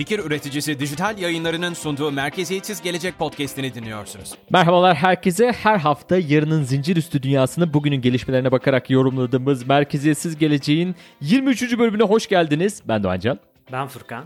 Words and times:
Fikir 0.00 0.18
üreticisi 0.18 0.80
Dijital 0.80 1.18
Yayınları'nın 1.18 1.74
sunduğu 1.74 2.10
Merkeziyetsiz 2.10 2.82
Gelecek 2.82 3.18
podcast'ini 3.18 3.74
dinliyorsunuz. 3.74 4.34
Merhabalar 4.50 4.96
herkese. 4.96 5.52
Her 5.52 5.78
hafta 5.78 6.18
yarının 6.18 6.62
zincir 6.62 6.96
üstü 6.96 7.22
dünyasını 7.22 7.74
bugünün 7.74 8.00
gelişmelerine 8.00 8.52
bakarak 8.52 8.90
yorumladığımız 8.90 9.66
Merkeziyetsiz 9.66 10.38
Geleceğin 10.38 10.94
23. 11.20 11.78
bölümüne 11.78 12.02
hoş 12.02 12.28
geldiniz. 12.28 12.82
Ben 12.88 13.02
Doğancan. 13.02 13.38
Ben 13.72 13.86
Furkan. 13.86 14.24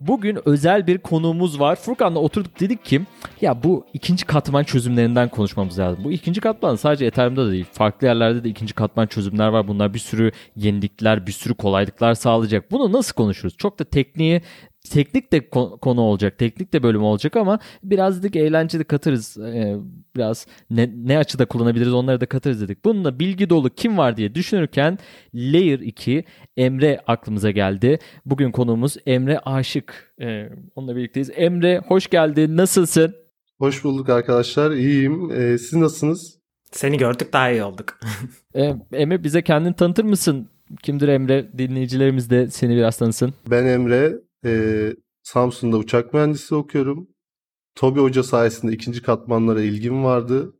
Bugün 0.00 0.38
özel 0.44 0.86
bir 0.86 0.98
konuğumuz 0.98 1.60
var. 1.60 1.76
Furkan'la 1.76 2.18
oturduk 2.18 2.60
dedik 2.60 2.84
ki 2.84 3.00
ya 3.40 3.62
bu 3.62 3.86
ikinci 3.94 4.24
katman 4.24 4.64
çözümlerinden 4.64 5.28
konuşmamız 5.28 5.78
lazım. 5.78 6.04
Bu 6.04 6.12
ikinci 6.12 6.40
katman 6.40 6.76
sadece 6.76 7.06
Ethereum'da 7.06 7.46
da 7.46 7.50
değil. 7.50 7.66
Farklı 7.72 8.06
yerlerde 8.06 8.44
de 8.44 8.48
ikinci 8.48 8.74
katman 8.74 9.06
çözümler 9.06 9.48
var. 9.48 9.68
Bunlar 9.68 9.94
bir 9.94 9.98
sürü 9.98 10.32
yenilikler, 10.56 11.26
bir 11.26 11.32
sürü 11.32 11.54
kolaylıklar 11.54 12.14
sağlayacak. 12.14 12.70
Bunu 12.70 12.92
nasıl 12.92 13.14
konuşuruz? 13.14 13.56
Çok 13.56 13.78
da 13.78 13.84
tekniği 13.84 14.42
teknik 14.90 15.32
de 15.32 15.50
konu 15.80 16.00
olacak, 16.00 16.38
teknik 16.38 16.72
de 16.72 16.82
bölüm 16.82 17.02
olacak 17.02 17.36
ama 17.36 17.58
biraz 17.82 18.22
dedik 18.22 18.36
eğlenceli 18.36 18.84
katırız. 18.84 19.36
Ee, 19.38 19.76
biraz 20.16 20.46
ne, 20.70 20.90
ne 20.96 21.18
açıda 21.18 21.44
kullanabiliriz 21.44 21.92
onları 21.92 22.20
da 22.20 22.26
katırız 22.26 22.60
dedik. 22.60 22.84
Bununla 22.84 23.18
bilgi 23.18 23.50
dolu 23.50 23.70
kim 23.70 23.98
var 23.98 24.16
diye 24.16 24.34
düşünürken 24.34 24.98
Layer 25.34 25.78
2 25.78 26.24
Emre 26.56 27.00
aklımıza 27.06 27.50
geldi. 27.50 27.98
Bugün 28.26 28.50
konuğumuz 28.50 28.96
Emre 29.06 29.38
Aşık. 29.38 30.14
Ee, 30.20 30.48
onunla 30.76 30.96
birlikteyiz. 30.96 31.30
Emre 31.36 31.80
hoş 31.88 32.06
geldin. 32.06 32.56
Nasılsın? 32.56 33.14
Hoş 33.58 33.84
bulduk 33.84 34.08
arkadaşlar. 34.08 34.70
İyiyim. 34.70 35.30
Ee, 35.30 35.58
siz 35.58 35.72
nasılsınız? 35.72 36.38
Seni 36.72 36.98
gördük 36.98 37.32
daha 37.32 37.50
iyi 37.50 37.62
olduk. 37.62 37.98
ee, 38.54 38.74
Emre 38.92 39.24
bize 39.24 39.42
kendini 39.42 39.74
tanıtır 39.74 40.04
mısın? 40.04 40.48
Kimdir 40.82 41.08
Emre? 41.08 41.58
Dinleyicilerimiz 41.58 42.30
de 42.30 42.50
seni 42.50 42.76
biraz 42.76 42.96
tanısın. 42.98 43.34
Ben 43.50 43.66
Emre. 43.66 44.27
Ee, 44.44 44.96
Samsun'da 45.22 45.76
uçak 45.76 46.14
mühendisliği 46.14 46.60
okuyorum. 46.60 47.08
Tobi 47.74 48.00
Hoca 48.00 48.22
sayesinde 48.22 48.72
ikinci 48.72 49.02
katmanlara 49.02 49.62
ilgim 49.62 50.04
vardı. 50.04 50.54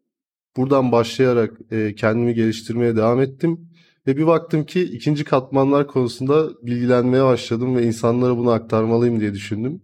Buradan 0.57 0.93
başlayarak 0.93 1.59
e, 1.71 1.95
kendimi 1.95 2.35
geliştirmeye 2.35 2.97
devam 2.97 3.21
ettim. 3.21 3.71
Ve 4.07 4.17
bir 4.17 4.27
baktım 4.27 4.65
ki 4.67 4.83
ikinci 4.83 5.25
katmanlar 5.25 5.87
konusunda 5.87 6.51
bilgilenmeye 6.63 7.25
başladım 7.25 7.77
ve 7.77 7.83
insanlara 7.83 8.37
bunu 8.37 8.51
aktarmalıyım 8.51 9.21
diye 9.21 9.35
düşündüm. 9.35 9.83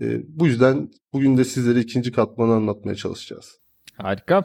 E, 0.00 0.20
bu 0.28 0.46
yüzden 0.46 0.90
bugün 1.12 1.36
de 1.36 1.44
sizlere 1.44 1.80
ikinci 1.80 2.12
katmanı 2.12 2.52
anlatmaya 2.52 2.94
çalışacağız. 2.94 3.60
Harika. 3.96 4.44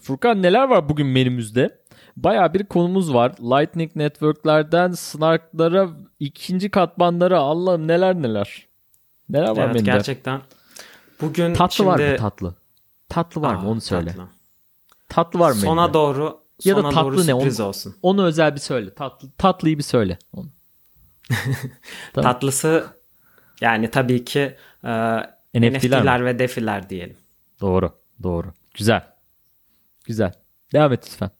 Furkan 0.00 0.42
neler 0.42 0.68
var 0.68 0.88
bugün 0.88 1.06
menümüzde? 1.06 1.78
Baya 2.24 2.54
bir 2.54 2.64
konumuz 2.64 3.14
var. 3.14 3.32
Lightning 3.40 3.96
Network'lerden 3.96 4.92
Snark'lara, 4.92 5.88
ikinci 6.20 6.70
katmanlara 6.70 7.38
Allah'ım 7.38 7.88
neler 7.88 8.22
neler. 8.22 8.66
Neler 9.28 9.56
var 9.56 9.70
evet, 9.70 9.84
gerçekten. 9.84 10.40
Bugün 11.20 11.54
tatlı 11.54 11.74
şimdi... 11.74 11.88
var 11.88 11.98
mı 11.98 12.16
tatlı? 12.16 12.54
Tatlı 13.08 13.42
var 13.42 13.54
Aa, 13.54 13.58
mı 13.58 13.70
onu 13.70 13.80
söyle. 13.80 14.10
Tatlı, 14.10 14.28
tatlı 15.08 15.38
var 15.38 15.50
mı? 15.50 15.56
Sona 15.56 15.80
menüde? 15.80 15.94
doğru 15.94 16.40
ya 16.64 16.76
da 16.76 16.82
tatlı 16.82 17.02
doğru 17.02 17.16
ne? 17.16 17.22
sürpriz 17.22 17.60
onu, 17.60 17.68
olsun. 17.68 17.96
Onu 18.02 18.24
özel 18.24 18.54
bir 18.54 18.60
söyle. 18.60 18.94
Tatlı 18.94 19.28
tatlıyı 19.38 19.78
bir 19.78 19.82
söyle. 19.82 20.18
Onu. 20.32 20.46
tamam. 22.12 22.32
Tatlısı 22.32 22.86
yani 23.60 23.90
tabii 23.90 24.24
ki 24.24 24.56
e, 24.84 25.18
NFT'ler, 25.54 25.72
NFT'ler 25.72 26.24
ve 26.24 26.38
DeFi'ler 26.38 26.90
diyelim. 26.90 27.16
Doğru. 27.60 27.92
Doğru. 28.22 28.52
Güzel. 28.74 29.12
Güzel. 30.04 30.32
Devam 30.72 30.92
et 30.92 31.04
lütfen. 31.06 31.30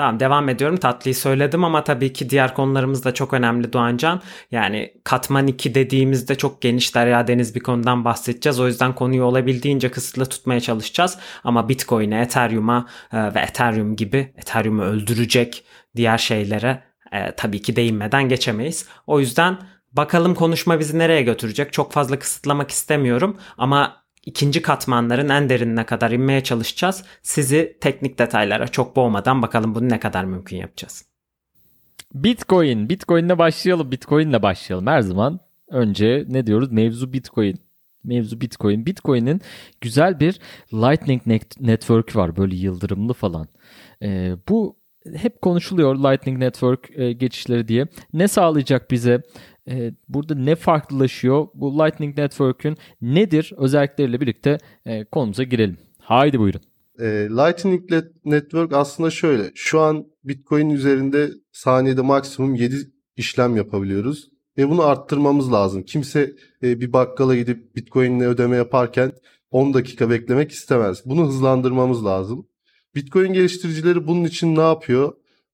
Tamam 0.00 0.20
devam 0.20 0.48
ediyorum. 0.48 0.76
Tatlıyı 0.76 1.14
söyledim 1.14 1.64
ama 1.64 1.84
tabii 1.84 2.12
ki 2.12 2.30
diğer 2.30 2.54
konularımız 2.54 3.04
da 3.04 3.14
çok 3.14 3.32
önemli 3.32 3.72
Doğancan. 3.72 4.20
Yani 4.50 4.94
katman 5.04 5.46
2 5.46 5.74
dediğimizde 5.74 6.34
çok 6.34 6.62
geniş 6.62 6.94
derya 6.94 7.26
deniz 7.26 7.54
bir 7.54 7.60
konudan 7.60 8.04
bahsedeceğiz. 8.04 8.60
O 8.60 8.66
yüzden 8.66 8.94
konuyu 8.94 9.24
olabildiğince 9.24 9.90
kısıtlı 9.90 10.26
tutmaya 10.26 10.60
çalışacağız. 10.60 11.18
Ama 11.44 11.68
Bitcoin'e, 11.68 12.20
Ethereum'a 12.20 12.86
e, 13.12 13.34
ve 13.34 13.40
Ethereum 13.40 13.96
gibi 13.96 14.32
Ethereum'u 14.36 14.82
öldürecek 14.82 15.64
diğer 15.96 16.18
şeylere 16.18 16.82
e, 17.12 17.32
tabii 17.36 17.62
ki 17.62 17.76
değinmeden 17.76 18.28
geçemeyiz. 18.28 18.88
O 19.06 19.20
yüzden 19.20 19.58
bakalım 19.92 20.34
konuşma 20.34 20.80
bizi 20.80 20.98
nereye 20.98 21.22
götürecek. 21.22 21.72
Çok 21.72 21.92
fazla 21.92 22.18
kısıtlamak 22.18 22.70
istemiyorum 22.70 23.36
ama 23.58 23.99
ikinci 24.26 24.62
katmanların 24.62 25.28
en 25.28 25.48
derinine 25.48 25.86
kadar 25.86 26.10
inmeye 26.10 26.42
çalışacağız. 26.42 27.04
Sizi 27.22 27.76
teknik 27.80 28.18
detaylara 28.18 28.68
çok 28.68 28.96
boğmadan 28.96 29.42
bakalım 29.42 29.74
bunu 29.74 29.88
ne 29.88 30.00
kadar 30.00 30.24
mümkün 30.24 30.56
yapacağız. 30.56 31.04
Bitcoin. 32.14 32.88
Bitcoin'le 32.88 33.38
başlayalım. 33.38 33.92
Bitcoin'le 33.92 34.42
başlayalım. 34.42 34.86
Her 34.86 35.00
zaman 35.00 35.40
önce 35.68 36.24
ne 36.28 36.46
diyoruz? 36.46 36.72
Mevzu 36.72 37.12
Bitcoin. 37.12 37.60
Mevzu 38.04 38.40
Bitcoin. 38.40 38.86
Bitcoin'in 38.86 39.40
güzel 39.80 40.20
bir 40.20 40.40
Lightning 40.72 41.22
Network 41.60 42.16
var. 42.16 42.36
Böyle 42.36 42.56
yıldırımlı 42.56 43.12
falan. 43.12 43.48
Ee, 44.02 44.36
bu 44.48 44.79
hep 45.14 45.42
konuşuluyor 45.42 45.96
Lightning 45.96 46.38
Network 46.38 46.98
e, 46.98 47.12
geçişleri 47.12 47.68
diye. 47.68 47.86
Ne 48.12 48.28
sağlayacak 48.28 48.90
bize? 48.90 49.22
e, 49.70 49.92
burada 50.08 50.34
ne 50.34 50.54
farklılaşıyor? 50.54 51.46
Bu 51.54 51.78
Lightning 51.78 52.18
Network'ün 52.18 52.76
nedir? 53.02 53.52
Özellikleriyle 53.56 54.20
birlikte 54.20 54.58
e, 54.86 55.04
konumuza 55.04 55.42
girelim. 55.42 55.76
Haydi 55.98 56.38
buyurun. 56.38 56.60
E, 56.98 57.04
Lightning 57.30 57.90
Network 58.24 58.72
aslında 58.72 59.10
şöyle. 59.10 59.50
Şu 59.54 59.80
an 59.80 60.06
Bitcoin 60.24 60.70
üzerinde 60.70 61.30
saniyede 61.52 62.02
maksimum 62.02 62.54
7 62.54 62.76
işlem 63.16 63.56
yapabiliyoruz. 63.56 64.30
Ve 64.58 64.68
bunu 64.68 64.82
arttırmamız 64.82 65.52
lazım. 65.52 65.82
Kimse 65.82 66.32
e, 66.62 66.80
bir 66.80 66.92
bakkala 66.92 67.36
gidip 67.36 67.76
Bitcoin'le 67.76 68.20
ödeme 68.20 68.56
yaparken 68.56 69.12
10 69.50 69.74
dakika 69.74 70.10
beklemek 70.10 70.50
istemez. 70.50 71.02
Bunu 71.04 71.26
hızlandırmamız 71.26 72.04
lazım. 72.04 72.46
Bitcoin 72.94 73.32
geliştiricileri 73.32 74.06
bunun 74.06 74.24
için 74.24 74.56
ne 74.56 74.60
yapıyor? 74.60 75.12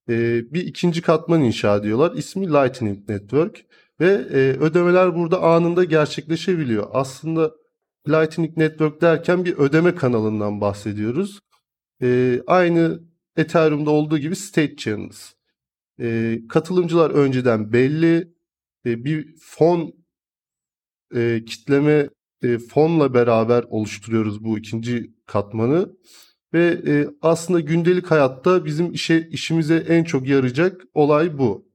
E, 0.08 0.14
bir 0.52 0.66
ikinci 0.66 1.02
katman 1.02 1.40
inşa 1.40 1.76
ediyorlar. 1.76 2.16
İsmi 2.16 2.46
Lightning 2.46 3.08
Network. 3.08 3.64
Ve 4.00 4.06
e, 4.06 4.38
ödemeler 4.38 5.14
burada 5.14 5.42
anında 5.42 5.84
gerçekleşebiliyor. 5.84 6.88
Aslında 6.92 7.54
Lightning 8.08 8.56
Network 8.56 9.00
derken 9.00 9.44
bir 9.44 9.56
ödeme 9.56 9.94
kanalından 9.94 10.60
bahsediyoruz. 10.60 11.40
E, 12.02 12.40
aynı 12.46 13.00
Ethereum'da 13.36 13.90
olduğu 13.90 14.18
gibi 14.18 14.36
state 14.36 14.76
channels. 14.76 15.32
E, 16.00 16.38
katılımcılar 16.48 17.10
önceden 17.10 17.72
belli. 17.72 18.32
E, 18.86 19.04
bir 19.04 19.34
fon 19.40 19.94
e, 21.14 21.44
kitleme 21.46 22.08
e, 22.42 22.58
fonla 22.58 23.14
beraber 23.14 23.64
oluşturuyoruz 23.68 24.44
bu 24.44 24.58
ikinci 24.58 25.14
katmanı. 25.26 25.96
Ve 26.54 26.80
e, 26.86 27.06
aslında 27.22 27.60
gündelik 27.60 28.10
hayatta 28.10 28.64
bizim 28.64 28.92
işe 28.92 29.28
işimize 29.30 29.76
en 29.76 30.04
çok 30.04 30.28
yarayacak 30.28 30.82
olay 30.94 31.38
bu 31.38 31.66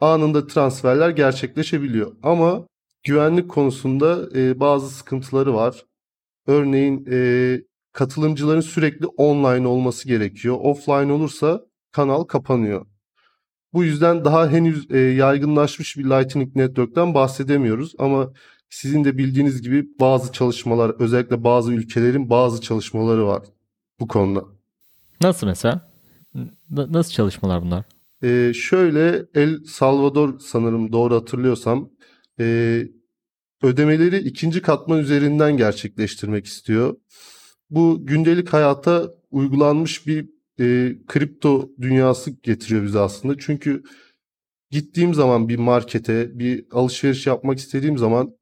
anında 0.00 0.46
transferler 0.46 1.10
gerçekleşebiliyor. 1.10 2.12
Ama 2.22 2.66
güvenlik 3.04 3.50
konusunda 3.50 4.28
e, 4.34 4.60
bazı 4.60 4.90
sıkıntıları 4.90 5.54
var. 5.54 5.84
Örneğin 6.46 7.06
e, 7.10 7.60
katılımcıların 7.92 8.60
sürekli 8.60 9.06
online 9.06 9.66
olması 9.68 10.08
gerekiyor. 10.08 10.56
Offline 10.60 11.12
olursa 11.12 11.60
kanal 11.92 12.24
kapanıyor. 12.24 12.86
Bu 13.72 13.84
yüzden 13.84 14.24
daha 14.24 14.50
henüz 14.50 14.90
e, 14.90 14.98
yaygınlaşmış 14.98 15.96
bir 15.96 16.04
Lightning 16.04 16.56
Network'ten 16.56 17.14
bahsedemiyoruz 17.14 17.94
ama 17.98 18.32
sizin 18.70 19.04
de 19.04 19.18
bildiğiniz 19.18 19.62
gibi 19.62 19.86
bazı 20.00 20.32
çalışmalar 20.32 20.90
özellikle 21.00 21.44
bazı 21.44 21.72
ülkelerin 21.72 22.30
bazı 22.30 22.60
çalışmaları 22.60 23.26
var 23.26 23.42
bu 24.00 24.08
konuda. 24.08 24.44
Nasıl 25.20 25.46
mesela? 25.46 25.90
N- 26.34 26.52
nasıl 26.70 27.12
çalışmalar 27.12 27.62
bunlar? 27.62 27.84
Ee, 28.22 28.52
şöyle 28.54 29.26
El 29.34 29.64
Salvador 29.64 30.38
sanırım 30.38 30.92
doğru 30.92 31.14
hatırlıyorsam 31.14 31.90
e, 32.40 32.82
ödemeleri 33.62 34.18
ikinci 34.18 34.62
katman 34.62 34.98
üzerinden 34.98 35.56
gerçekleştirmek 35.56 36.46
istiyor. 36.46 36.96
Bu 37.70 38.06
gündelik 38.06 38.52
hayata 38.52 39.10
uygulanmış 39.30 40.06
bir 40.06 40.28
e, 40.60 40.96
kripto 41.06 41.70
dünyası 41.80 42.30
getiriyor 42.30 42.82
bize 42.82 42.98
aslında. 42.98 43.34
Çünkü 43.38 43.82
gittiğim 44.70 45.14
zaman 45.14 45.48
bir 45.48 45.56
markete 45.56 46.38
bir 46.38 46.66
alışveriş 46.70 47.26
yapmak 47.26 47.58
istediğim 47.58 47.98
zaman 47.98 48.36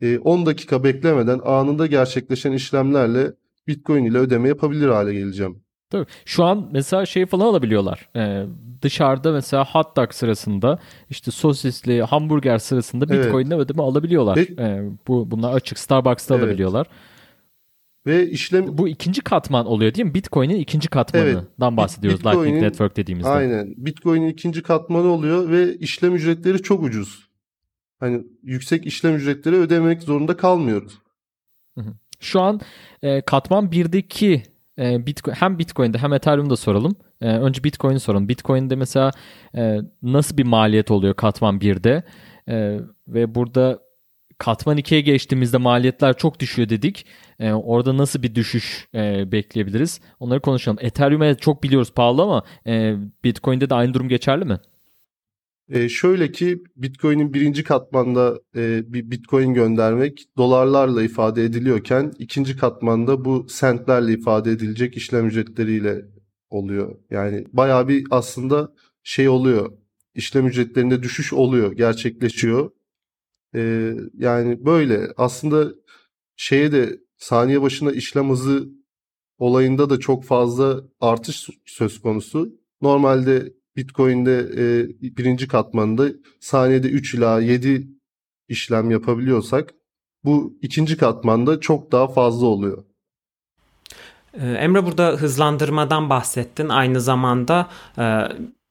e, 0.00 0.18
10 0.18 0.46
dakika 0.46 0.84
beklemeden 0.84 1.40
anında 1.44 1.86
gerçekleşen 1.86 2.52
işlemlerle 2.52 3.32
Bitcoin 3.68 4.04
ile 4.04 4.18
ödeme 4.18 4.48
yapabilir 4.48 4.88
hale 4.88 5.14
geleceğim. 5.14 5.62
Tabii. 5.90 6.06
Şu 6.24 6.44
an 6.44 6.68
mesela 6.72 7.06
şey 7.06 7.26
falan 7.26 7.46
alabiliyorlar. 7.46 8.08
Ee, 8.16 8.46
dışarıda 8.82 9.32
mesela 9.32 9.64
hot 9.64 9.96
dog 9.96 10.12
sırasında 10.12 10.78
işte 11.10 11.30
sosisli 11.30 12.02
hamburger 12.02 12.58
sırasında 12.58 13.08
Bitcoin'le 13.08 13.50
evet. 13.50 13.60
ödeme 13.60 13.82
alabiliyorlar. 13.82 14.36
Ve, 14.36 14.42
ee, 14.58 14.90
bu 15.08 15.30
bunlar 15.30 15.52
açık 15.52 15.78
Starbucks'ta 15.78 16.34
evet. 16.34 16.44
alabiliyorlar. 16.44 16.86
Ve 18.06 18.30
işlem 18.30 18.78
bu 18.78 18.88
ikinci 18.88 19.20
katman 19.20 19.66
oluyor 19.66 19.94
değil 19.94 20.06
mi? 20.06 20.14
Bitcoin'in 20.14 20.56
ikinci 20.56 20.88
katmanından 20.88 21.44
evet. 21.60 21.76
bahsediyoruz 21.76 22.20
Bitcoin'in, 22.20 22.40
Lightning 22.40 22.62
Network 22.62 22.96
dediğimizde. 22.96 23.28
Aynen. 23.28 23.74
Bitcoin'in 23.76 24.28
ikinci 24.28 24.62
katmanı 24.62 25.08
oluyor 25.08 25.50
ve 25.50 25.76
işlem 25.76 26.14
ücretleri 26.14 26.62
çok 26.62 26.82
ucuz. 26.82 27.28
hani 28.00 28.24
yüksek 28.42 28.86
işlem 28.86 29.14
ücretleri 29.16 29.56
ödemek 29.56 30.02
zorunda 30.02 30.36
kalmıyoruz. 30.36 30.98
Şu 32.20 32.40
an 32.40 32.60
e, 33.02 33.20
katman 33.20 33.66
1'deki 33.66 34.42
e, 34.78 35.06
Bitcoin, 35.06 35.34
hem 35.34 35.58
Bitcoin'de 35.58 35.98
hem 35.98 36.12
Ethereum'da 36.12 36.56
soralım. 36.56 36.96
E, 37.20 37.28
önce 37.28 37.64
Bitcoin'i 37.64 38.00
soralım. 38.00 38.28
Bitcoin'de 38.28 38.76
mesela 38.76 39.10
e, 39.56 39.78
nasıl 40.02 40.36
bir 40.36 40.44
maliyet 40.44 40.90
oluyor 40.90 41.14
katman 41.14 41.58
1'de? 41.58 42.02
E, 42.48 42.78
ve 43.08 43.34
burada 43.34 43.78
katman 44.38 44.78
2'ye 44.78 45.00
geçtiğimizde 45.00 45.56
maliyetler 45.58 46.16
çok 46.16 46.40
düşüyor 46.40 46.68
dedik. 46.68 47.06
E, 47.40 47.52
orada 47.52 47.96
nasıl 47.96 48.22
bir 48.22 48.34
düşüş 48.34 48.88
e, 48.94 49.32
bekleyebiliriz? 49.32 50.00
Onları 50.20 50.40
konuşalım. 50.40 50.78
Ethereum'e 50.80 51.34
çok 51.34 51.62
biliyoruz 51.62 51.92
pahalı 51.94 52.22
ama 52.22 52.42
e, 52.66 52.94
Bitcoin'de 53.24 53.70
de 53.70 53.74
aynı 53.74 53.94
durum 53.94 54.08
geçerli 54.08 54.44
mi? 54.44 54.58
E, 55.68 55.88
şöyle 55.88 56.32
ki 56.32 56.62
Bitcoin'in 56.76 57.34
birinci 57.34 57.64
katmanda 57.64 58.40
e, 58.56 58.92
bir 58.92 59.10
Bitcoin 59.10 59.54
göndermek 59.54 60.28
dolarlarla 60.36 61.02
ifade 61.02 61.44
ediliyorken 61.44 62.12
ikinci 62.18 62.56
katmanda 62.56 63.24
bu 63.24 63.46
sentlerle 63.48 64.12
ifade 64.12 64.50
edilecek 64.50 64.96
işlem 64.96 65.26
ücretleriyle 65.26 66.04
oluyor. 66.50 66.98
Yani 67.10 67.46
bayağı 67.52 67.88
bir 67.88 68.06
aslında 68.10 68.74
şey 69.02 69.28
oluyor. 69.28 69.72
İşlem 70.14 70.46
ücretlerinde 70.46 71.02
düşüş 71.02 71.32
oluyor, 71.32 71.72
gerçekleşiyor. 71.72 72.70
E, 73.54 73.92
yani 74.14 74.66
böyle 74.66 75.12
aslında 75.16 75.74
şeye 76.36 76.72
de 76.72 77.00
saniye 77.16 77.62
başına 77.62 77.92
işlem 77.92 78.30
hızı 78.30 78.68
olayında 79.38 79.90
da 79.90 80.00
çok 80.00 80.24
fazla 80.24 80.84
artış 81.00 81.48
söz 81.66 82.00
konusu. 82.00 82.60
Normalde 82.80 83.52
Bitcoin'de 83.76 84.38
e, 84.56 84.88
birinci 85.16 85.48
katmanında 85.48 86.08
saniyede 86.40 86.88
3 86.88 87.14
ila 87.14 87.40
7 87.40 87.88
işlem 88.48 88.90
yapabiliyorsak 88.90 89.74
bu 90.24 90.58
ikinci 90.62 90.96
katmanda 90.96 91.60
çok 91.60 91.92
daha 91.92 92.08
fazla 92.08 92.46
oluyor. 92.46 92.84
Ee, 94.34 94.50
Emre 94.50 94.86
burada 94.86 95.08
hızlandırmadan 95.08 96.10
bahsettin. 96.10 96.68
Aynı 96.68 97.00
zamanda 97.00 97.68
e, 97.98 98.22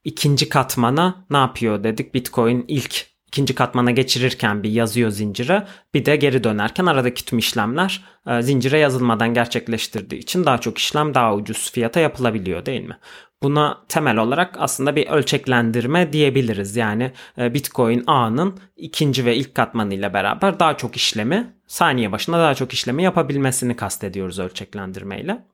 ikinci 0.03 0.49
katmana 0.49 1.25
ne 1.29 1.37
yapıyor 1.37 1.83
dedik. 1.83 2.13
Bitcoin 2.13 2.65
ilk 2.67 3.14
ikinci 3.35 3.55
katmana 3.55 3.91
geçirirken 3.91 4.63
bir 4.63 4.69
yazıyor 4.69 5.09
zincire. 5.09 5.67
Bir 5.93 6.05
de 6.05 6.15
geri 6.15 6.43
dönerken 6.43 6.85
aradaki 6.85 7.25
tüm 7.25 7.39
işlemler 7.39 8.03
e, 8.27 8.41
zincire 8.41 8.79
yazılmadan 8.79 9.33
gerçekleştirdiği 9.33 10.21
için 10.21 10.45
daha 10.45 10.57
çok 10.57 10.77
işlem 10.77 11.13
daha 11.13 11.35
ucuz 11.35 11.71
fiyata 11.71 11.99
yapılabiliyor 11.99 12.65
değil 12.65 12.81
mi? 12.81 12.97
Buna 13.43 13.77
temel 13.89 14.17
olarak 14.17 14.55
aslında 14.59 14.95
bir 14.95 15.07
ölçeklendirme 15.07 16.13
diyebiliriz. 16.13 16.75
Yani 16.75 17.11
e, 17.37 17.53
Bitcoin 17.53 18.03
ağının 18.07 18.59
ikinci 18.77 19.25
ve 19.25 19.35
ilk 19.35 19.55
katmanıyla 19.55 20.13
beraber 20.13 20.59
daha 20.59 20.77
çok 20.77 20.95
işlemi 20.95 21.53
saniye 21.67 22.11
başına 22.11 22.39
daha 22.39 22.55
çok 22.55 22.73
işlemi 22.73 23.03
yapabilmesini 23.03 23.75
kastediyoruz 23.75 24.39
ölçeklendirmeyle. 24.39 25.45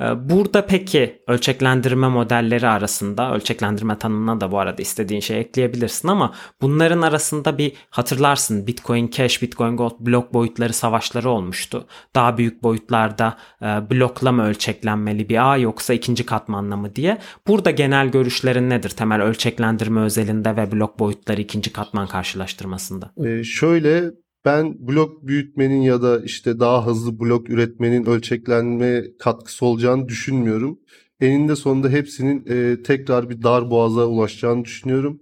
Ee, 0.00 0.28
burada 0.30 0.66
peki 0.66 1.22
ölçeklendirme 1.28 2.08
modelleri 2.08 2.68
arasında 2.68 3.34
ölçeklendirme 3.34 3.98
tanımına 3.98 4.40
da 4.40 4.52
bu 4.52 4.58
arada 4.58 4.82
istediğin 4.82 5.20
şey 5.20 5.40
ekleyebilirsin 5.40 6.08
ama 6.08 6.34
bunların 6.60 7.02
arasında 7.02 7.58
bir 7.58 7.72
hatırlarsın 7.90 8.66
Bitcoin 8.66 9.10
Cash, 9.10 9.42
Bitcoin 9.42 9.76
Gold 9.76 9.94
blok 10.00 10.34
boyutları 10.34 10.72
savaşları 10.72 11.30
olmuştu. 11.30 11.86
Daha 12.14 12.38
büyük 12.38 12.62
boyutlarda 12.62 13.36
e, 13.62 13.66
blokla 13.66 14.32
mı 14.32 14.46
ölçeklenmeli 14.46 15.28
bir 15.28 15.52
ağ 15.52 15.56
yoksa 15.56 15.94
ikinci 15.94 16.26
katmanla 16.26 16.76
mı 16.76 16.96
diye. 16.96 17.18
Burada 17.46 17.70
genel 17.70 18.08
görüşlerin 18.08 18.70
nedir 18.70 18.90
temel 18.90 19.22
ölçeklendirme 19.22 20.00
özelinde 20.00 20.56
ve 20.56 20.72
blok 20.72 20.98
boyutları 20.98 21.40
ikinci 21.40 21.72
katman 21.72 22.06
karşılaştırmasında? 22.06 23.12
Ee, 23.24 23.44
şöyle 23.44 24.10
ben 24.46 24.88
blok 24.88 25.26
büyütmenin 25.26 25.82
ya 25.82 26.02
da 26.02 26.20
işte 26.24 26.60
daha 26.60 26.86
hızlı 26.86 27.20
blok 27.20 27.50
üretmenin 27.50 28.06
ölçeklenme 28.06 29.04
katkısı 29.18 29.66
olacağını 29.66 30.08
düşünmüyorum. 30.08 30.80
Eninde 31.20 31.56
sonunda 31.56 31.88
hepsinin 31.88 32.46
e, 32.46 32.82
tekrar 32.82 33.30
bir 33.30 33.42
dar 33.42 33.70
boğaza 33.70 34.06
ulaşacağını 34.06 34.64
düşünüyorum. 34.64 35.20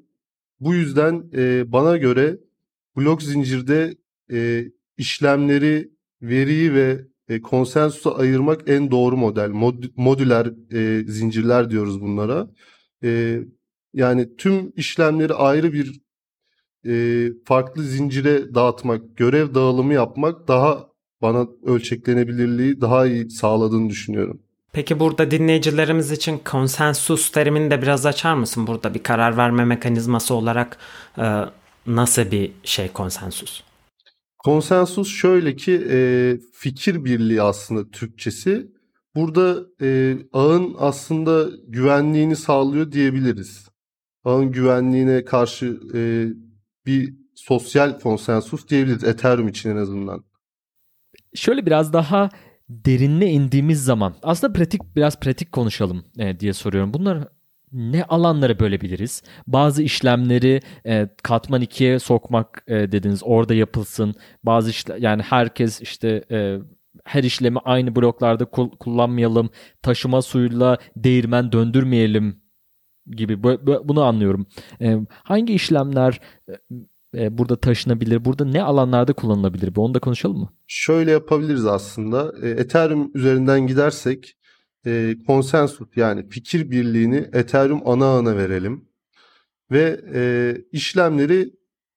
Bu 0.61 0.75
yüzden 0.75 1.25
e, 1.37 1.73
bana 1.73 1.97
göre 1.97 2.39
blok 2.97 3.23
zincirde 3.23 3.97
e, 4.33 4.65
işlemleri, 4.99 5.91
veriyi 6.23 6.75
ve 6.75 7.07
e, 7.29 7.41
konsensusa 7.41 8.15
ayırmak 8.15 8.69
en 8.69 8.91
doğru 8.91 9.17
model. 9.17 9.51
Mod, 9.51 9.85
modüler 9.97 10.53
e, 10.73 11.05
zincirler 11.07 11.71
diyoruz 11.71 12.01
bunlara. 12.01 12.51
E, 13.05 13.41
yani 13.95 14.37
tüm 14.37 14.73
işlemleri 14.77 15.35
ayrı 15.35 15.73
bir 15.73 16.04
e, 16.87 17.27
farklı 17.45 17.83
zincire 17.83 18.55
dağıtmak, 18.55 19.17
görev 19.17 19.55
dağılımı 19.55 19.95
yapmak 19.95 20.49
daha 20.49 20.89
bana 21.23 21.47
ölçeklenebilirliği 21.67 22.81
daha 22.81 23.07
iyi 23.07 23.31
sağladığını 23.31 23.91
düşünüyorum. 23.91 24.41
Peki 24.73 25.01
burada 25.01 25.31
dinleyicilerimiz 25.31 26.11
için 26.11 26.39
konsensus 26.45 27.31
terimini 27.31 27.71
de 27.71 27.83
biraz 27.83 28.07
açar 28.07 28.35
mısın? 28.35 28.67
Burada 28.67 28.95
bir 28.95 29.03
karar 29.03 29.37
verme 29.37 29.65
mekanizması 29.65 30.35
olarak 30.35 30.79
e, 31.19 31.41
nasıl 31.87 32.31
bir 32.31 32.53
şey 32.65 32.89
konsensus? 32.89 33.63
Konsensus 34.39 35.09
şöyle 35.09 35.57
ki 35.57 35.87
e, 35.91 35.99
fikir 36.53 37.05
birliği 37.05 37.43
aslında 37.43 37.91
Türkçesi. 37.91 38.67
Burada 39.15 39.67
e, 39.81 40.19
ağın 40.33 40.75
aslında 40.79 41.49
güvenliğini 41.69 42.37
sağlıyor 42.37 42.93
diyebiliriz. 42.93 43.69
Ağın 44.25 44.53
güvenliğine 44.53 45.25
karşı 45.25 45.81
e, 45.95 46.01
bir 46.87 47.15
sosyal 47.35 47.99
konsensus 48.01 48.69
diyebiliriz 48.69 49.05
Ethereum 49.05 49.49
için 49.49 49.71
en 49.71 49.77
azından. 49.77 50.25
Şöyle 51.35 51.67
biraz 51.67 51.93
daha 51.93 52.29
derinine 52.69 53.33
indiğimiz 53.33 53.85
zaman 53.85 54.15
aslında 54.23 54.53
pratik 54.53 54.97
biraz 54.97 55.21
pratik 55.21 55.53
konuşalım 55.53 56.05
e, 56.19 56.41
diye 56.41 56.53
soruyorum. 56.53 56.95
Bunlar 56.95 57.29
ne 57.73 58.05
alanlara 58.05 58.61
bölebiliriz? 58.61 59.23
Bazı 59.47 59.83
işlemleri 59.83 60.61
e, 60.87 61.09
katman 61.23 61.63
2'ye 61.63 61.99
sokmak 61.99 62.65
e, 62.67 62.75
dediniz 62.75 63.21
orada 63.25 63.55
yapılsın. 63.55 64.15
Bazı 64.45 64.71
işle, 64.71 64.97
yani 64.99 65.23
herkes 65.23 65.81
işte 65.81 66.25
e, 66.31 66.59
her 67.05 67.25
işlemi 67.25 67.59
aynı 67.59 67.97
bloklarda 67.97 68.45
kul- 68.45 68.77
kullanmayalım. 68.77 69.51
Taşıma 69.83 70.23
suyuyla 70.23 70.79
değirmen 70.97 71.53
döndürmeyelim 71.53 72.44
gibi 73.07 73.43
bunu 73.85 74.03
anlıyorum. 74.03 74.47
Hangi 75.11 75.55
işlemler 75.55 76.21
e, 76.49 76.53
e, 77.17 77.39
burada 77.39 77.61
taşınabilir? 77.61 78.25
Burada 78.25 78.45
ne 78.45 78.63
alanlarda 78.63 79.13
kullanılabilir? 79.13 79.75
Bir 79.75 79.81
onu 79.81 79.95
da 79.95 79.99
konuşalım 79.99 80.39
mı? 80.39 80.53
Şöyle 80.67 81.11
yapabiliriz 81.11 81.67
aslında. 81.67 82.33
E, 82.43 82.49
Ethereum 82.49 83.11
üzerinden 83.15 83.67
gidersek 83.67 84.37
e, 84.87 85.15
konsensus 85.27 85.89
yani 85.97 86.29
fikir 86.29 86.71
birliğini 86.71 87.29
Ethereum 87.33 87.83
ana 87.89 88.05
ağına 88.05 88.37
verelim. 88.37 88.89
Ve 89.71 90.01
işlemleri 90.73 91.51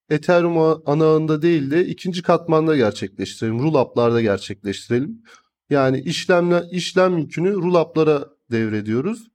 Ethereum 0.09 0.57
ana 0.85 1.05
ağında 1.05 1.41
değil 1.41 1.71
de 1.71 1.85
ikinci 1.85 2.21
katmanda 2.21 2.75
gerçekleştirelim. 2.77 3.59
Rollup 3.59 4.21
gerçekleştirelim. 4.21 5.23
Yani 5.69 5.99
işlemle 5.99 6.61
işlem 6.71 7.17
yükünü 7.17 7.53
rollup 7.53 7.95
devrediyoruz 8.51 9.27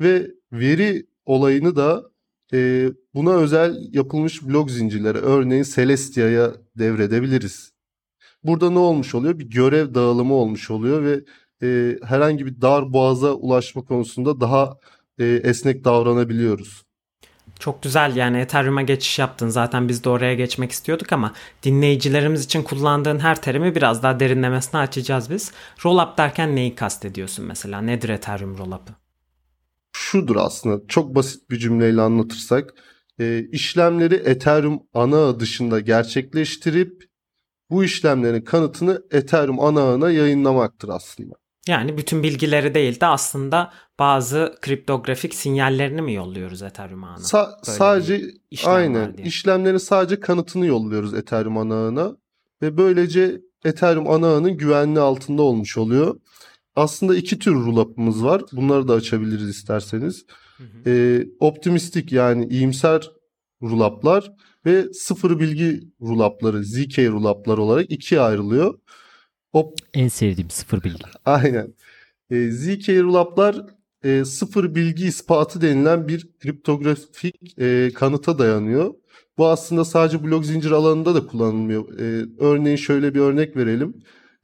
ve 0.00 0.30
veri 0.52 1.06
olayını 1.26 1.76
da 1.76 2.02
e, 2.52 2.88
buna 3.14 3.32
özel 3.32 3.76
yapılmış 3.92 4.42
blok 4.42 4.70
zincirlere 4.70 5.18
örneğin 5.18 5.62
Celestia'ya 5.74 6.52
devredebiliriz. 6.78 7.72
Burada 8.44 8.70
ne 8.70 8.78
olmuş 8.78 9.14
oluyor? 9.14 9.38
Bir 9.38 9.50
görev 9.50 9.94
dağılımı 9.94 10.34
olmuş 10.34 10.70
oluyor 10.70 11.02
ve 11.02 11.20
e, 11.62 11.98
herhangi 12.04 12.46
bir 12.46 12.60
dar 12.60 12.92
boğaza 12.92 13.32
ulaşma 13.32 13.82
konusunda 13.82 14.40
daha 14.40 14.76
e, 15.18 15.24
esnek 15.24 15.84
davranabiliyoruz. 15.84 16.86
Çok 17.58 17.82
güzel 17.82 18.16
yani 18.16 18.38
Ethereum'a 18.38 18.82
geçiş 18.82 19.18
yaptın. 19.18 19.48
Zaten 19.48 19.88
biz 19.88 20.04
de 20.04 20.08
oraya 20.08 20.34
geçmek 20.34 20.72
istiyorduk 20.72 21.12
ama 21.12 21.32
dinleyicilerimiz 21.62 22.44
için 22.44 22.62
kullandığın 22.62 23.18
her 23.18 23.42
terimi 23.42 23.74
biraz 23.74 24.02
daha 24.02 24.20
derinlemesine 24.20 24.80
açacağız 24.80 25.30
biz. 25.30 25.52
Rollup 25.84 26.18
derken 26.18 26.56
neyi 26.56 26.74
kastediyorsun 26.74 27.44
mesela? 27.44 27.80
Nedir 27.80 28.08
Ethereum 28.08 28.58
Rollup'ı? 28.58 29.05
Şudur 29.96 30.36
aslında 30.36 30.86
çok 30.88 31.14
basit 31.14 31.50
bir 31.50 31.58
cümleyle 31.58 32.00
anlatırsak 32.00 32.74
e, 33.20 33.46
işlemleri 33.52 34.14
Ethereum 34.14 34.82
ana 34.94 35.16
ağı 35.16 35.40
dışında 35.40 35.80
gerçekleştirip 35.80 37.04
bu 37.70 37.84
işlemlerin 37.84 38.40
kanıtını 38.40 39.02
Ethereum 39.10 39.60
ana 39.60 39.80
ağına 39.80 40.10
yayınlamaktır 40.10 40.88
aslında. 40.88 41.34
Yani 41.68 41.98
bütün 41.98 42.22
bilgileri 42.22 42.74
değil 42.74 43.00
de 43.00 43.06
aslında 43.06 43.72
bazı 43.98 44.58
kriptografik 44.62 45.34
sinyallerini 45.34 46.02
mi 46.02 46.14
yolluyoruz 46.14 46.62
Ethereum 46.62 47.04
ağına? 47.04 47.16
Sa- 47.16 47.64
sadece 47.64 48.22
aynen 48.64 49.12
işlemlerin 49.12 49.78
sadece 49.78 50.20
kanıtını 50.20 50.66
yolluyoruz 50.66 51.14
Ethereum 51.14 51.58
ana 51.58 51.74
ağına 51.74 52.16
ve 52.62 52.76
böylece 52.76 53.40
Ethereum 53.64 54.10
ana 54.10 54.26
ağının 54.26 54.56
güvenli 54.56 55.00
altında 55.00 55.42
olmuş 55.42 55.78
oluyor. 55.78 56.20
Aslında 56.76 57.16
iki 57.16 57.38
tür 57.38 57.54
roll-up'ımız 57.54 58.24
var. 58.24 58.42
Bunları 58.52 58.88
da 58.88 58.94
açabiliriz 58.94 59.48
isterseniz. 59.48 60.24
Hı 60.56 60.62
hı. 60.64 60.90
Ee, 60.90 61.26
optimistik 61.40 62.12
yani 62.12 62.46
iyimser 62.46 63.10
roll-up'lar 63.62 64.32
ve 64.66 64.92
sıfır 64.92 65.40
bilgi 65.40 65.80
rulapları, 66.00 66.64
ZK 66.64 66.98
rulaplar 66.98 67.58
olarak 67.58 67.90
ikiye 67.90 68.20
ayrılıyor. 68.20 68.78
Op 69.52 69.78
en 69.94 70.08
sevdiğim 70.08 70.50
sıfır 70.50 70.84
bilgi. 70.84 71.04
Aynen. 71.24 71.74
E, 72.30 72.50
ZK 72.50 72.88
rulaplar 72.88 73.66
e, 74.04 74.24
sıfır 74.24 74.74
bilgi 74.74 75.06
ispatı 75.06 75.60
denilen 75.60 76.08
bir 76.08 76.28
kriptografik 76.40 77.58
e, 77.58 77.90
kanıta 77.94 78.38
dayanıyor. 78.38 78.94
Bu 79.38 79.48
aslında 79.48 79.84
sadece 79.84 80.24
blok 80.24 80.44
zincir 80.44 80.70
alanında 80.70 81.14
da 81.14 81.26
kullanılmıyor. 81.26 81.98
E, 81.98 82.26
örneğin 82.38 82.76
şöyle 82.76 83.14
bir 83.14 83.20
örnek 83.20 83.56
verelim. 83.56 83.94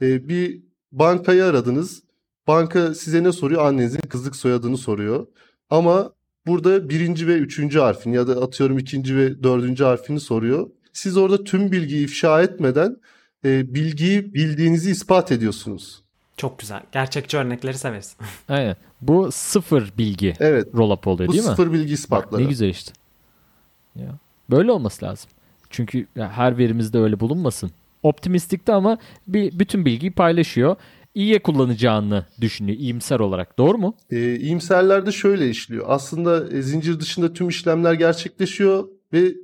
E, 0.03 0.29
bir 0.29 0.63
bankayı 0.93 1.45
aradınız. 1.45 2.02
Banka 2.47 2.95
size 2.95 3.23
ne 3.23 3.33
soruyor? 3.33 3.67
Annenizin 3.67 4.01
kızlık 4.01 4.37
soyadını 4.37 4.77
soruyor. 4.77 5.27
Ama 5.71 6.13
burada 6.47 6.89
birinci 6.89 7.29
ve 7.29 7.35
üçüncü 7.35 7.79
harfini 7.79 8.17
ya 8.17 8.27
da 8.27 8.43
atıyorum 8.43 8.79
ikinci 8.79 9.17
ve 9.17 9.43
dördüncü 9.43 9.85
harfini 9.85 10.21
soruyor. 10.21 10.71
Siz 10.93 11.17
orada 11.17 11.45
tüm 11.45 11.73
bilgiyi 11.73 12.05
ifşa 12.05 12.43
etmeden 12.43 12.97
e, 13.45 13.75
bilgiyi 13.75 14.35
bildiğinizi 14.35 14.91
ispat 14.91 15.33
ediyorsunuz. 15.33 16.03
Çok 16.37 16.59
güzel. 16.59 16.83
Gerçekçi 16.93 17.37
örnekleri 17.37 17.79
severiz. 17.79 18.17
Aynen. 18.49 18.77
Bu 19.01 19.33
sıfır 19.33 19.93
bilgi 19.99 20.35
evet. 20.41 20.75
roll-up 20.75 21.09
oluyor 21.09 21.29
Bu 21.29 21.33
değil 21.33 21.45
mi? 21.45 21.51
sıfır 21.51 21.73
bilgi 21.73 21.95
ispatları. 21.95 22.33
Bak, 22.33 22.41
ne 22.41 22.45
güzel 22.45 22.69
işte. 22.69 22.93
Ya. 23.97 24.19
Böyle 24.51 24.73
olması 24.73 25.05
lazım. 25.05 25.31
Çünkü 25.71 26.07
ya, 26.17 26.31
her 26.31 26.59
verimizde 26.59 26.99
öyle 26.99 27.21
bulunmasın. 27.21 27.71
Optimistikte 28.03 28.73
ama 28.73 28.99
bir 29.29 29.59
bütün 29.59 29.85
bilgiyi 29.85 30.13
paylaşıyor. 30.13 30.77
İyiye 31.15 31.43
kullanacağını 31.43 32.27
düşünüyor 32.41 32.79
iyimser 32.79 33.21
olarak. 33.21 33.59
Doğru 33.59 33.79
mu? 33.79 33.97
E, 34.11 34.37
iyimserlerde 34.37 35.13
şöyle 35.13 35.51
işliyor. 35.51 35.85
Aslında 35.89 36.57
e, 36.57 36.63
zincir 36.63 37.01
dışında 37.01 37.33
tüm 37.33 37.49
işlemler 37.49 37.93
gerçekleşiyor 37.93 38.89
ve 39.13 39.35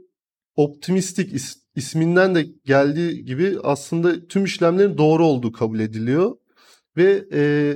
optimistik 0.56 1.32
is, 1.32 1.56
isminden 1.76 2.34
de 2.34 2.46
geldiği 2.64 3.24
gibi 3.24 3.56
aslında 3.62 4.26
tüm 4.26 4.44
işlemlerin 4.44 4.98
doğru 4.98 5.26
olduğu 5.26 5.52
kabul 5.52 5.80
ediliyor. 5.80 6.36
Ve 6.96 7.24
e, 7.32 7.74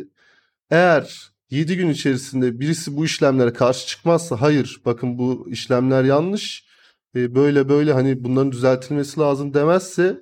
eğer 0.71 1.33
7 1.51 1.77
gün 1.77 1.89
içerisinde 1.89 2.61
birisi 2.61 2.97
bu 2.97 3.05
işlemlere 3.05 3.53
karşı 3.53 3.87
çıkmazsa 3.87 4.41
hayır 4.41 4.81
bakın 4.85 5.19
bu 5.19 5.49
işlemler 5.51 6.05
yanlış 6.05 6.65
e, 7.17 7.35
böyle 7.35 7.69
böyle 7.69 7.93
hani 7.93 8.25
bunların 8.25 8.53
düzeltilmesi 8.53 9.21
lazım 9.21 9.55
demezse 9.55 10.21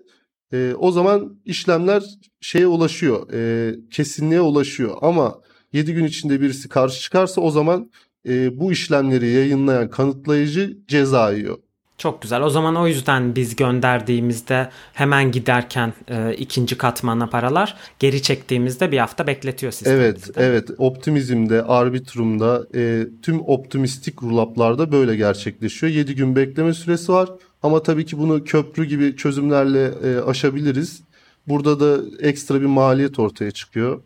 e, 0.52 0.75
o 0.78 0.92
zaman 0.92 1.40
işlemler 1.45 2.02
şeye 2.40 2.66
ulaşıyor 2.66 3.33
e, 3.33 3.75
kesinliğe 3.90 4.40
ulaşıyor 4.40 4.97
ama 5.02 5.40
7 5.73 5.95
gün 5.95 6.04
içinde 6.04 6.40
birisi 6.40 6.69
karşı 6.69 7.00
çıkarsa 7.00 7.40
o 7.40 7.50
zaman 7.50 7.90
e, 8.28 8.61
bu 8.61 8.73
işlemleri 8.73 9.28
yayınlayan 9.28 9.90
kanıtlayıcı 9.90 10.78
ceza 10.88 11.33
yiyor. 11.33 11.59
Çok 12.00 12.23
güzel. 12.23 12.42
O 12.42 12.50
zaman 12.50 12.76
o 12.76 12.87
yüzden 12.87 13.37
biz 13.37 13.57
gönderdiğimizde 13.57 14.71
hemen 14.92 15.33
giderken 15.33 15.92
e, 16.09 16.35
ikinci 16.35 16.78
katmana 16.78 17.26
paralar 17.26 17.76
geri 17.99 18.23
çektiğimizde 18.23 18.92
bir 18.92 18.99
hafta 18.99 19.26
bekletiyor 19.26 19.73
sistem. 19.73 19.97
Evet, 19.97 20.30
evet. 20.37 20.69
Optimizm'de, 20.78 21.62
Arbitrum'da, 21.62 22.66
e, 22.75 23.07
tüm 23.23 23.40
optimistik 23.40 24.23
rulaplarda 24.23 24.92
böyle 24.92 25.16
gerçekleşiyor. 25.16 25.92
7 25.92 26.14
gün 26.14 26.37
bekleme 26.37 26.75
süresi 26.75 27.12
var. 27.12 27.28
Ama 27.62 27.83
tabii 27.83 28.07
ki 28.07 28.19
bunu 28.19 28.45
köprü 28.45 28.85
gibi 28.85 29.17
çözümlerle 29.17 29.85
e, 30.05 30.21
aşabiliriz. 30.21 31.02
Burada 31.47 31.81
da 31.81 32.17
ekstra 32.26 32.61
bir 32.61 32.67
maliyet 32.67 33.19
ortaya 33.19 33.50
çıkıyor. 33.50 34.02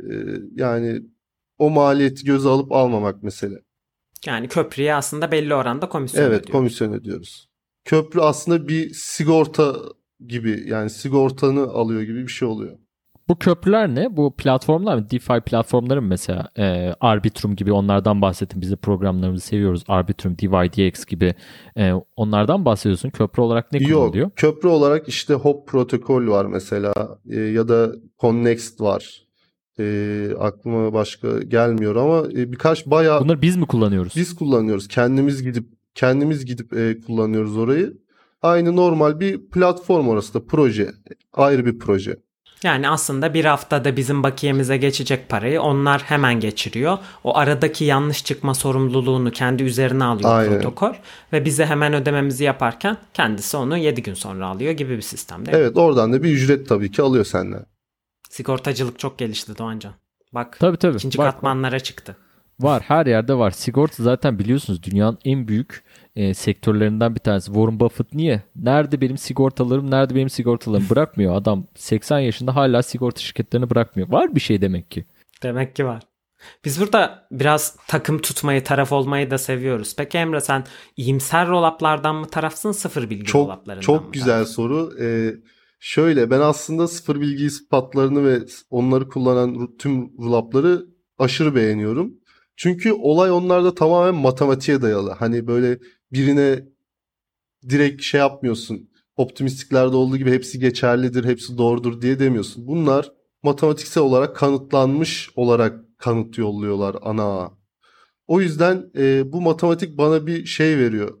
E, 0.00 0.12
yani 0.56 1.02
o 1.58 1.70
maliyeti 1.70 2.24
göze 2.24 2.48
alıp 2.48 2.72
almamak 2.72 3.22
mesele. 3.22 3.62
Yani 4.26 4.48
köprüye 4.48 4.94
aslında 4.94 5.32
belli 5.32 5.54
oranda 5.54 5.88
komisyon 5.88 6.22
Evet, 6.24 6.42
ödüyor. 6.42 6.52
komisyon 6.52 6.92
ödüyoruz. 6.92 7.48
Köprü 7.84 8.20
aslında 8.20 8.68
bir 8.68 8.90
sigorta 8.94 9.76
gibi 10.26 10.64
yani 10.66 10.90
sigortanı 10.90 11.62
alıyor 11.62 12.02
gibi 12.02 12.22
bir 12.22 12.32
şey 12.32 12.48
oluyor. 12.48 12.78
Bu 13.28 13.38
köprüler 13.38 13.94
ne? 13.94 14.16
Bu 14.16 14.36
platformlar 14.36 14.96
mı? 14.96 15.10
DeFi 15.10 15.40
platformları 15.40 16.02
mı 16.02 16.08
mesela? 16.08 16.48
Ee, 16.58 16.94
Arbitrum 17.00 17.56
gibi 17.56 17.72
onlardan 17.72 18.22
bahsettim. 18.22 18.60
Biz 18.60 18.70
de 18.70 18.76
programlarımızı 18.76 19.46
seviyoruz. 19.46 19.84
Arbitrum, 19.88 20.38
DYDX 20.38 21.04
gibi. 21.04 21.34
Ee, 21.76 21.92
onlardan 22.16 22.64
bahsediyorsun. 22.64 23.10
Köprü 23.10 23.42
olarak 23.42 23.72
ne 23.72 23.78
kullanılıyor? 23.78 24.24
Yok, 24.24 24.36
köprü 24.36 24.68
olarak 24.68 25.08
işte 25.08 25.34
Hop 25.34 25.68
protokol 25.68 26.26
var 26.26 26.44
mesela 26.44 26.92
e, 27.30 27.40
ya 27.40 27.68
da 27.68 27.92
Connext 28.20 28.80
var. 28.80 29.24
E, 29.78 30.28
aklıma 30.38 30.92
başka 30.92 31.38
gelmiyor 31.38 31.96
ama 31.96 32.28
e, 32.32 32.52
birkaç 32.52 32.86
bayağı 32.86 33.20
Bunları 33.20 33.42
biz 33.42 33.56
mi 33.56 33.66
kullanıyoruz? 33.66 34.12
biz 34.16 34.34
kullanıyoruz. 34.36 34.88
Kendimiz 34.88 35.42
gidip 35.42 35.68
kendimiz 35.94 36.44
gidip 36.46 36.72
e, 36.72 37.00
kullanıyoruz 37.00 37.56
orayı. 37.56 37.98
Aynı 38.42 38.76
normal 38.76 39.20
bir 39.20 39.50
platform 39.50 40.08
orası 40.08 40.34
da 40.34 40.46
proje. 40.46 40.90
Ayrı 41.32 41.66
bir 41.66 41.78
proje. 41.78 42.16
Yani 42.64 42.88
aslında 42.88 43.34
bir 43.34 43.44
haftada 43.44 43.96
bizim 43.96 44.22
bakiyemize 44.22 44.76
geçecek 44.76 45.28
parayı 45.28 45.62
onlar 45.62 46.02
hemen 46.02 46.40
geçiriyor. 46.40 46.98
O 47.24 47.36
aradaki 47.36 47.84
yanlış 47.84 48.24
çıkma 48.24 48.54
sorumluluğunu 48.54 49.30
kendi 49.30 49.62
üzerine 49.62 50.04
alıyor 50.04 50.38
Aynen. 50.38 50.52
protokol 50.52 50.92
ve 51.32 51.44
bize 51.44 51.66
hemen 51.66 51.94
ödememizi 51.94 52.44
yaparken 52.44 52.96
kendisi 53.14 53.56
onu 53.56 53.76
7 53.76 54.02
gün 54.02 54.14
sonra 54.14 54.46
alıyor 54.46 54.72
gibi 54.72 54.96
bir 54.96 55.02
sistem 55.02 55.46
değil 55.46 55.58
mi? 55.58 55.62
Evet 55.62 55.76
oradan 55.76 56.12
da 56.12 56.22
bir 56.22 56.30
ücret 56.32 56.68
tabii 56.68 56.90
ki 56.90 57.02
alıyor 57.02 57.24
senden. 57.24 57.66
Sigortacılık 58.30 58.98
çok 58.98 59.18
gelişti 59.18 59.58
Doğancan. 59.58 59.92
Bak 60.32 60.56
Tabii 60.60 60.76
tabii. 60.76 60.96
ikinci 60.96 61.18
Bak, 61.18 61.32
katmanlara 61.32 61.80
çıktı. 61.80 62.16
Var 62.60 62.82
her 62.86 63.06
yerde 63.06 63.34
var. 63.34 63.50
Sigorta 63.50 64.02
zaten 64.02 64.38
biliyorsunuz 64.38 64.82
dünyanın 64.82 65.18
en 65.24 65.48
büyük 65.48 65.83
e, 66.16 66.34
sektörlerinden 66.34 67.14
bir 67.14 67.20
tanesi. 67.20 67.46
Warren 67.46 67.80
Buffett 67.80 68.14
niye? 68.14 68.42
Nerede 68.56 69.00
benim 69.00 69.18
sigortalarım, 69.18 69.90
nerede 69.90 70.14
benim 70.14 70.30
sigortalarım 70.30 70.86
bırakmıyor. 70.90 71.34
Adam 71.34 71.66
80 71.74 72.18
yaşında 72.18 72.56
hala 72.56 72.82
sigorta 72.82 73.20
şirketlerini 73.20 73.70
bırakmıyor. 73.70 74.08
Var 74.08 74.34
bir 74.34 74.40
şey 74.40 74.60
demek 74.60 74.90
ki. 74.90 75.04
Demek 75.42 75.76
ki 75.76 75.84
var. 75.84 76.02
Biz 76.64 76.80
burada 76.80 77.26
biraz 77.30 77.76
takım 77.88 78.18
tutmayı, 78.18 78.64
taraf 78.64 78.92
olmayı 78.92 79.30
da 79.30 79.38
seviyoruz. 79.38 79.94
Peki 79.96 80.18
Emre 80.18 80.40
sen 80.40 80.64
iyimser 80.96 81.48
rollup'lardan 81.48 82.16
mı 82.16 82.26
tarafsın, 82.26 82.72
sıfır 82.72 83.10
bilgi 83.10 83.24
Çok 83.24 83.48
rollup'larından 83.48 83.76
mı 83.76 83.82
çok 83.82 84.12
güzel 84.14 84.26
tarafsın? 84.26 84.54
soru. 84.54 84.92
Ee, 85.00 85.34
şöyle 85.80 86.30
ben 86.30 86.40
aslında 86.40 86.88
sıfır 86.88 87.20
bilgi 87.20 87.44
ispatlarını 87.44 88.24
ve 88.24 88.38
onları 88.70 89.08
kullanan 89.08 89.76
tüm 89.76 90.18
rulapları 90.18 90.86
aşırı 91.18 91.54
beğeniyorum. 91.54 92.14
Çünkü 92.56 92.92
olay 92.92 93.30
onlarda 93.30 93.74
tamamen 93.74 94.14
matematiğe 94.14 94.82
dayalı. 94.82 95.10
Hani 95.10 95.46
böyle 95.46 95.78
birine 96.14 96.64
direkt 97.68 98.02
şey 98.02 98.20
yapmıyorsun. 98.20 98.90
Optimistiklerde 99.16 99.96
olduğu 99.96 100.16
gibi 100.16 100.32
hepsi 100.32 100.58
geçerlidir, 100.58 101.24
hepsi 101.24 101.58
doğrudur 101.58 102.02
diye 102.02 102.18
demiyorsun. 102.18 102.66
Bunlar 102.66 103.12
matematiksel 103.42 104.02
olarak 104.02 104.36
kanıtlanmış 104.36 105.30
olarak 105.36 105.98
kanıt 105.98 106.38
yolluyorlar 106.38 106.96
ana. 107.02 107.52
O 108.26 108.40
yüzden 108.40 108.90
e, 108.96 109.32
bu 109.32 109.40
matematik 109.40 109.98
bana 109.98 110.26
bir 110.26 110.46
şey 110.46 110.78
veriyor. 110.78 111.18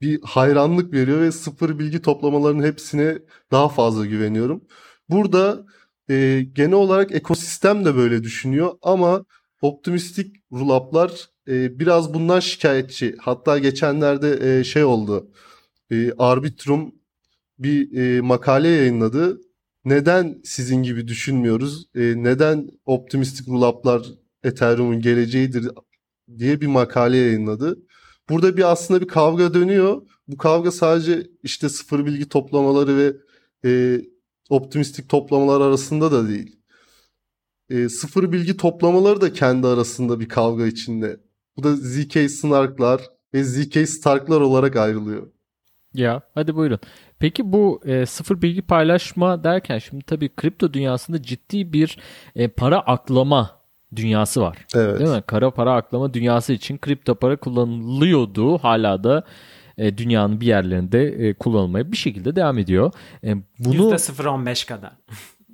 Bir 0.00 0.20
hayranlık 0.22 0.92
veriyor 0.92 1.20
ve 1.20 1.32
sıfır 1.32 1.78
bilgi 1.78 2.02
toplamalarının 2.02 2.62
hepsine 2.62 3.18
daha 3.50 3.68
fazla 3.68 4.06
güveniyorum. 4.06 4.64
Burada 5.08 5.66
e, 6.10 6.46
genel 6.52 6.72
olarak 6.72 7.12
ekosistem 7.12 7.84
de 7.84 7.96
böyle 7.96 8.22
düşünüyor 8.22 8.72
ama 8.82 9.24
optimistik 9.62 10.36
rulaplar 10.52 11.30
e, 11.50 11.78
biraz 11.78 12.14
bundan 12.14 12.40
şikayetçi. 12.40 13.16
Hatta 13.20 13.58
geçenlerde 13.58 14.58
e, 14.60 14.64
şey 14.64 14.84
oldu. 14.84 15.30
E, 15.90 16.12
Arbitrum 16.18 16.94
bir 17.58 17.96
e, 17.98 18.20
makale 18.20 18.68
yayınladı. 18.68 19.40
Neden 19.84 20.40
sizin 20.44 20.82
gibi 20.82 21.08
düşünmüyoruz? 21.08 21.86
E, 21.94 22.00
neden 22.16 22.70
optimistik 22.86 23.48
rulaplar 23.48 24.06
Ethereum'un 24.44 25.00
geleceğidir 25.00 25.68
diye 26.38 26.60
bir 26.60 26.66
makale 26.66 27.16
yayınladı. 27.16 27.78
Burada 28.28 28.56
bir 28.56 28.72
aslında 28.72 29.00
bir 29.00 29.08
kavga 29.08 29.54
dönüyor. 29.54 30.02
Bu 30.28 30.36
kavga 30.36 30.70
sadece 30.70 31.26
işte 31.42 31.68
sıfır 31.68 32.06
bilgi 32.06 32.28
toplamaları 32.28 32.96
ve 32.96 33.16
e, 33.64 34.02
optimistik 34.50 35.08
toplamalar 35.08 35.60
arasında 35.60 36.12
da 36.12 36.28
değil. 36.28 36.56
E, 37.70 37.88
sıfır 37.88 38.32
bilgi 38.32 38.56
toplamaları 38.56 39.20
da 39.20 39.32
kendi 39.32 39.66
arasında 39.66 40.20
bir 40.20 40.28
kavga 40.28 40.66
içinde. 40.66 41.20
Bu 41.60 41.64
da 41.64 41.76
ZK 41.76 42.30
Snark'lar 42.30 43.00
ve 43.34 43.44
ZK 43.44 43.88
Stark'lar 43.88 44.40
olarak 44.40 44.76
ayrılıyor. 44.76 45.26
Ya 45.94 46.22
hadi 46.34 46.56
buyurun. 46.56 46.78
Peki 47.18 47.52
bu 47.52 47.80
e, 47.84 48.06
sıfır 48.06 48.42
bilgi 48.42 48.62
paylaşma 48.62 49.44
derken 49.44 49.78
şimdi 49.78 50.04
tabii 50.04 50.28
kripto 50.36 50.72
dünyasında 50.72 51.22
ciddi 51.22 51.72
bir 51.72 51.98
e, 52.36 52.48
para 52.48 52.80
aklama 52.80 53.50
dünyası 53.96 54.40
var. 54.40 54.66
Evet. 54.74 55.00
Değil 55.00 55.10
mi? 55.10 55.22
Kara 55.26 55.50
para 55.50 55.74
aklama 55.74 56.14
dünyası 56.14 56.52
için 56.52 56.78
kripto 56.78 57.14
para 57.14 57.36
kullanılıyordu. 57.36 58.58
Hala 58.58 59.04
da 59.04 59.24
e, 59.78 59.98
dünyanın 59.98 60.40
bir 60.40 60.46
yerlerinde 60.46 61.04
e, 61.08 61.34
kullanılmaya 61.34 61.92
bir 61.92 61.96
şekilde 61.96 62.36
devam 62.36 62.58
ediyor. 62.58 62.92
E, 63.24 63.34
bunu 63.58 63.90
%0.15 63.90 64.66
kadar. 64.66 64.92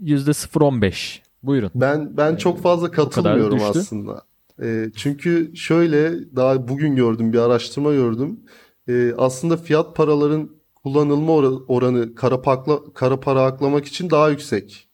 %0.15. 0.02 1.18
Buyurun. 1.42 1.70
Ben 1.75 2.16
ben 2.16 2.36
çok 2.36 2.62
fazla 2.62 2.90
katılmıyorum 2.90 3.62
aslında. 3.62 4.22
E, 4.62 4.90
çünkü 4.96 5.56
şöyle 5.56 6.36
daha 6.36 6.68
bugün 6.68 6.96
gördüm 6.96 7.32
bir 7.32 7.38
araştırma 7.38 7.92
gördüm. 7.92 8.40
e, 8.88 9.14
aslında 9.18 9.56
fiyat 9.56 9.96
paraların 9.96 10.50
kullanılma 10.75 11.32
oranı 11.68 12.14
kara, 12.14 12.42
pakla, 12.42 12.92
kara 12.94 13.20
para 13.20 13.42
aklamak 13.42 13.86
için 13.86 14.10
daha 14.10 14.28
yüksek. 14.30 14.88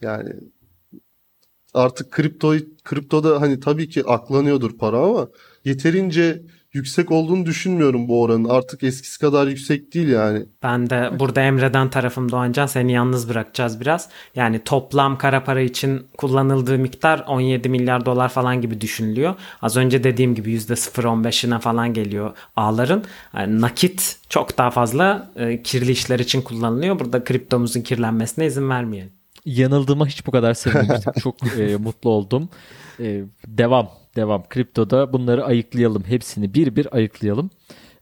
Yani 0.00 0.30
artık 1.74 2.10
kripto 2.12 2.54
kriptoda 2.84 3.40
hani 3.40 3.60
tabii 3.60 3.88
ki 3.88 4.04
aklanıyordur 4.06 4.78
para 4.78 4.98
ama 4.98 5.28
yeterince 5.64 6.42
yüksek 6.78 7.10
olduğunu 7.10 7.46
düşünmüyorum 7.46 8.08
bu 8.08 8.22
oranın. 8.22 8.44
Artık 8.44 8.82
eskisi 8.82 9.18
kadar 9.18 9.46
yüksek 9.46 9.94
değil 9.94 10.08
yani. 10.08 10.46
Ben 10.62 10.90
de 10.90 11.10
burada 11.18 11.40
Emre'den 11.40 11.90
tarafım 11.90 12.32
Doğancan 12.32 12.66
seni 12.66 12.92
yalnız 12.92 13.28
bırakacağız 13.28 13.80
biraz. 13.80 14.08
Yani 14.34 14.64
toplam 14.64 15.18
kara 15.18 15.44
para 15.44 15.60
için 15.60 16.06
kullanıldığı 16.18 16.78
miktar 16.78 17.24
17 17.28 17.68
milyar 17.68 18.06
dolar 18.06 18.28
falan 18.28 18.60
gibi 18.60 18.80
düşünülüyor. 18.80 19.34
Az 19.62 19.76
önce 19.76 20.04
dediğim 20.04 20.34
gibi 20.34 20.54
%0.15'ine 20.56 21.60
falan 21.60 21.94
geliyor 21.94 22.32
ağların. 22.56 23.04
Yani 23.36 23.60
nakit 23.60 24.16
çok 24.28 24.58
daha 24.58 24.70
fazla 24.70 25.30
e, 25.36 25.62
kirli 25.62 25.90
işler 25.90 26.18
için 26.18 26.42
kullanılıyor. 26.42 26.98
Burada 26.98 27.24
kriptomuzun 27.24 27.80
kirlenmesine 27.80 28.46
izin 28.46 28.68
vermeyelim. 28.68 29.12
Yanıldığıma 29.44 30.06
hiç 30.06 30.26
bu 30.26 30.30
kadar 30.30 30.54
sevinmemiştim. 30.54 31.12
Çok 31.22 31.58
e, 31.58 31.76
mutlu 31.76 32.10
oldum. 32.10 32.48
E, 33.00 33.22
devam 33.46 33.88
devam. 34.16 34.48
Kriptoda 34.48 35.12
bunları 35.12 35.44
ayıklayalım. 35.44 36.04
Hepsini 36.04 36.54
bir 36.54 36.76
bir 36.76 36.96
ayıklayalım. 36.96 37.50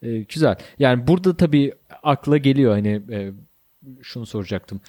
E, 0.03 0.19
güzel. 0.19 0.57
Yani 0.79 1.07
burada 1.07 1.37
tabii 1.37 1.73
akla 2.03 2.37
geliyor 2.37 2.73
hani 2.73 3.03
e, 3.13 3.33
şunu 4.03 4.27
soracaktım. 4.27 4.81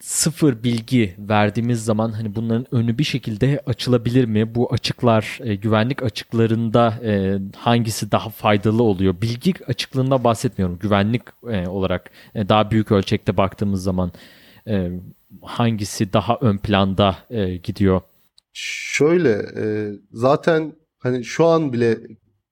Sıfır 0.00 0.62
bilgi 0.64 1.14
verdiğimiz 1.18 1.84
zaman 1.84 2.12
hani 2.12 2.34
bunların 2.34 2.66
önü 2.74 2.98
bir 2.98 3.04
şekilde 3.04 3.62
açılabilir 3.66 4.24
mi? 4.24 4.54
Bu 4.54 4.72
açıklar 4.72 5.38
e, 5.42 5.54
güvenlik 5.54 6.02
açıklarında 6.02 6.98
e, 7.04 7.38
hangisi 7.56 8.12
daha 8.12 8.30
faydalı 8.30 8.82
oluyor? 8.82 9.20
Bilgi 9.22 9.54
açıklığında 9.66 10.24
bahsetmiyorum. 10.24 10.78
Güvenlik 10.78 11.22
e, 11.50 11.66
olarak 11.68 12.10
e, 12.34 12.48
daha 12.48 12.70
büyük 12.70 12.92
ölçekte 12.92 13.36
baktığımız 13.36 13.82
zaman 13.82 14.12
e, 14.68 14.90
hangisi 15.42 16.12
daha 16.12 16.38
ön 16.40 16.58
planda 16.58 17.16
e, 17.30 17.56
gidiyor? 17.56 18.00
Şöyle 18.58 19.30
e, 19.56 19.92
zaten 20.12 20.72
hani 20.98 21.24
şu 21.24 21.46
an 21.46 21.72
bile 21.72 21.98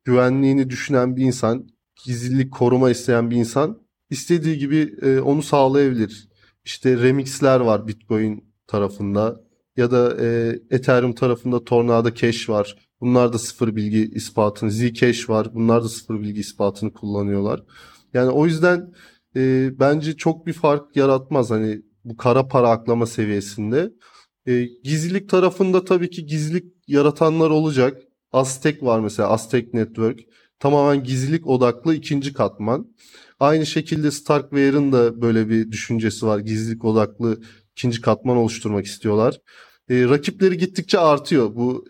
güvenliğini 0.05 0.71
düşünen 0.71 1.17
bir 1.17 1.23
insan, 1.23 1.69
gizlilik 2.05 2.53
koruma 2.53 2.91
isteyen 2.91 3.31
bir 3.31 3.37
insan 3.37 3.83
istediği 4.11 4.59
gibi 4.59 4.95
e, 5.03 5.21
onu 5.21 5.43
sağlayabilir. 5.43 6.29
İşte 6.65 6.97
remixler 7.03 7.61
var 7.61 7.89
Bitcoin 7.89 8.55
tarafında 8.67 9.41
ya 9.77 9.91
da 9.91 10.17
e, 10.21 10.59
Ethereum 10.71 11.15
tarafında 11.15 11.65
Tornado 11.65 12.11
Cash 12.15 12.49
var. 12.49 12.77
Bunlar 13.01 13.33
da 13.33 13.39
sıfır 13.39 13.77
bilgi 13.77 14.11
ispatını, 14.15 14.71
Zcash 14.71 15.29
var. 15.31 15.55
Bunlar 15.55 15.85
da 15.85 15.89
sıfır 15.89 16.21
bilgi 16.21 16.41
ispatını 16.41 16.93
kullanıyorlar. 16.93 17.63
Yani 18.15 18.31
o 18.31 18.47
yüzden 18.47 18.93
e, 19.37 19.71
bence 19.79 20.17
çok 20.17 20.47
bir 20.47 20.53
fark 20.53 20.97
yaratmaz 20.97 21.51
hani 21.51 21.83
bu 22.05 22.17
kara 22.17 22.49
para 22.49 22.71
aklama 22.71 23.07
seviyesinde. 23.07 23.91
E, 24.47 24.65
gizlilik 24.85 25.29
tarafında 25.29 25.85
tabii 25.85 26.11
ki 26.11 26.27
gizlilik 26.27 26.65
yaratanlar 26.87 27.51
olacak. 27.51 28.03
Aztek 28.33 28.83
var 28.83 29.01
mesela 29.01 29.29
Aztek 29.29 29.75
Network. 29.75 30.21
Tamamen 30.59 31.05
gizlilik 31.05 31.47
odaklı 31.47 31.95
ikinci 31.95 32.33
katman. 32.33 32.95
Aynı 33.41 33.67
şekilde 33.67 34.11
Starkware'ın 34.11 34.93
da 34.93 35.23
böyle 35.23 35.49
bir 35.49 35.71
düşüncesi 35.71 36.27
var. 36.27 36.39
Gizlilik 36.39 36.85
odaklı 36.85 37.41
ikinci 37.73 38.01
katman 38.01 38.37
oluşturmak 38.37 38.87
istiyorlar. 38.87 39.41
E, 39.91 40.05
rakipleri 40.05 40.59
gittikçe 40.59 40.99
artıyor 40.99 41.55
bu 41.55 41.85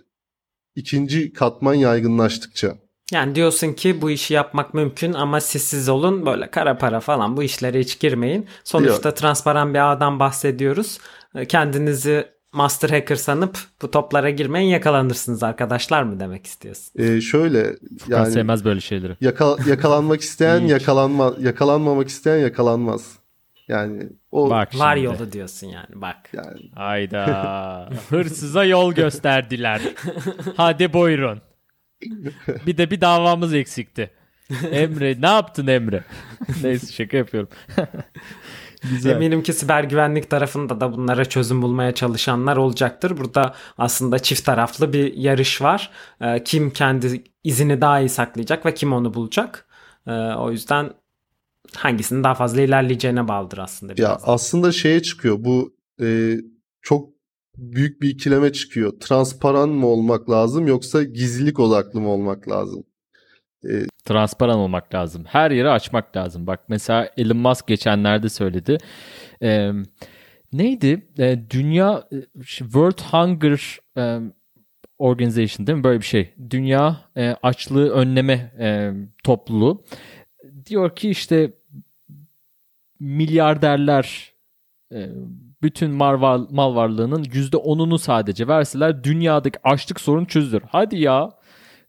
ikinci 0.75 1.33
katman 1.33 1.75
yaygınlaştıkça. 1.75 2.77
Yani 3.13 3.35
diyorsun 3.35 3.73
ki 3.73 4.03
bu 4.03 4.11
işi 4.11 4.35
yapmak 4.35 4.75
mümkün 4.75 5.13
ama 5.13 5.41
siz 5.41 5.63
siz 5.63 5.89
olun 5.89 6.27
böyle 6.27 6.51
kara 6.51 6.79
para 6.79 7.01
falan 7.01 7.37
bu 7.37 7.43
işlere 7.43 7.81
hiç 7.81 7.99
girmeyin. 7.99 8.47
Sonuçta 8.65 9.09
Yok. 9.09 9.17
transparan 9.17 9.75
bir 9.75 9.93
ağdan 9.93 10.21
bahsediyoruz. 10.21 10.99
E, 11.35 11.47
kendinizi 11.47 12.34
master 12.55 12.91
hacker 12.91 13.17
sanıp 13.17 13.59
bu 13.83 13.91
toplara 13.91 14.31
girmeyin 14.31 14.69
yakalanırsınız 14.69 15.43
arkadaşlar 15.43 16.03
mı 16.03 16.21
demek 16.21 16.47
istiyorsun? 16.47 16.93
Ee, 16.99 17.21
şöyle 17.21 17.77
yani 18.09 18.33
sevmez 18.33 18.65
böyle 18.65 18.81
şeyleri. 18.81 19.17
Yaka, 19.21 19.57
yakalanmak 19.67 20.21
isteyen 20.21 20.61
yakalanma 20.61 21.35
yakalanmamak 21.41 22.09
isteyen 22.09 22.37
yakalanmaz. 22.37 23.19
Yani 23.69 24.03
o 24.33 24.51
bak 24.51 24.79
var 24.79 24.97
yolu 24.97 25.33
diyorsun 25.33 25.67
yani 25.67 25.87
bak. 25.95 26.17
Yani. 26.33 26.71
Hayda. 26.75 27.91
Hırsıza 28.09 28.65
yol 28.65 28.93
gösterdiler. 28.93 29.81
Hadi 30.57 30.93
buyurun. 30.93 31.41
Bir 32.67 32.77
de 32.77 32.91
bir 32.91 33.01
davamız 33.01 33.55
eksikti. 33.55 34.11
Emre 34.71 35.17
ne 35.21 35.27
yaptın 35.27 35.67
Emre? 35.67 36.05
Neyse 36.63 36.93
şaka 36.93 37.17
yapıyorum. 37.17 37.49
Güzel. 38.91 39.11
Eminim 39.11 39.43
ki 39.43 39.53
siber 39.53 39.85
güvenlik 39.85 40.31
tarafında 40.31 40.81
da 40.81 40.93
bunlara 40.93 41.25
çözüm 41.25 41.63
bulmaya 41.63 41.95
çalışanlar 41.95 42.57
olacaktır. 42.57 43.17
Burada 43.17 43.55
aslında 43.79 44.19
çift 44.19 44.45
taraflı 44.45 44.93
bir 44.93 45.15
yarış 45.15 45.63
var. 45.63 45.91
Ee, 46.21 46.45
kim 46.45 46.71
kendi 46.71 47.25
izini 47.45 47.81
daha 47.81 48.01
iyi 48.01 48.09
saklayacak 48.09 48.67
ve 48.67 48.75
kim 48.75 48.93
onu 48.93 49.15
bulacak. 49.15 49.67
Ee, 50.07 50.13
o 50.13 50.51
yüzden 50.51 50.91
hangisinin 51.77 52.25
daha 52.25 52.35
fazla 52.35 52.61
ilerleyeceğine 52.61 53.29
bağlıdır 53.29 53.59
aslında. 53.59 53.97
Biraz. 53.97 54.11
Ya 54.11 54.19
aslında 54.23 54.73
şeye 54.73 55.03
çıkıyor 55.03 55.37
bu 55.41 55.75
e, 56.01 56.37
çok 56.83 57.09
büyük 57.57 58.03
bir 58.03 58.09
ikileme 58.09 58.53
çıkıyor. 58.53 58.93
Transparan 59.01 59.69
mı 59.69 59.87
olmak 59.87 60.31
lazım 60.31 60.67
yoksa 60.67 61.03
gizlilik 61.03 61.61
odaklı 61.61 62.01
mı 62.01 62.09
olmak 62.09 62.49
lazım? 62.49 62.85
E, 63.71 63.87
Transparan 64.05 64.59
olmak 64.59 64.95
lazım. 64.95 65.25
Her 65.25 65.51
yeri 65.51 65.71
açmak 65.71 66.17
lazım. 66.17 66.47
Bak 66.47 66.61
mesela 66.69 67.11
Elon 67.17 67.37
Musk 67.37 67.67
geçenlerde 67.67 68.29
söyledi. 68.29 68.79
Ee, 69.43 69.73
neydi? 70.53 71.07
Ee, 71.19 71.39
Dünya 71.51 72.09
World 72.59 73.01
Hunger 73.13 73.79
e, 73.97 74.21
Organization 74.99 75.67
değil 75.67 75.79
mi? 75.79 75.85
Böyle 75.85 76.01
bir 76.01 76.05
şey. 76.05 76.35
Dünya 76.51 76.97
e, 77.17 77.37
açlığı 77.43 77.91
önleme 77.91 78.53
e, 78.59 78.93
topluluğu. 79.25 79.85
Diyor 80.67 80.97
ki 80.97 81.11
işte 81.11 81.53
milyarderler 83.01 84.33
e, 84.93 85.09
bütün 85.63 85.91
mal, 85.91 86.21
var, 86.21 86.41
mal 86.51 86.75
varlığının 86.75 87.25
%10'unu 87.25 87.99
sadece 87.99 88.49
verseler 88.49 89.05
dünyadaki 89.05 89.59
açlık 89.65 90.01
sorunu 90.01 90.27
çözülür. 90.27 90.63
Hadi 90.69 91.01
ya. 91.01 91.31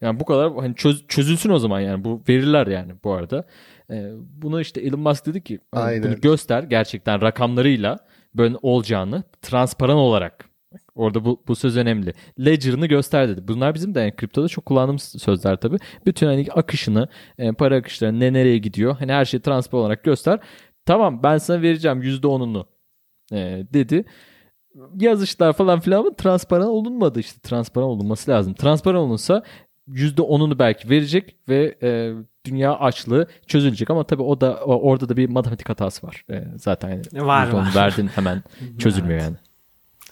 Yani 0.06 0.20
bu 0.20 0.26
kadar 0.26 0.54
hani 0.56 0.76
çöz, 0.76 1.08
çözülsün 1.08 1.50
o 1.50 1.60
zaman 1.60 1.80
yani 1.80 2.04
bu 2.04 2.22
veriler 2.30 2.68
yani 2.68 2.92
bu 3.04 3.14
arada. 3.14 3.46
Ee, 3.92 4.12
bunu 4.20 4.62
işte 4.62 4.82
Elon 4.82 5.00
Musk 5.00 5.26
dedi 5.26 5.44
ki 5.44 5.60
hani 5.72 6.04
bunu 6.04 6.22
göster 6.22 6.64
gerçekten 6.64 7.22
rakamlarıyla 7.22 8.00
böyle 8.36 8.56
olacağını 8.62 9.24
transparan 9.42 9.98
olarak. 9.98 10.50
Orada 10.96 11.26
bu, 11.26 11.44
bu 11.48 11.56
söz 11.56 11.78
önemli. 11.78 12.14
Ledger'ını 12.40 12.86
göster 12.88 13.30
dedi. 13.30 13.48
Bunlar 13.48 13.76
bizim 13.76 13.96
de 13.96 14.00
yani 14.00 14.16
kriptoda 14.16 14.48
çok 14.48 14.66
kullandığımız 14.66 15.04
sözler 15.04 15.56
tabii. 15.56 15.78
Bütün 16.06 16.28
hani 16.28 16.48
akışını, 16.52 17.08
e, 17.38 17.52
para 17.52 17.76
akışları 17.76 18.20
ne 18.20 18.34
nereye 18.34 18.58
gidiyor. 18.58 18.96
Hani 19.00 19.12
her 19.12 19.26
şeyi 19.26 19.42
transparan 19.42 19.84
olarak 19.84 20.04
göster. 20.04 20.40
Tamam 20.86 21.24
ben 21.24 21.38
sana 21.38 21.62
vereceğim 21.62 22.02
%10'unu 22.04 22.66
e, 23.32 23.68
dedi 23.74 24.06
yazışlar 25.00 25.54
falan 25.54 25.80
filan 25.80 26.00
ama 26.00 26.16
transparan 26.16 26.68
olunmadı 26.68 27.20
işte. 27.20 27.40
Transparan 27.40 27.88
olunması 27.88 28.32
lazım. 28.32 28.54
Transparan 28.54 29.02
olunsa 29.02 29.44
%10'unu 29.90 30.60
belki 30.60 30.90
verecek 30.90 31.36
ve 31.50 31.78
e, 31.84 32.14
dünya 32.46 32.76
açlığı 32.76 33.28
çözülecek 33.48 33.90
ama 33.90 34.04
tabii 34.04 34.24
o 34.24 34.42
da 34.42 34.60
o, 34.66 34.90
orada 34.90 35.10
da 35.10 35.18
bir 35.18 35.30
matematik 35.30 35.70
hatası 35.70 36.08
var. 36.08 36.26
E, 36.30 36.44
zaten 36.58 36.90
yani 36.90 37.28
var, 37.28 37.50
var. 37.50 37.72
verdin 37.76 38.08
hemen 38.08 38.44
çözülmüyor 38.78 39.20
evet. 39.20 39.24
yani. 39.24 39.36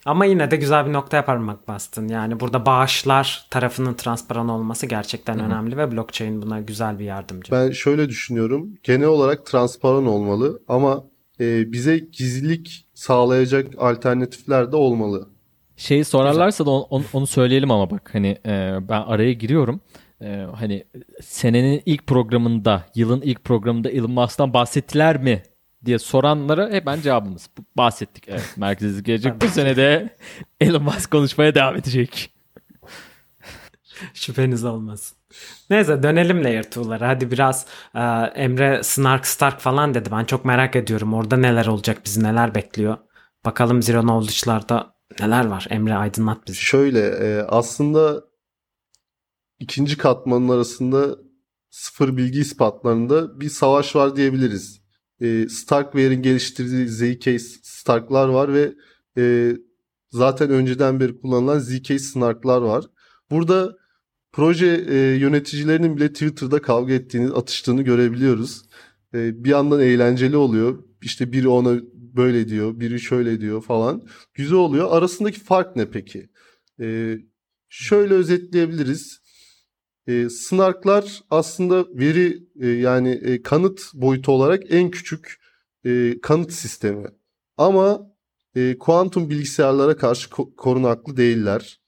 Ama 0.05 0.25
yine 0.25 0.51
de 0.51 0.55
güzel 0.55 0.85
bir 0.85 0.93
noktaya 0.93 1.25
parmak 1.25 1.67
bastın. 1.67 2.07
Yani 2.07 2.39
burada 2.39 2.65
bağışlar 2.65 3.47
tarafının 3.49 3.93
transparan 3.93 4.49
olması 4.49 4.85
gerçekten 4.85 5.35
Hı-hı. 5.35 5.45
önemli 5.45 5.77
ve 5.77 5.91
blockchain 5.91 6.41
buna 6.41 6.59
güzel 6.59 6.99
bir 6.99 7.05
yardımcı. 7.05 7.51
Ben 7.51 7.71
şöyle 7.71 8.09
düşünüyorum. 8.09 8.73
Genel 8.83 9.07
olarak 9.07 9.45
transparan 9.45 10.05
olmalı 10.05 10.61
ama 10.67 11.03
e, 11.39 11.71
bize 11.71 11.97
gizlilik 11.97 12.87
sağlayacak 12.93 13.67
alternatifler 13.77 14.71
de 14.71 14.75
olmalı. 14.75 15.29
Şeyi 15.83 16.05
sorarlarsa 16.05 16.65
da 16.65 16.69
onu, 16.69 17.05
onu 17.13 17.27
söyleyelim 17.27 17.71
ama 17.71 17.91
bak 17.91 18.09
hani 18.13 18.37
e, 18.45 18.77
ben 18.89 19.01
araya 19.01 19.33
giriyorum. 19.33 19.81
E, 20.21 20.45
hani 20.55 20.83
senenin 21.21 21.81
ilk 21.85 22.07
programında, 22.07 22.85
yılın 22.95 23.21
ilk 23.21 23.43
programında 23.43 23.89
Elon 23.89 24.11
Musk'tan 24.11 24.53
bahsettiler 24.53 25.21
mi 25.21 25.43
diye 25.85 25.99
soranlara 25.99 26.69
hemen 26.69 27.01
cevabımız. 27.01 27.49
Bahsettik. 27.77 28.23
Evet, 28.27 28.53
merkezli 28.57 29.03
gelecek 29.03 29.41
bu 29.41 29.47
sene 29.47 29.75
de 29.75 30.17
Elon 30.61 30.83
Musk 30.83 31.11
konuşmaya 31.11 31.55
devam 31.55 31.75
edecek. 31.75 32.33
Şüpheniz 34.13 34.65
olmasın. 34.65 35.17
Neyse 35.69 36.03
dönelim 36.03 36.43
Layer 36.43 36.63
2'lara. 36.63 37.07
Hadi 37.07 37.31
biraz 37.31 37.65
e, 37.95 37.99
Emre 38.41 38.83
Snark 38.83 39.27
Stark 39.27 39.59
falan 39.59 39.93
dedi. 39.93 40.09
Ben 40.11 40.25
çok 40.25 40.45
merak 40.45 40.75
ediyorum. 40.75 41.13
Orada 41.13 41.37
neler 41.37 41.65
olacak, 41.65 42.01
bizi 42.05 42.23
neler 42.23 42.55
bekliyor. 42.55 42.97
Bakalım 43.45 43.81
Zero 43.81 44.01
Knowledge'larda 44.01 44.92
neler 45.19 45.45
var? 45.45 45.67
Emre 45.69 45.95
aydınlat 45.95 46.47
bizi. 46.47 46.57
Şöyle 46.57 46.99
e, 46.99 47.41
aslında 47.41 48.23
ikinci 49.59 49.97
katmanın 49.97 50.49
arasında 50.49 51.17
sıfır 51.69 52.17
bilgi 52.17 52.39
ispatlarında 52.39 53.39
bir 53.39 53.49
savaş 53.49 53.95
var 53.95 54.15
diyebiliriz. 54.15 54.81
E, 55.21 55.49
Starkware'in 55.49 56.21
geliştirdiği 56.21 56.87
ZK 56.87 57.41
Stark'lar 57.63 58.27
var 58.27 58.53
ve 58.53 58.73
e, 59.17 59.53
zaten 60.11 60.49
önceden 60.49 60.99
beri 60.99 61.21
kullanılan 61.21 61.59
ZK 61.59 62.01
Snark'lar 62.01 62.61
var. 62.61 62.85
Burada 63.31 63.77
proje 64.31 64.85
e, 64.89 64.95
yöneticilerinin 64.97 65.97
bile 65.97 66.13
Twitter'da 66.13 66.61
kavga 66.61 66.93
ettiğini, 66.93 67.31
atıştığını 67.31 67.81
görebiliyoruz. 67.81 68.61
E, 69.13 69.43
bir 69.43 69.49
yandan 69.49 69.79
eğlenceli 69.79 70.37
oluyor. 70.37 70.83
İşte 71.01 71.31
biri 71.31 71.47
ona 71.47 71.81
böyle 72.15 72.49
diyor, 72.49 72.79
biri 72.79 72.99
şöyle 72.99 73.41
diyor 73.41 73.61
falan. 73.61 74.07
Güzel 74.33 74.57
oluyor. 74.57 74.87
Arasındaki 74.91 75.39
fark 75.39 75.75
ne 75.75 75.89
peki? 75.89 76.29
E, 76.81 77.17
şöyle 77.69 78.13
özetleyebiliriz. 78.13 79.19
E, 80.07 80.29
Snark'lar 80.29 81.21
aslında 81.29 81.85
veri 81.93 82.43
e, 82.59 82.67
yani 82.67 83.09
e, 83.09 83.41
kanıt 83.41 83.81
boyutu 83.93 84.31
olarak 84.31 84.63
en 84.69 84.91
küçük 84.91 85.39
e, 85.85 86.21
kanıt 86.21 86.51
sistemi. 86.53 87.07
Ama 87.57 88.13
e, 88.55 88.77
kuantum 88.77 89.29
bilgisayarlara 89.29 89.97
karşı 89.97 90.29
ko- 90.29 90.55
korunaklı 90.55 91.17
değiller. 91.17 91.79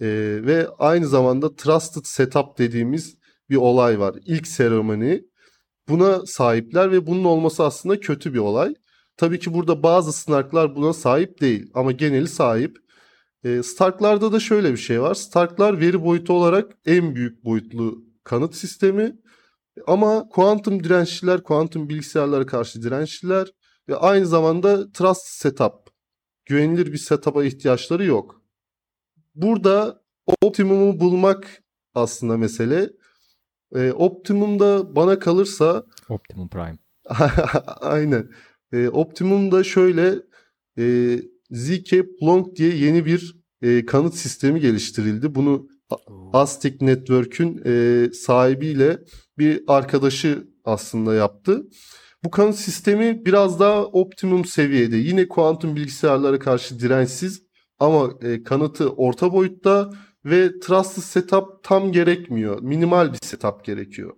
E, 0.00 0.06
ve 0.46 0.68
aynı 0.78 1.06
zamanda 1.06 1.56
trusted 1.56 2.04
setup 2.04 2.58
dediğimiz 2.58 3.16
bir 3.50 3.56
olay 3.56 4.00
var. 4.00 4.14
İlk 4.26 4.46
seremoni 4.46 5.24
buna 5.88 6.26
sahipler 6.26 6.92
ve 6.92 7.06
bunun 7.06 7.24
olması 7.24 7.64
aslında 7.64 8.00
kötü 8.00 8.34
bir 8.34 8.38
olay. 8.38 8.74
Tabii 9.16 9.38
ki 9.38 9.54
burada 9.54 9.82
bazı 9.82 10.12
Snark'lar 10.12 10.76
buna 10.76 10.92
sahip 10.92 11.40
değil 11.40 11.70
ama 11.74 11.92
geneli 11.92 12.28
sahip. 12.28 12.78
E, 13.44 13.62
Stark'larda 13.62 14.32
da 14.32 14.40
şöyle 14.40 14.72
bir 14.72 14.76
şey 14.76 15.02
var. 15.02 15.14
Stark'lar 15.14 15.80
veri 15.80 16.02
boyutu 16.04 16.32
olarak 16.32 16.72
en 16.86 17.14
büyük 17.14 17.44
boyutlu 17.44 18.04
kanıt 18.24 18.54
sistemi. 18.54 19.16
Ama 19.86 20.28
kuantum 20.28 20.84
dirençliler, 20.84 21.42
kuantum 21.42 21.88
bilgisayarlara 21.88 22.46
karşı 22.46 22.82
dirençliler 22.82 23.48
ve 23.88 23.96
aynı 23.96 24.26
zamanda 24.26 24.92
trust 24.92 25.26
setup, 25.26 25.74
güvenilir 26.44 26.92
bir 26.92 26.98
setup'a 26.98 27.44
ihtiyaçları 27.44 28.04
yok. 28.04 28.42
Burada 29.34 30.02
optimumu 30.42 31.00
bulmak 31.00 31.62
aslında 31.94 32.36
mesele. 32.36 32.90
E, 33.74 33.92
optimumda 33.92 34.96
bana 34.96 35.18
kalırsa 35.18 35.84
Optimum 36.08 36.48
Prime. 36.48 36.78
aynen. 37.80 38.30
E, 38.72 38.88
optimumda 38.88 39.64
şöyle 39.64 40.14
e, 40.78 41.16
ZK 41.50 41.90
Plonk 42.20 42.56
diye 42.56 42.76
yeni 42.76 43.06
bir 43.06 43.42
e, 43.62 43.86
kanıt 43.86 44.14
sistemi 44.14 44.60
geliştirildi. 44.60 45.34
Bunu 45.34 45.68
Aztec 46.32 46.76
Network'ün 46.80 47.62
e, 47.66 48.06
sahibiyle 48.12 48.98
bir 49.38 49.62
arkadaşı 49.66 50.48
aslında 50.64 51.14
yaptı. 51.14 51.62
Bu 52.24 52.30
kanıt 52.30 52.56
sistemi 52.56 53.26
biraz 53.26 53.60
daha 53.60 53.84
optimum 53.84 54.44
seviyede. 54.44 54.96
Yine 54.96 55.28
kuantum 55.28 55.76
bilgisayarlara 55.76 56.38
karşı 56.38 56.80
dirençsiz 56.80 57.42
ama 57.78 58.10
e, 58.22 58.42
kanıtı 58.42 58.88
orta 58.90 59.32
boyutta 59.32 59.90
ve 60.24 60.60
trusted 60.60 61.02
setup 61.02 61.44
tam 61.62 61.92
gerekmiyor. 61.92 62.62
Minimal 62.62 63.12
bir 63.12 63.18
setup 63.22 63.64
gerekiyor. 63.64 64.16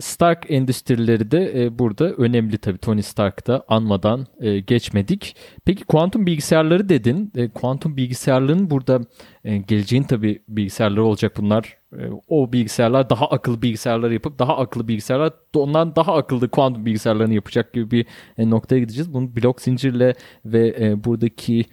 Stark 0.00 0.50
endüstrileri 0.50 1.30
de 1.30 1.64
e, 1.64 1.78
burada 1.78 2.12
önemli 2.12 2.58
tabii 2.58 2.78
Tony 2.78 3.02
Stark'ta 3.02 3.62
anmadan 3.68 4.26
e, 4.40 4.60
geçmedik. 4.60 5.36
Peki 5.64 5.84
kuantum 5.84 6.26
bilgisayarları 6.26 6.88
dedin. 6.88 7.32
E, 7.36 7.48
kuantum 7.48 7.96
bilgisayarların 7.96 8.70
burada 8.70 9.00
e, 9.44 9.56
geleceğin 9.56 10.02
tabii 10.02 10.42
bilgisayarları 10.48 11.04
olacak 11.04 11.36
bunlar. 11.36 11.76
E, 11.92 12.02
o 12.28 12.52
bilgisayarlar 12.52 13.10
daha 13.10 13.26
akıllı 13.26 13.62
bilgisayarlar 13.62 14.10
yapıp 14.10 14.38
daha 14.38 14.56
akıllı 14.56 14.88
bilgisayarlar 14.88 15.32
ondan 15.54 15.96
daha 15.96 16.14
akıllı 16.14 16.48
kuantum 16.48 16.86
bilgisayarlarını 16.86 17.34
yapacak 17.34 17.72
gibi 17.72 17.90
bir 17.90 18.06
e, 18.38 18.50
noktaya 18.50 18.78
gideceğiz. 18.78 19.14
Bunun 19.14 19.36
blok 19.36 19.60
zincirle 19.60 20.14
ve 20.44 20.76
e, 20.80 21.04
buradaki 21.04 21.64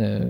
e, 0.00 0.20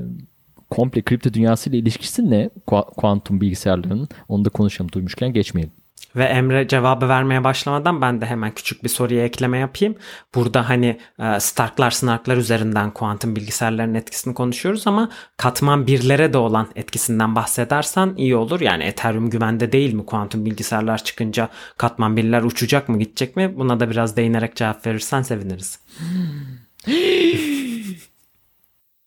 komple 0.70 1.02
kripto 1.02 1.34
dünyası 1.34 1.70
ile 1.70 1.78
ilişkisi 1.78 2.30
ne? 2.30 2.50
Ku- 2.66 2.94
kuantum 2.94 3.40
bilgisayarlarının 3.40 4.08
onu 4.28 4.44
da 4.44 4.50
konuşalım 4.50 4.92
duymuşken 4.92 5.32
geçmeyelim. 5.32 5.81
Ve 6.16 6.24
Emre 6.24 6.68
cevabı 6.68 7.08
vermeye 7.08 7.44
başlamadan 7.44 8.00
ben 8.00 8.20
de 8.20 8.26
hemen 8.26 8.54
küçük 8.54 8.84
bir 8.84 8.88
soruya 8.88 9.24
ekleme 9.24 9.58
yapayım. 9.58 9.94
Burada 10.34 10.68
hani 10.68 11.00
e, 11.18 11.40
Starklar, 11.40 11.90
Snarklar 11.90 12.36
üzerinden 12.36 12.90
kuantum 12.90 13.36
bilgisayarların 13.36 13.94
etkisini 13.94 14.34
konuşuyoruz 14.34 14.86
ama 14.86 15.10
katman 15.36 15.86
birlere 15.86 16.32
de 16.32 16.38
olan 16.38 16.68
etkisinden 16.76 17.34
bahsedersen 17.34 18.14
iyi 18.16 18.36
olur. 18.36 18.60
Yani 18.60 18.84
Ethereum 18.84 19.30
güvende 19.30 19.72
değil 19.72 19.94
mi 19.94 20.06
kuantum 20.06 20.44
bilgisayarlar 20.44 21.04
çıkınca 21.04 21.48
katman 21.76 22.16
birler 22.16 22.42
uçacak 22.42 22.88
mı 22.88 22.98
gidecek 22.98 23.36
mi? 23.36 23.56
Buna 23.56 23.80
da 23.80 23.90
biraz 23.90 24.16
değinerek 24.16 24.56
cevap 24.56 24.86
verirsen 24.86 25.22
seviniriz. 25.22 25.78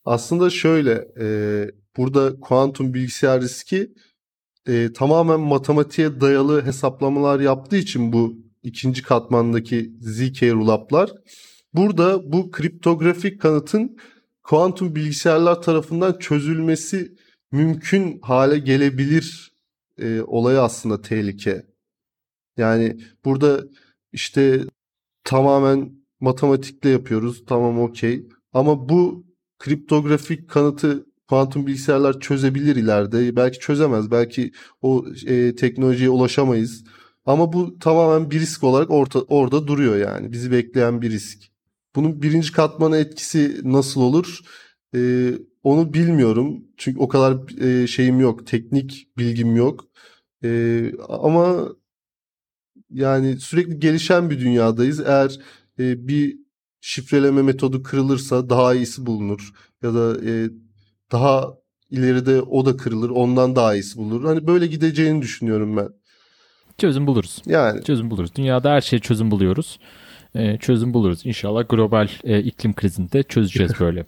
Aslında 0.06 0.50
şöyle, 0.50 1.08
e, 1.20 1.28
burada 1.98 2.40
kuantum 2.40 2.94
bilgisayar 2.94 3.42
riski 3.42 3.94
e, 4.68 4.94
tamamen 4.94 5.40
matematiğe 5.40 6.22
dayalı 6.22 6.66
hesaplamalar 6.66 7.40
yaptığı 7.40 7.78
için 7.78 8.14
bu 8.14 8.38
ikinci 8.64 9.04
katmandaki 9.04 9.94
ZK 10.02 10.44
rolup'lar 10.44 11.12
burada 11.74 12.32
bu 12.34 12.52
kriptografik 12.52 13.42
kanıtın 13.42 13.98
kuantum 14.44 14.96
bilgisayarlar 14.96 15.62
tarafından 15.62 16.18
çözülmesi 16.20 17.16
mümkün 17.52 18.20
hale 18.22 18.60
gelebilir 18.60 19.52
e, 19.98 20.22
olayı 20.22 20.62
aslında 20.62 21.02
tehlike. 21.02 21.66
Yani 22.58 22.98
burada 23.26 23.64
işte 24.12 24.64
tamamen 25.24 25.92
matematikle 26.20 26.90
yapıyoruz. 26.90 27.44
Tamam 27.48 27.80
okey. 27.80 28.28
Ama 28.54 28.90
bu 28.90 29.26
kriptografik 29.60 30.50
kanıtı 30.50 31.06
kuantum 31.30 31.68
bilgisayarlar 31.68 32.20
çözebilir 32.20 32.76
ileride. 32.76 33.36
Belki 33.36 33.60
çözemez. 33.60 34.12
Belki 34.12 34.52
o 34.82 35.06
e, 35.28 35.56
teknolojiye 35.56 36.10
ulaşamayız. 36.10 36.84
Ama 37.26 37.54
bu 37.54 37.80
tamamen 37.80 38.32
bir 38.32 38.40
risk 38.40 38.64
olarak 38.64 38.92
orta, 38.92 39.22
orada 39.22 39.68
duruyor 39.68 39.98
yani. 39.98 40.32
Bizi 40.32 40.52
bekleyen 40.52 41.02
bir 41.02 41.12
risk. 41.12 41.40
Bunun 41.96 42.22
birinci 42.22 42.52
katmana 42.52 42.98
etkisi 42.98 43.62
nasıl 43.64 44.02
olur? 44.02 44.40
E, 44.96 45.32
onu 45.64 45.94
bilmiyorum. 45.94 46.64
Çünkü 46.78 47.00
o 47.00 47.08
kadar 47.08 47.62
e, 47.62 47.88
şeyim 47.88 48.20
yok. 48.20 48.48
Teknik 48.48 49.08
bilgim 49.18 49.56
yok. 49.56 49.86
E, 50.44 50.92
ama 51.10 51.70
yani 52.90 53.40
sürekli 53.40 53.80
gelişen 53.80 54.30
bir 54.30 54.40
dünyadayız. 54.40 55.00
Eğer 55.00 55.40
e, 55.80 56.08
bir 56.08 56.38
şifreleme 56.82 57.42
metodu 57.42 57.84
kırılırsa 57.84 58.50
daha 58.50 58.76
iyisi 58.76 59.06
bulunur. 59.06 59.52
Ya 59.84 59.94
da 59.94 60.18
e, 60.26 60.50
daha 61.12 61.54
ileride 61.90 62.42
o 62.42 62.66
da 62.66 62.78
kırılır. 62.78 63.10
Ondan 63.10 63.56
daha 63.56 63.76
iyisi 63.76 63.98
bulunur. 63.98 64.26
Hani 64.26 64.48
böyle 64.48 64.68
gideceğini 64.68 65.22
düşünüyorum 65.22 65.78
ben. 65.78 65.88
Çözüm 66.78 67.08
buluruz. 67.08 67.42
Yani 67.46 67.84
Çözüm 67.84 68.12
buluruz. 68.12 68.36
Dünyada 68.36 68.72
her 68.72 68.82
şeye 68.82 69.00
çözüm 69.00 69.32
buluyoruz. 69.32 69.80
Ee, 70.36 70.58
çözüm 70.58 70.94
buluruz. 70.94 71.26
İnşallah 71.26 71.70
global 71.70 72.08
e, 72.24 72.40
iklim 72.40 72.74
krizinde 72.74 73.24
çözeceğiz 73.24 73.72
böyle. 73.80 74.06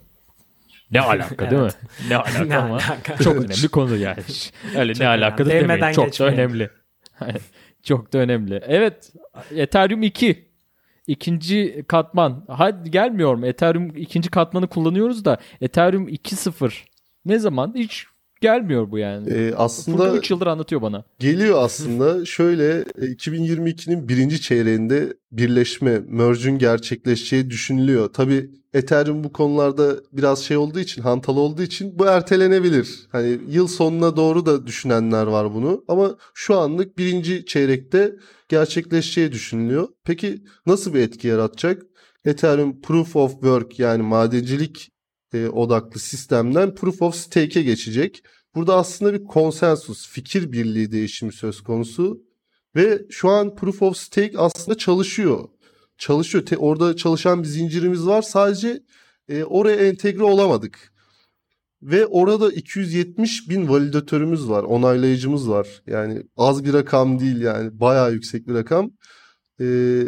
Ne 0.90 1.00
alaka 1.00 1.50
değil 1.50 1.62
mi? 1.62 1.68
Ne 2.08 2.16
alaka 2.16 2.44
Ne 2.44 2.56
ama 2.56 2.74
alaka? 2.74 3.16
çok 3.24 3.36
önemli 3.36 3.68
konu 3.68 3.96
yani. 3.96 4.18
Öyle 4.76 4.92
ne 4.98 5.08
alaka 5.08 5.46
da 5.46 5.50
demeyin. 5.50 5.92
Çok 5.92 6.04
da 6.04 6.08
geçmeyin. 6.08 6.32
önemli. 6.32 6.70
çok 7.82 8.12
da 8.12 8.18
önemli. 8.18 8.60
Evet 8.66 9.12
Ethereum 9.54 10.02
2. 10.02 10.47
İkinci 11.08 11.84
katman. 11.88 12.44
Hadi 12.48 12.90
gelmiyor 12.90 13.34
mu? 13.34 13.46
Ethereum 13.46 13.96
ikinci 13.96 14.30
katmanı 14.30 14.68
kullanıyoruz 14.68 15.24
da 15.24 15.38
Ethereum 15.60 16.08
2.0 16.08 16.72
ne 17.24 17.38
zaman? 17.38 17.72
Hiç 17.76 18.06
gelmiyor 18.40 18.90
bu 18.90 18.98
yani. 18.98 19.30
e, 19.30 19.48
Furkan 19.50 19.64
aslında 19.64 20.16
3 20.16 20.30
yıldır 20.30 20.46
anlatıyor 20.46 20.82
bana. 20.82 21.04
geliyor 21.18 21.58
aslında. 21.62 22.24
Şöyle 22.24 22.78
e, 22.98 23.04
2022'nin 23.04 24.08
birinci 24.08 24.40
çeyreğinde 24.40 25.12
birleşme, 25.32 25.98
merge'ün 26.08 26.58
gerçekleşeceği 26.58 27.50
düşünülüyor. 27.50 28.08
Tabii 28.12 28.50
Ethereum 28.74 29.24
bu 29.24 29.32
konularda 29.32 29.96
biraz 30.12 30.44
şey 30.44 30.56
olduğu 30.56 30.78
için, 30.80 31.02
hantal 31.02 31.36
olduğu 31.36 31.62
için 31.62 31.98
bu 31.98 32.06
ertelenebilir. 32.06 33.06
Hani 33.12 33.38
yıl 33.50 33.66
sonuna 33.68 34.16
doğru 34.16 34.46
da 34.46 34.66
düşünenler 34.66 35.26
var 35.26 35.54
bunu. 35.54 35.84
Ama 35.88 36.16
şu 36.34 36.58
anlık 36.58 36.98
birinci 36.98 37.46
çeyrekte 37.46 38.16
gerçekleşeceği 38.48 39.32
düşünülüyor. 39.32 39.88
Peki 40.04 40.42
nasıl 40.66 40.94
bir 40.94 41.00
etki 41.00 41.28
yaratacak? 41.28 41.82
Ethereum 42.24 42.80
Proof 42.80 43.16
of 43.16 43.32
Work 43.32 43.78
yani 43.78 44.02
madencilik 44.02 44.90
e, 45.34 45.48
odaklı 45.48 46.00
sistemden 46.00 46.74
Proof 46.74 47.02
of 47.02 47.14
Stake'e 47.14 47.62
geçecek. 47.62 48.22
Burada 48.54 48.76
aslında 48.76 49.12
bir 49.12 49.24
konsensus, 49.24 50.08
fikir 50.08 50.52
birliği 50.52 50.92
değişimi 50.92 51.32
söz 51.32 51.60
konusu. 51.62 52.22
Ve 52.76 53.06
şu 53.10 53.28
an 53.28 53.54
Proof 53.54 53.82
of 53.82 53.96
Stake 53.96 54.38
aslında 54.38 54.78
çalışıyor. 54.78 55.48
Çalışıyor. 55.98 56.46
Te- 56.46 56.56
orada 56.56 56.96
çalışan 56.96 57.42
bir 57.42 57.48
zincirimiz 57.48 58.06
var. 58.06 58.22
Sadece 58.22 58.82
e, 59.28 59.44
oraya 59.44 59.76
entegre 59.76 60.22
olamadık. 60.22 60.92
Ve 61.82 62.06
orada 62.06 62.52
270 62.52 63.50
bin 63.50 63.68
validatörümüz 63.68 64.48
var, 64.48 64.62
onaylayıcımız 64.62 65.50
var. 65.50 65.82
Yani 65.86 66.22
az 66.36 66.64
bir 66.64 66.72
rakam 66.72 67.20
değil 67.20 67.40
yani 67.40 67.80
bayağı 67.80 68.12
yüksek 68.12 68.48
bir 68.48 68.54
rakam. 68.54 68.90
Ee, 69.60 70.04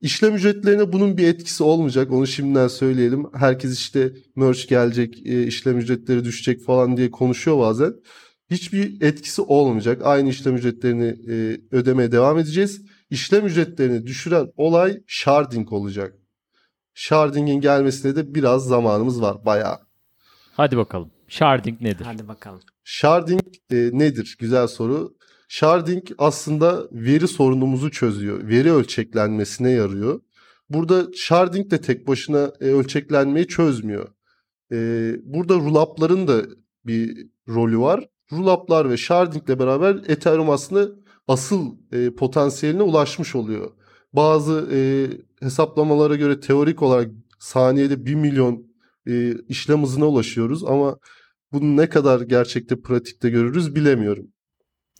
işlem 0.00 0.34
ücretlerine 0.34 0.92
bunun 0.92 1.16
bir 1.16 1.28
etkisi 1.28 1.62
olmayacak 1.62 2.12
onu 2.12 2.26
şimdiden 2.26 2.68
söyleyelim. 2.68 3.26
Herkes 3.34 3.78
işte 3.78 4.12
merch 4.36 4.68
gelecek, 4.68 5.26
e, 5.26 5.46
işlem 5.46 5.78
ücretleri 5.78 6.24
düşecek 6.24 6.64
falan 6.64 6.96
diye 6.96 7.10
konuşuyor 7.10 7.58
bazen. 7.58 7.92
Hiçbir 8.50 9.02
etkisi 9.02 9.42
olmayacak. 9.42 10.00
Aynı 10.04 10.28
işlem 10.28 10.56
ücretlerini 10.56 11.16
e, 11.28 11.60
ödemeye 11.70 12.12
devam 12.12 12.38
edeceğiz. 12.38 12.82
İşlem 13.10 13.46
ücretlerini 13.46 14.06
düşüren 14.06 14.52
olay 14.56 15.00
sharding 15.06 15.72
olacak. 15.72 16.14
Sharding'in 16.94 17.60
gelmesine 17.60 18.16
de 18.16 18.34
biraz 18.34 18.64
zamanımız 18.64 19.22
var 19.22 19.44
bayağı. 19.44 19.78
Hadi 20.52 20.76
bakalım. 20.76 21.10
Sharding 21.28 21.80
nedir? 21.80 22.04
Hadi 22.04 22.28
bakalım. 22.28 22.60
Sharding 22.84 23.42
e, 23.70 23.76
nedir? 23.92 24.36
Güzel 24.38 24.66
soru. 24.66 25.17
Sharding 25.48 26.04
aslında 26.18 26.88
veri 26.92 27.28
sorunumuzu 27.28 27.90
çözüyor. 27.90 28.48
Veri 28.48 28.72
ölçeklenmesine 28.72 29.70
yarıyor. 29.70 30.20
Burada 30.70 31.06
sharding 31.14 31.70
de 31.70 31.80
tek 31.80 32.08
başına 32.08 32.52
e, 32.60 32.64
ölçeklenmeyi 32.64 33.46
çözmüyor. 33.46 34.08
E, 34.72 34.76
burada 35.24 35.54
rolup'ların 35.54 36.28
da 36.28 36.42
bir 36.86 37.26
rolü 37.48 37.78
var. 37.78 38.08
Rolup'lar 38.32 38.90
ve 38.90 38.96
sharding 38.96 39.44
ile 39.44 39.58
beraber 39.58 39.94
Ethereum 39.94 40.50
aslında 40.50 40.88
asıl 41.28 41.76
e, 41.92 42.14
potansiyeline 42.14 42.82
ulaşmış 42.82 43.34
oluyor. 43.34 43.70
Bazı 44.12 44.68
e, 44.72 44.78
hesaplamalara 45.40 46.16
göre 46.16 46.40
teorik 46.40 46.82
olarak 46.82 47.10
saniyede 47.38 48.06
1 48.06 48.14
milyon 48.14 48.66
e, 49.06 49.34
işlem 49.48 49.82
hızına 49.82 50.06
ulaşıyoruz 50.06 50.64
ama 50.64 50.98
bunu 51.52 51.76
ne 51.76 51.88
kadar 51.88 52.20
gerçekte 52.20 52.80
pratikte 52.80 53.30
görürüz 53.30 53.74
bilemiyorum. 53.74 54.26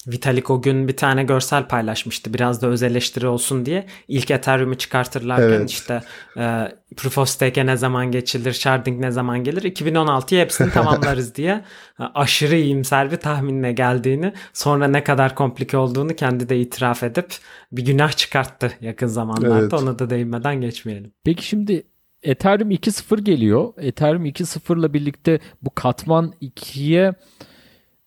Vitalik 0.07 0.51
o 0.51 0.63
gün 0.63 0.89
bir 0.89 0.97
tane 0.97 1.25
görsel 1.25 1.69
paylaşmıştı. 1.69 2.35
Biraz 2.35 2.63
da 2.63 2.67
öz 2.67 2.83
eleştiri 2.83 3.27
olsun 3.27 3.67
diye. 3.67 3.87
İlk 4.09 4.31
Ethereum'u 4.31 4.75
çıkartırlarken 4.75 5.49
Evet. 5.49 5.71
işte 5.71 6.03
e, 6.37 6.73
Proof 6.97 7.19
of 7.19 7.29
Stake'e 7.29 7.67
ne 7.67 7.77
zaman 7.77 8.11
geçilir, 8.11 8.53
Sharding 8.53 9.01
ne 9.01 9.11
zaman 9.11 9.45
gelir, 9.45 9.63
2016'ya 9.63 10.41
hepsini 10.41 10.71
tamamlarız 10.73 11.35
diye 11.35 11.65
e, 12.01 12.03
aşırı 12.15 12.57
iyimser 12.57 13.11
bir 13.11 13.17
tahminle 13.17 13.73
geldiğini, 13.73 14.33
sonra 14.53 14.89
ne 14.89 15.05
kadar 15.05 15.35
komplike 15.35 15.77
olduğunu 15.77 16.17
kendi 16.17 16.49
de 16.49 16.61
itiraf 16.61 17.03
edip 17.03 17.29
bir 17.73 17.85
günah 17.85 18.13
çıkarttı 18.13 18.73
yakın 18.81 19.07
zamanlarda. 19.07 19.59
Evet. 19.59 19.75
Ona 19.75 19.99
da 19.99 20.11
değinmeden 20.11 20.61
geçmeyelim. 20.61 21.13
Peki 21.25 21.47
şimdi 21.47 21.87
Ethereum 22.23 22.71
2.0 22.71 23.21
geliyor. 23.21 23.73
Ethereum 23.79 24.27
2.0 24.27 24.81
ile 24.81 24.93
birlikte 24.93 25.39
bu 25.63 25.71
katman 25.75 26.33
2'ye 26.43 27.15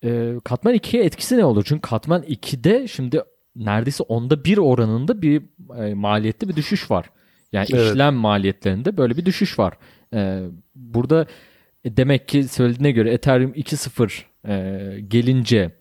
e, 0.03 0.33
katman 0.43 0.75
2'ye 0.75 1.03
etkisi 1.03 1.37
ne 1.37 1.45
olur? 1.45 1.63
Çünkü 1.67 1.81
katman 1.81 2.23
2'de 2.23 2.87
şimdi 2.87 3.21
neredeyse 3.55 4.03
onda 4.03 4.45
bir 4.45 4.57
oranında 4.57 5.21
bir 5.21 5.41
e, 5.77 5.93
maliyette 5.93 6.49
bir 6.49 6.55
düşüş 6.55 6.91
var. 6.91 7.09
Yani 7.51 7.67
Evet. 7.73 7.91
işlem 7.91 8.13
maliyetlerinde 8.13 8.97
böyle 8.97 9.17
bir 9.17 9.25
düşüş 9.25 9.59
var. 9.59 9.77
E, 10.13 10.41
burada 10.75 11.25
e, 11.83 11.97
demek 11.97 12.27
ki 12.27 12.43
söylediğine 12.43 12.91
göre 12.91 13.13
Ethereum 13.13 13.51
2.0 13.51 14.23
e, 14.47 14.99
gelince 15.01 15.71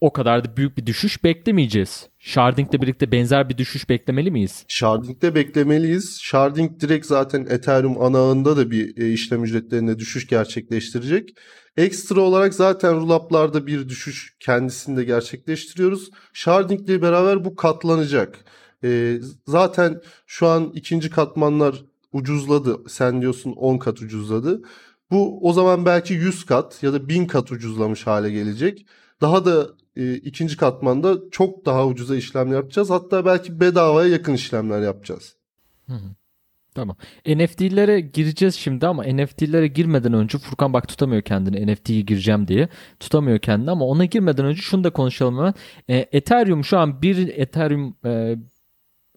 o 0.00 0.12
kadar 0.12 0.44
da 0.44 0.56
büyük 0.56 0.78
bir 0.78 0.86
düşüş 0.86 1.24
beklemeyeceğiz. 1.24 2.08
Sharding'le 2.18 2.72
birlikte 2.72 3.12
benzer 3.12 3.48
bir 3.48 3.58
düşüş 3.58 3.88
beklemeli 3.88 4.30
miyiz? 4.30 4.64
Sharding'de 4.68 5.34
beklemeliyiz. 5.34 6.18
Sharding 6.22 6.80
direkt 6.80 7.06
zaten 7.06 7.46
Ethereum 7.50 8.02
ana 8.02 8.18
ağında 8.18 8.56
da 8.56 8.70
bir 8.70 9.02
e, 9.02 9.12
işlem 9.12 9.44
ücretlerinde 9.44 9.98
düşüş 9.98 10.26
gerçekleştirecek. 10.26 11.28
Ekstra 11.80 12.20
olarak 12.20 12.54
zaten 12.54 12.96
rolup'larda 12.96 13.66
bir 13.66 13.88
düşüş 13.88 14.36
kendisinde 14.40 15.04
gerçekleştiriyoruz. 15.04 16.10
Sharding 16.32 16.88
ile 16.88 17.02
beraber 17.02 17.44
bu 17.44 17.56
katlanacak. 17.56 18.44
E, 18.84 19.20
zaten 19.46 20.00
şu 20.26 20.46
an 20.46 20.72
ikinci 20.74 21.10
katmanlar 21.10 21.84
ucuzladı. 22.12 22.88
Sen 22.88 23.20
diyorsun 23.20 23.52
10 23.52 23.78
kat 23.78 24.02
ucuzladı. 24.02 24.62
Bu 25.10 25.48
o 25.48 25.52
zaman 25.52 25.84
belki 25.84 26.14
100 26.14 26.46
kat 26.46 26.82
ya 26.82 26.92
da 26.92 27.08
1000 27.08 27.26
kat 27.26 27.52
ucuzlamış 27.52 28.06
hale 28.06 28.30
gelecek. 28.30 28.86
Daha 29.20 29.44
da 29.44 29.66
e, 29.96 30.14
ikinci 30.14 30.56
katmanda 30.56 31.16
çok 31.30 31.66
daha 31.66 31.86
ucuza 31.86 32.16
işlem 32.16 32.52
yapacağız. 32.52 32.90
Hatta 32.90 33.24
belki 33.24 33.60
bedavaya 33.60 34.08
yakın 34.08 34.34
işlemler 34.34 34.82
yapacağız. 34.82 35.36
Tamam. 36.74 36.96
NFT'lere 37.26 38.00
gireceğiz 38.00 38.54
şimdi 38.54 38.86
ama 38.86 39.02
NFT'lere 39.02 39.66
girmeden 39.66 40.12
önce 40.12 40.38
Furkan 40.38 40.72
bak 40.72 40.88
tutamıyor 40.88 41.22
kendini 41.22 41.72
NFT'ye 41.72 42.00
gireceğim 42.00 42.48
diye. 42.48 42.68
Tutamıyor 43.00 43.38
kendini 43.38 43.70
ama 43.70 43.84
ona 43.84 44.04
girmeden 44.04 44.44
önce 44.44 44.62
şunu 44.62 44.84
da 44.84 44.90
konuşalım 44.90 45.38
hemen. 45.38 45.54
E, 45.88 46.06
Ethereum 46.12 46.64
şu 46.64 46.78
an 46.78 47.02
bir 47.02 47.28
Ethereum 47.28 47.96
e, 48.04 48.36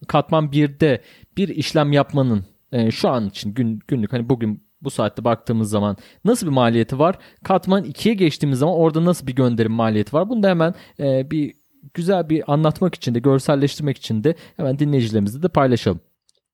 katman 0.08 0.46
1'de 0.46 1.02
bir 1.38 1.48
işlem 1.50 1.92
yapmanın 1.92 2.46
e, 2.72 2.92
şu 2.92 3.10
an 3.10 3.28
için 3.28 3.54
gün, 3.54 3.80
günlük 3.88 4.14
hani 4.14 4.30
bugün 4.30 4.64
bu 4.82 4.90
saatte 4.92 5.24
baktığımız 5.24 5.70
zaman 5.70 5.98
nasıl 6.26 6.48
bir 6.48 6.52
maliyeti 6.52 7.00
var? 7.00 7.18
Katman 7.44 7.84
2'ye 7.84 8.16
geçtiğimiz 8.16 8.60
zaman 8.60 8.76
orada 8.76 9.06
nasıl 9.06 9.28
bir 9.28 9.36
gönderim 9.36 9.72
maliyeti 9.72 10.14
var? 10.14 10.30
Bunu 10.30 10.44
da 10.44 10.50
hemen 10.50 10.74
e, 11.00 11.32
bir 11.32 11.54
güzel 11.94 12.30
bir 12.30 12.54
anlatmak 12.54 12.96
için 12.96 13.16
de 13.16 13.20
görselleştirmek 13.20 13.98
için 13.98 14.24
de 14.24 14.36
hemen 14.58 14.80
dinleyicilerimizle 14.80 15.44
de 15.44 15.48
paylaşalım. 15.48 16.00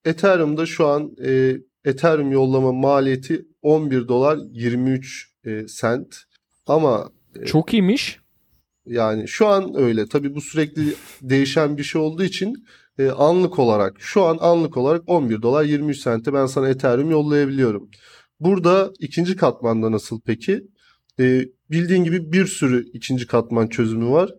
Ethereum'da 0.06 0.66
şu 0.66 0.88
an 0.88 1.12
e, 1.26 1.58
Ethereum 1.86 2.32
yollama 2.32 2.72
maliyeti 2.74 3.46
11 3.62 4.08
dolar 4.08 4.40
23 4.52 5.32
e, 5.46 5.68
sent. 5.68 6.16
Ama 6.68 7.12
Çok 7.46 7.74
iyiymiş. 7.74 8.20
yani 8.86 9.28
şu 9.28 9.48
an 9.48 9.74
öyle. 9.78 10.08
Tabii 10.08 10.36
bu 10.36 10.42
sürekli 10.42 10.94
değişen 11.22 11.78
bir 11.78 11.84
şey 11.84 12.02
olduğu 12.02 12.24
için 12.24 12.66
e, 13.00 13.10
anlık 13.10 13.60
olarak 13.60 13.96
şu 14.00 14.24
an 14.24 14.38
anlık 14.42 14.78
olarak 14.78 15.04
11 15.08 15.42
dolar 15.42 15.64
23 15.64 16.00
sente 16.00 16.34
ben 16.34 16.46
sana 16.46 16.70
Ethereum 16.70 17.12
yollayabiliyorum. 17.12 17.90
Burada 18.40 18.94
ikinci 19.00 19.36
katmanda 19.36 19.92
nasıl 19.92 20.22
peki? 20.26 20.68
E, 21.20 21.46
bildiğin 21.72 22.04
gibi 22.04 22.32
bir 22.32 22.46
sürü 22.46 22.90
ikinci 22.94 23.28
katman 23.28 23.68
çözümü 23.68 24.10
var. 24.10 24.32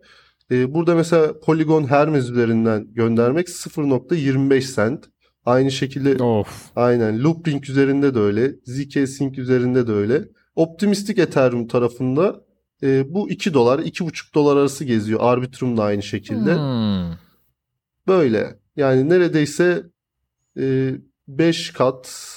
E, 0.51 0.73
burada 0.73 0.95
mesela 0.95 1.39
Polygon 1.39 1.87
Hermes 1.87 2.29
üzerinden 2.29 2.87
göndermek 2.93 3.47
0.25 3.47 4.61
sent. 4.61 5.10
Aynı 5.45 5.71
şekilde 5.71 6.23
Of. 6.23 6.71
Aynen. 6.75 7.23
Loopring 7.23 7.69
üzerinde 7.69 8.15
de 8.15 8.19
öyle. 8.19 8.55
ZK 8.65 9.09
Sync 9.09 9.37
üzerinde 9.37 9.87
de 9.87 9.91
öyle. 9.91 10.23
Optimistik 10.55 11.17
Ethereum 11.17 11.67
tarafında 11.67 12.41
e, 12.83 13.13
bu 13.13 13.29
2 13.29 13.53
dolar, 13.53 13.79
2,5 13.79 14.33
dolar 14.33 14.57
arası 14.57 14.85
geziyor. 14.85 15.19
Arbitrum 15.23 15.77
da 15.77 15.83
aynı 15.83 16.03
şekilde. 16.03 16.55
Hmm. 16.55 17.17
Böyle. 18.07 18.59
Yani 18.75 19.09
neredeyse 19.09 19.83
5 21.27 21.73
kat 21.73 22.27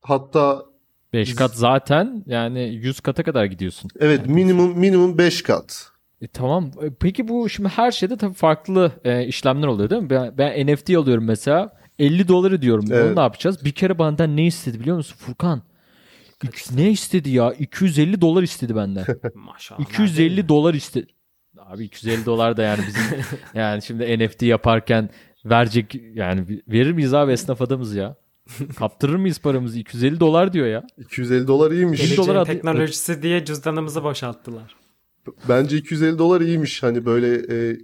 hatta 0.00 0.64
5 1.12 1.34
kat 1.34 1.54
zaten 1.54 2.24
yani 2.26 2.74
100 2.74 3.00
kata 3.00 3.22
kadar 3.22 3.44
gidiyorsun. 3.44 3.90
evet 4.00 4.26
minimum 4.26 4.78
minimum 4.78 5.18
5 5.18 5.42
kat. 5.42 5.95
E, 6.22 6.26
tamam. 6.28 6.70
E, 6.82 6.90
Peki 7.00 7.28
bu 7.28 7.48
şimdi 7.48 7.68
her 7.68 7.90
şeyde 7.90 8.16
tabii 8.16 8.34
farklı 8.34 8.92
e, 9.04 9.26
işlemler 9.26 9.66
oluyor 9.66 9.90
değil 9.90 10.02
mi? 10.02 10.10
Ben, 10.10 10.38
ben 10.38 10.66
NFT 10.66 10.90
alıyorum 10.96 11.24
mesela. 11.24 11.76
50 11.98 12.28
doları 12.28 12.62
diyorum. 12.62 12.84
Evet. 12.90 13.04
Onu 13.06 13.16
ne 13.16 13.20
yapacağız? 13.20 13.64
Bir 13.64 13.72
kere 13.72 13.98
benden 13.98 14.36
ne 14.36 14.46
istedi 14.46 14.80
biliyor 14.80 14.96
musun 14.96 15.16
Furkan? 15.18 15.62
İki- 16.42 16.76
Ne 16.76 16.90
istedi 16.90 17.30
ya? 17.30 17.52
250 17.52 18.20
dolar 18.20 18.42
istedi 18.42 18.76
benden. 18.76 19.04
Maşallah. 19.34 19.80
250 19.80 20.48
dolar 20.48 20.74
istedi. 20.74 21.06
Abi 21.58 21.84
250 21.84 22.26
dolar 22.26 22.56
da 22.56 22.62
yani 22.62 22.80
bizim 22.86 23.02
yani 23.54 23.82
şimdi 23.82 24.18
NFT 24.24 24.42
yaparken 24.42 25.10
verecek 25.44 25.94
yani 26.14 26.44
verir 26.68 26.92
miyiz 26.92 27.14
abi 27.14 27.32
esnaf 27.32 27.62
adamız 27.62 27.94
ya? 27.94 28.16
Kaptırır 28.78 29.16
mıyız 29.16 29.38
paramızı? 29.40 29.78
250 29.78 30.20
dolar 30.20 30.52
diyor 30.52 30.66
ya. 30.66 30.82
250 30.98 31.46
dolar 31.46 31.70
iyiymiş. 31.70 32.00
Elli 32.00 32.06
Geleceğin 32.08 32.28
dolar 32.30 32.40
adı- 32.42 32.46
teknolojisi 32.52 33.22
diye 33.22 33.44
cüzdanımızı 33.44 34.04
boşalttılar. 34.04 34.76
Bence 35.48 35.76
250 35.76 36.18
dolar 36.18 36.40
iyiymiş. 36.40 36.82
Hani 36.82 37.06
böyle 37.06 37.34
e, 37.34 37.76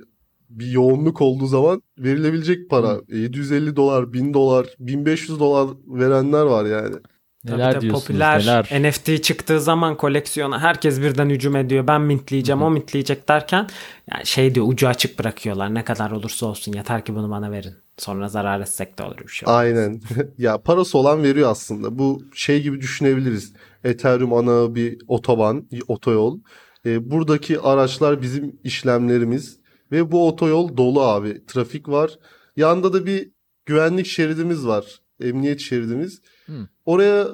bir 0.51 0.67
yoğunluk 0.67 1.21
olduğu 1.21 1.47
zaman 1.47 1.83
verilebilecek 1.99 2.71
para. 2.71 3.01
750 3.09 3.77
dolar, 3.77 4.13
1000 4.13 4.35
dolar, 4.35 4.67
1500 4.79 5.41
dolar 5.41 5.77
verenler 5.87 6.43
var 6.43 6.65
yani. 6.65 6.97
Neler 7.45 7.73
Tabii 7.73 7.77
de 7.77 7.81
diyorsunuz 7.81 8.07
popüler 8.07 8.41
neler? 8.41 8.83
NFT 8.83 9.25
çıktığı 9.25 9.61
zaman 9.61 9.97
koleksiyona 9.97 10.61
herkes 10.61 11.01
birden 11.01 11.31
hücum 11.31 11.57
ediyor. 11.57 11.87
Ben 11.87 12.01
mintleyeceğim, 12.01 12.63
o 12.63 12.71
mintleyecek 12.71 13.29
derken 13.29 13.67
yani 14.13 14.27
şey 14.27 14.55
diyor 14.55 14.67
ucu 14.69 14.89
açık 14.89 15.19
bırakıyorlar. 15.19 15.75
Ne 15.75 15.85
kadar 15.85 16.11
olursa 16.11 16.47
olsun 16.47 16.73
yeter 16.73 17.05
ki 17.05 17.15
bunu 17.15 17.31
bana 17.31 17.51
verin. 17.51 17.75
Sonra 17.99 18.29
zarar 18.29 18.61
etsek 18.61 18.99
de 18.99 19.03
olur 19.03 19.19
bir 19.19 19.29
şey. 19.29 19.49
olmaz. 19.49 19.61
Aynen. 19.61 20.01
ya 20.39 20.59
parası 20.59 20.99
olan 20.99 21.23
veriyor 21.23 21.51
aslında. 21.51 21.99
Bu 21.99 22.23
şey 22.35 22.63
gibi 22.63 22.81
düşünebiliriz. 22.81 23.53
Ethereum 23.85 24.33
ana 24.33 24.75
bir 24.75 24.99
otoban, 25.09 25.69
otoyol. 25.89 26.39
E, 26.87 27.11
buradaki 27.11 27.61
araçlar 27.61 28.23
bizim 28.23 28.57
işlemlerimiz 28.65 29.59
ve 29.93 30.13
bu 30.13 30.29
otoyol 30.29 30.77
dolu 30.77 31.03
abi. 31.03 31.47
Trafik 31.47 31.89
var. 31.89 32.19
Yanda 32.57 32.93
da 32.93 33.07
bir 33.07 33.31
güvenlik 33.67 34.07
şeridimiz 34.07 34.67
var. 34.67 34.85
Emniyet 35.21 35.61
şeridimiz. 35.61 36.21
Hı. 36.47 36.69
Oraya 36.85 37.29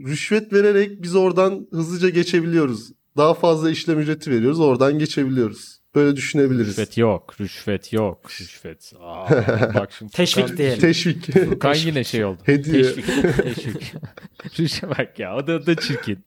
rüşvet 0.00 0.52
vererek 0.52 1.02
biz 1.02 1.14
oradan 1.14 1.66
hızlıca 1.70 2.08
geçebiliyoruz. 2.08 2.92
Daha 3.16 3.34
fazla 3.34 3.70
işlem 3.70 3.98
ücreti 4.00 4.30
veriyoruz 4.30 4.60
oradan 4.60 4.98
geçebiliyoruz. 4.98 5.80
Böyle 5.94 6.16
düşünebiliriz. 6.16 6.68
Rüşvet 6.68 6.98
yok, 6.98 7.34
rüşvet 7.40 7.92
yok, 7.92 8.30
rüşvet. 8.40 8.92
Aa, 9.00 9.30
bak 9.74 9.92
şimdi 9.98 10.12
Teşvik 10.12 10.44
Furkan- 10.44 10.56
diyelim. 10.56 10.80
Teşvik. 10.80 11.32
Furkan 11.32 11.74
yine 11.74 12.04
şey 12.04 12.24
oldu. 12.24 12.38
Hediye. 12.44 12.82
Teşvik, 12.82 13.06
teşvik. 13.42 13.94
Rüşvet 14.58 14.98
bak 14.98 15.18
ya 15.18 15.36
o 15.36 15.46
da, 15.46 15.66
da 15.66 15.74
çirkin. 15.74 16.24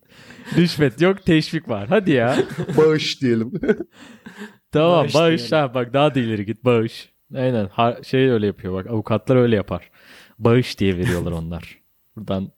Rüşvet 0.57 1.01
yok, 1.01 1.25
teşvik 1.25 1.69
var. 1.69 1.87
Hadi 1.89 2.11
ya. 2.11 2.35
Bağış 2.77 3.21
diyelim. 3.21 3.51
Tamam 4.71 5.03
Bağış 5.03 5.13
bağış, 5.15 5.51
diyelim. 5.51 5.57
ha 5.67 5.73
bak 5.73 5.93
daha 5.93 6.15
da 6.15 6.19
ileri 6.19 6.45
git 6.45 6.65
bağış. 6.65 7.09
Aynen 7.35 7.67
ha, 7.71 7.97
şey 8.03 8.29
öyle 8.29 8.45
yapıyor 8.47 8.73
bak 8.73 8.87
avukatlar 8.87 9.35
öyle 9.35 9.55
yapar. 9.55 9.89
Bağış 10.39 10.79
diye 10.79 10.97
veriyorlar 10.97 11.31
onlar. 11.31 11.77
Buradan 12.15 12.51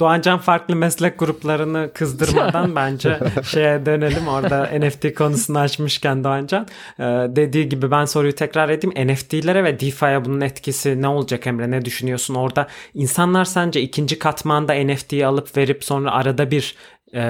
Doğancan 0.00 0.38
farklı 0.38 0.76
meslek 0.76 1.18
gruplarını 1.18 1.90
kızdırmadan 1.94 2.76
bence 2.76 3.18
şeye 3.44 3.86
dönelim. 3.86 4.28
Orada 4.28 4.70
NFT 4.78 5.14
konusunu 5.14 5.58
açmışken 5.58 6.24
Doğancan 6.24 6.66
e, 6.98 7.02
dediği 7.36 7.68
gibi 7.68 7.90
ben 7.90 8.04
soruyu 8.04 8.34
tekrar 8.34 8.68
edeyim. 8.68 9.12
NFT'lere 9.12 9.64
ve 9.64 9.80
DeFi'ye 9.80 10.24
bunun 10.24 10.40
etkisi 10.40 11.02
ne 11.02 11.08
olacak 11.08 11.46
Emre? 11.46 11.70
Ne 11.70 11.84
düşünüyorsun? 11.84 12.34
Orada 12.34 12.66
insanlar 12.94 13.44
sence 13.44 13.80
ikinci 13.80 14.18
katmanda 14.18 14.74
NFT'yi 14.74 15.26
alıp 15.26 15.56
verip 15.56 15.84
sonra 15.84 16.10
arada 16.10 16.50
bir 16.50 16.74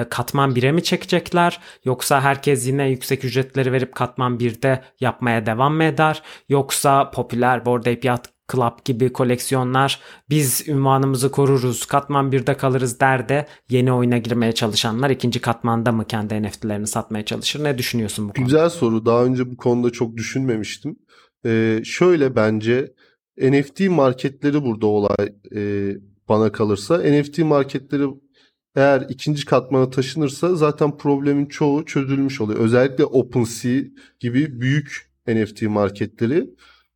katman 0.09 0.51
1'e 0.51 0.71
mi 0.71 0.83
çekecekler? 0.83 1.59
Yoksa 1.85 2.21
herkes 2.21 2.67
yine 2.67 2.89
yüksek 2.89 3.25
ücretleri 3.25 3.71
verip 3.71 3.95
katman 3.95 4.37
1'de 4.37 4.83
yapmaya 4.99 5.45
devam 5.45 5.73
mı 5.73 5.83
eder? 5.83 6.23
Yoksa 6.49 7.11
popüler 7.11 7.65
Bored 7.65 7.85
Ape 7.85 8.07
Yacht 8.07 8.27
Club 8.51 8.85
gibi 8.85 9.13
koleksiyonlar 9.13 9.99
biz 10.29 10.67
ünvanımızı 10.67 11.31
koruruz, 11.31 11.85
katman 11.85 12.31
1'de 12.31 12.57
kalırız 12.57 12.99
der 12.99 13.29
de 13.29 13.47
yeni 13.69 13.93
oyuna 13.93 14.17
girmeye 14.17 14.51
çalışanlar 14.51 15.09
ikinci 15.09 15.41
katmanda 15.41 15.91
mı 15.91 16.05
kendi 16.05 16.43
NFT'lerini 16.43 16.87
satmaya 16.87 17.25
çalışır? 17.25 17.63
Ne 17.63 17.77
düşünüyorsun 17.77 18.29
bu 18.29 18.33
konuda? 18.33 18.45
Güzel 18.45 18.69
soru. 18.69 19.05
Daha 19.05 19.23
önce 19.25 19.51
bu 19.51 19.57
konuda 19.57 19.89
çok 19.89 20.17
düşünmemiştim. 20.17 20.99
Ee, 21.45 21.81
şöyle 21.83 22.35
bence 22.35 22.93
NFT 23.41 23.79
marketleri 23.79 24.63
burada 24.63 24.87
olay 24.87 25.33
e, 25.55 25.91
bana 26.29 26.51
kalırsa. 26.51 26.97
NFT 26.97 27.39
marketleri 27.39 28.03
eğer 28.77 29.05
ikinci 29.09 29.45
katmana 29.45 29.89
taşınırsa 29.89 30.55
zaten 30.55 30.97
problemin 30.97 31.45
çoğu 31.45 31.85
çözülmüş 31.85 32.41
oluyor. 32.41 32.59
Özellikle 32.59 33.05
OpenSea 33.05 33.81
gibi 34.19 34.61
büyük 34.61 35.11
NFT 35.27 35.61
marketleri. 35.61 36.49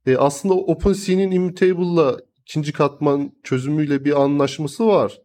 E, 0.05 0.17
aslında 0.17 0.53
OpenSea'nin 0.53 1.31
Immutable'la 1.31 2.17
ikinci 2.41 2.73
katman 2.73 3.31
çözümüyle 3.43 4.05
bir 4.05 4.21
anlaşması 4.21 4.87
var. 4.87 5.21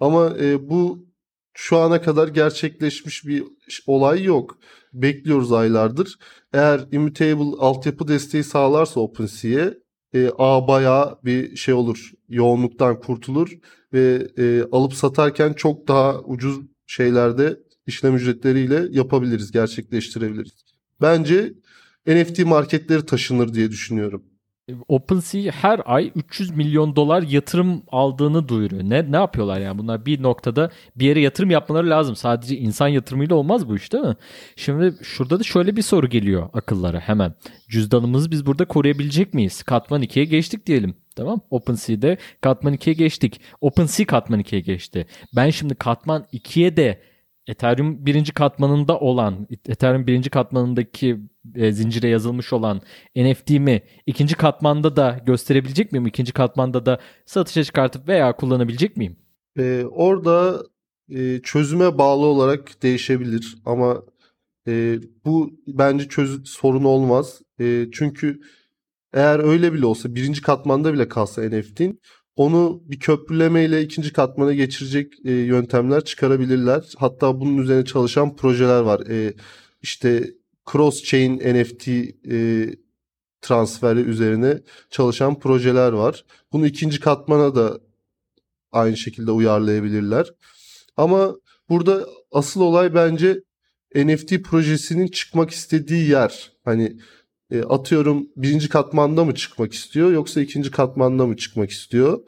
Ama 0.00 0.36
e, 0.40 0.68
bu 0.68 1.06
şu 1.54 1.76
ana 1.76 2.02
kadar 2.02 2.28
gerçekleşmiş 2.28 3.26
bir 3.26 3.44
olay 3.86 4.24
yok. 4.24 4.58
Bekliyoruz 4.92 5.52
aylardır. 5.52 6.18
Eğer 6.52 6.80
Immutable 6.92 7.56
altyapı 7.58 8.08
desteği 8.08 8.44
sağlarsa 8.44 9.00
OpenSea'ye 9.00 9.74
e, 10.14 10.30
ağ 10.38 10.68
bayağı 10.68 11.18
bir 11.24 11.56
şey 11.56 11.74
olur. 11.74 12.12
Yoğunluktan 12.28 13.00
kurtulur 13.00 13.58
ve 13.92 14.28
e, 14.38 14.62
alıp 14.72 14.94
satarken 14.94 15.52
çok 15.52 15.88
daha 15.88 16.20
ucuz 16.20 16.60
şeylerde 16.86 17.60
işlem 17.86 18.16
ücretleriyle 18.16 18.86
yapabiliriz, 18.90 19.52
gerçekleştirebiliriz. 19.52 20.64
Bence 21.00 21.52
NFT 22.06 22.38
marketleri 22.44 23.06
taşınır 23.06 23.54
diye 23.54 23.70
düşünüyorum. 23.70 24.24
OpenSea 24.88 25.52
her 25.52 25.80
ay 25.84 26.12
300 26.14 26.50
milyon 26.50 26.96
dolar 26.96 27.22
yatırım 27.22 27.82
aldığını 27.88 28.48
duyuruyor. 28.48 28.82
Ne 28.82 29.12
ne 29.12 29.16
yapıyorlar 29.16 29.60
yani 29.60 29.78
bunlar 29.78 30.06
bir 30.06 30.22
noktada 30.22 30.70
bir 30.96 31.06
yere 31.06 31.20
yatırım 31.20 31.50
yapmaları 31.50 31.90
lazım. 31.90 32.16
Sadece 32.16 32.56
insan 32.56 32.88
yatırımıyla 32.88 33.36
olmaz 33.36 33.68
bu 33.68 33.76
iş 33.76 33.92
değil 33.92 34.04
mi? 34.04 34.16
Şimdi 34.56 34.94
şurada 35.02 35.38
da 35.38 35.42
şöyle 35.42 35.76
bir 35.76 35.82
soru 35.82 36.08
geliyor 36.08 36.48
akıllara 36.54 37.00
hemen. 37.00 37.34
Cüzdanımızı 37.68 38.30
biz 38.30 38.46
burada 38.46 38.64
koruyabilecek 38.64 39.34
miyiz? 39.34 39.62
Katman 39.62 40.02
2'ye 40.02 40.24
geçtik 40.24 40.66
diyelim. 40.66 40.94
Tamam. 41.16 41.40
OpenSea'de 41.50 42.18
katman 42.40 42.74
2'ye 42.74 42.94
geçtik. 42.94 43.40
OpenSea 43.60 44.06
katman 44.06 44.40
2'ye 44.40 44.60
geçti. 44.60 45.06
Ben 45.36 45.50
şimdi 45.50 45.74
katman 45.74 46.26
2'ye 46.32 46.76
de 46.76 47.00
Ethereum 47.50 48.06
birinci 48.06 48.32
katmanında 48.32 48.98
olan, 48.98 49.46
Ethereum 49.68 50.06
birinci 50.06 50.30
katmanındaki 50.30 51.20
e, 51.54 51.72
zincire 51.72 52.08
yazılmış 52.08 52.52
olan 52.52 52.80
NFT'mi 53.16 53.82
ikinci 54.06 54.34
katmanda 54.34 54.96
da 54.96 55.20
gösterebilecek 55.26 55.92
miyim? 55.92 56.06
İkinci 56.06 56.32
katmanda 56.32 56.86
da 56.86 56.98
satışa 57.26 57.64
çıkartıp 57.64 58.08
veya 58.08 58.36
kullanabilecek 58.36 58.96
miyim? 58.96 59.16
Ee, 59.58 59.84
orada 59.90 60.62
e, 61.08 61.40
çözüme 61.42 61.98
bağlı 61.98 62.26
olarak 62.26 62.82
değişebilir 62.82 63.58
ama 63.64 64.02
e, 64.68 64.98
bu 65.24 65.50
bence 65.66 66.08
çöz 66.08 66.48
sorun 66.48 66.84
olmaz. 66.84 67.42
E, 67.60 67.86
çünkü 67.92 68.40
eğer 69.12 69.38
öyle 69.38 69.72
bile 69.72 69.86
olsa 69.86 70.14
birinci 70.14 70.42
katmanda 70.42 70.94
bile 70.94 71.08
kalsa 71.08 71.42
NFT'in 71.42 72.00
onu 72.40 72.82
bir 72.84 72.98
köprülemeyle 72.98 73.82
ikinci 73.82 74.12
katmana 74.12 74.52
geçirecek 74.52 75.12
e, 75.24 75.32
yöntemler 75.32 76.04
çıkarabilirler. 76.04 76.92
Hatta 76.98 77.40
bunun 77.40 77.58
üzerine 77.58 77.84
çalışan 77.84 78.36
projeler 78.36 78.80
var. 78.80 79.00
E, 79.00 79.34
işte 79.82 80.34
cross-chain 80.66 81.54
NFT 81.54 81.88
e, 82.32 82.66
transferi 83.40 84.00
üzerine 84.00 84.60
çalışan 84.90 85.38
projeler 85.38 85.92
var. 85.92 86.24
Bunu 86.52 86.66
ikinci 86.66 87.00
katmana 87.00 87.54
da 87.54 87.80
aynı 88.72 88.96
şekilde 88.96 89.30
uyarlayabilirler. 89.30 90.26
Ama 90.96 91.34
burada 91.68 92.06
asıl 92.32 92.60
olay 92.60 92.94
bence 92.94 93.42
NFT 93.94 94.42
projesinin 94.42 95.08
çıkmak 95.08 95.50
istediği 95.50 96.08
yer. 96.08 96.52
Hani 96.64 96.96
e, 97.50 97.62
atıyorum 97.62 98.28
birinci 98.36 98.68
katmanda 98.68 99.24
mı 99.24 99.34
çıkmak 99.34 99.72
istiyor 99.72 100.12
yoksa 100.12 100.40
ikinci 100.40 100.70
katmanda 100.70 101.26
mı 101.26 101.36
çıkmak 101.36 101.70
istiyor? 101.70 102.20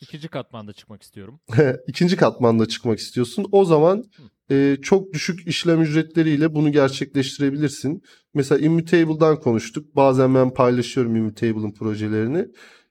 İkinci 0.00 0.28
katmanda 0.28 0.72
çıkmak 0.72 1.02
istiyorum. 1.02 1.40
ikinci 1.86 2.16
katmanda 2.16 2.66
çıkmak 2.66 2.98
istiyorsun. 2.98 3.46
O 3.52 3.64
zaman 3.64 4.04
e, 4.50 4.76
çok 4.82 5.12
düşük 5.12 5.48
işlem 5.48 5.82
ücretleriyle 5.82 6.54
bunu 6.54 6.72
gerçekleştirebilirsin. 6.72 8.02
Mesela 8.34 8.58
Immutable'dan 8.58 9.40
konuştuk. 9.40 9.96
Bazen 9.96 10.34
ben 10.34 10.54
paylaşıyorum 10.54 11.16
Immutable'ın 11.16 11.72
projelerini. 11.72 12.48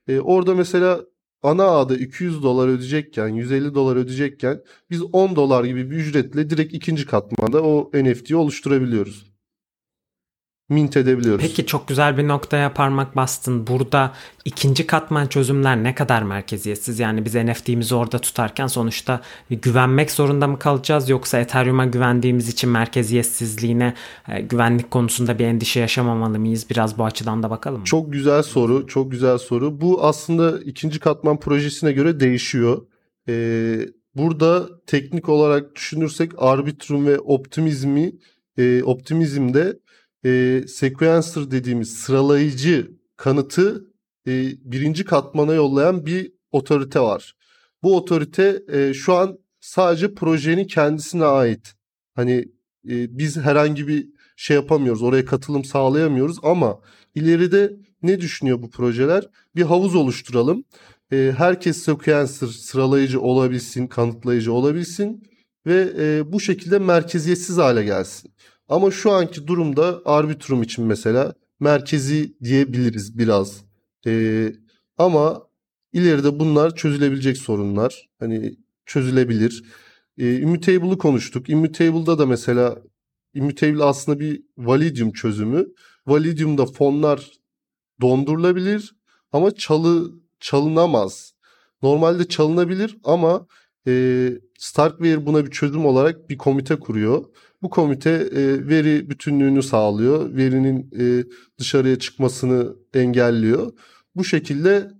E, 0.08 0.20
orada 0.20 0.54
mesela 0.54 1.00
ana 1.42 1.64
ağda 1.64 1.96
200 1.96 2.42
dolar 2.42 2.68
ödeyecekken, 2.68 3.28
150 3.28 3.74
dolar 3.74 3.96
ödeyecekken 3.96 4.60
biz 4.90 5.02
10 5.02 5.36
dolar 5.36 5.64
gibi 5.64 5.90
bir 5.90 5.96
ücretle 5.96 6.50
direkt 6.50 6.74
ikinci 6.74 7.06
katmanda 7.06 7.62
o 7.62 7.90
NFT'yi 7.94 8.36
oluşturabiliyoruz. 8.36 9.27
Mint 10.68 10.96
edebiliyoruz. 10.96 11.42
Peki 11.42 11.66
çok 11.66 11.88
güzel 11.88 12.18
bir 12.18 12.28
noktaya 12.28 12.74
parmak 12.74 13.16
bastın. 13.16 13.66
Burada 13.66 14.12
ikinci 14.44 14.86
katman 14.86 15.26
çözümler 15.26 15.82
ne 15.82 15.94
kadar 15.94 16.22
merkeziyetsiz? 16.22 16.98
Yani 16.98 17.24
biz 17.24 17.34
NFT'mizi 17.34 17.94
orada 17.94 18.18
tutarken 18.18 18.66
sonuçta 18.66 19.20
güvenmek 19.50 20.10
zorunda 20.10 20.46
mı 20.46 20.58
kalacağız? 20.58 21.08
Yoksa 21.08 21.38
Ethereum'a 21.38 21.84
güvendiğimiz 21.86 22.48
için 22.48 22.70
merkeziyetsizliğine 22.70 23.94
e, 24.28 24.40
güvenlik 24.40 24.90
konusunda 24.90 25.38
bir 25.38 25.44
endişe 25.44 25.80
yaşamamalı 25.80 26.38
mıyız? 26.38 26.70
Biraz 26.70 26.98
bu 26.98 27.04
açıdan 27.04 27.42
da 27.42 27.50
bakalım 27.50 27.78
mı? 27.78 27.84
Çok 27.84 28.12
güzel 28.12 28.42
soru, 28.42 28.86
çok 28.86 29.10
güzel 29.10 29.38
soru. 29.38 29.80
Bu 29.80 30.04
aslında 30.04 30.60
ikinci 30.60 31.00
katman 31.00 31.40
projesine 31.40 31.92
göre 31.92 32.20
değişiyor. 32.20 32.86
Ee, 33.28 33.80
burada 34.14 34.68
teknik 34.86 35.28
olarak 35.28 35.74
düşünürsek 35.76 36.32
Arbitrum 36.38 37.06
ve 37.06 37.18
Optimizm'i 37.18 38.12
e, 38.58 38.82
Optimizm'de 38.82 39.78
e, 40.24 40.62
sequencer 40.68 41.50
dediğimiz 41.50 41.96
sıralayıcı 41.96 42.90
kanıtı 43.16 43.84
e, 44.26 44.32
birinci 44.64 45.04
katmana 45.04 45.54
yollayan 45.54 46.06
bir 46.06 46.32
otorite 46.52 47.00
var. 47.00 47.36
Bu 47.82 47.96
otorite 47.96 48.62
e, 48.72 48.94
şu 48.94 49.14
an 49.14 49.38
sadece 49.60 50.14
projenin 50.14 50.64
kendisine 50.64 51.24
ait. 51.24 51.74
Hani 52.14 52.48
e, 52.88 53.18
biz 53.18 53.36
herhangi 53.36 53.88
bir 53.88 54.08
şey 54.36 54.54
yapamıyoruz, 54.54 55.02
oraya 55.02 55.24
katılım 55.24 55.64
sağlayamıyoruz 55.64 56.36
ama 56.42 56.80
ileride 57.14 57.76
ne 58.02 58.20
düşünüyor 58.20 58.62
bu 58.62 58.70
projeler? 58.70 59.28
Bir 59.56 59.62
havuz 59.62 59.94
oluşturalım. 59.94 60.64
E, 61.12 61.34
herkes 61.36 61.76
sequencer, 61.76 62.46
sıralayıcı 62.46 63.20
olabilsin, 63.20 63.86
kanıtlayıcı 63.86 64.52
olabilsin 64.52 65.22
ve 65.66 65.92
e, 65.98 66.32
bu 66.32 66.40
şekilde 66.40 66.78
merkeziyetsiz 66.78 67.58
hale 67.58 67.84
gelsin. 67.84 68.32
Ama 68.68 68.90
şu 68.90 69.10
anki 69.12 69.46
durumda 69.46 70.02
Arbitrum 70.04 70.62
için 70.62 70.84
mesela 70.84 71.34
merkezi 71.60 72.36
diyebiliriz 72.44 73.18
biraz. 73.18 73.64
Ee, 74.06 74.52
ama 74.98 75.42
ileride 75.92 76.38
bunlar 76.38 76.74
çözülebilecek 76.74 77.36
sorunlar. 77.38 78.08
Hani 78.18 78.56
çözülebilir. 78.86 79.64
Ee, 80.18 80.38
Immutable'ı 80.38 80.98
konuştuk. 80.98 81.48
Immutable'da 81.48 82.18
da 82.18 82.26
mesela 82.26 82.78
Immutable 83.34 83.84
aslında 83.84 84.20
bir 84.20 84.42
Validium 84.58 85.12
çözümü. 85.12 85.66
Validium'da 86.06 86.66
fonlar 86.66 87.30
dondurulabilir 88.00 88.96
ama 89.32 89.54
çalı 89.54 90.12
çalınamaz. 90.40 91.32
Normalde 91.82 92.28
çalınabilir 92.28 92.98
ama 93.04 93.46
E, 93.86 94.32
Starkware 94.58 95.26
buna 95.26 95.46
bir 95.46 95.50
çözüm 95.50 95.86
olarak 95.86 96.30
bir 96.30 96.38
komite 96.38 96.76
kuruyor. 96.76 97.24
Bu 97.62 97.70
komite 97.70 98.10
e, 98.10 98.68
veri 98.68 99.10
bütünlüğünü 99.10 99.62
sağlıyor. 99.62 100.36
Verinin 100.36 100.90
e, 101.00 101.24
dışarıya 101.58 101.98
çıkmasını 101.98 102.76
engelliyor. 102.94 103.72
Bu 104.16 104.24
şekilde 104.24 104.90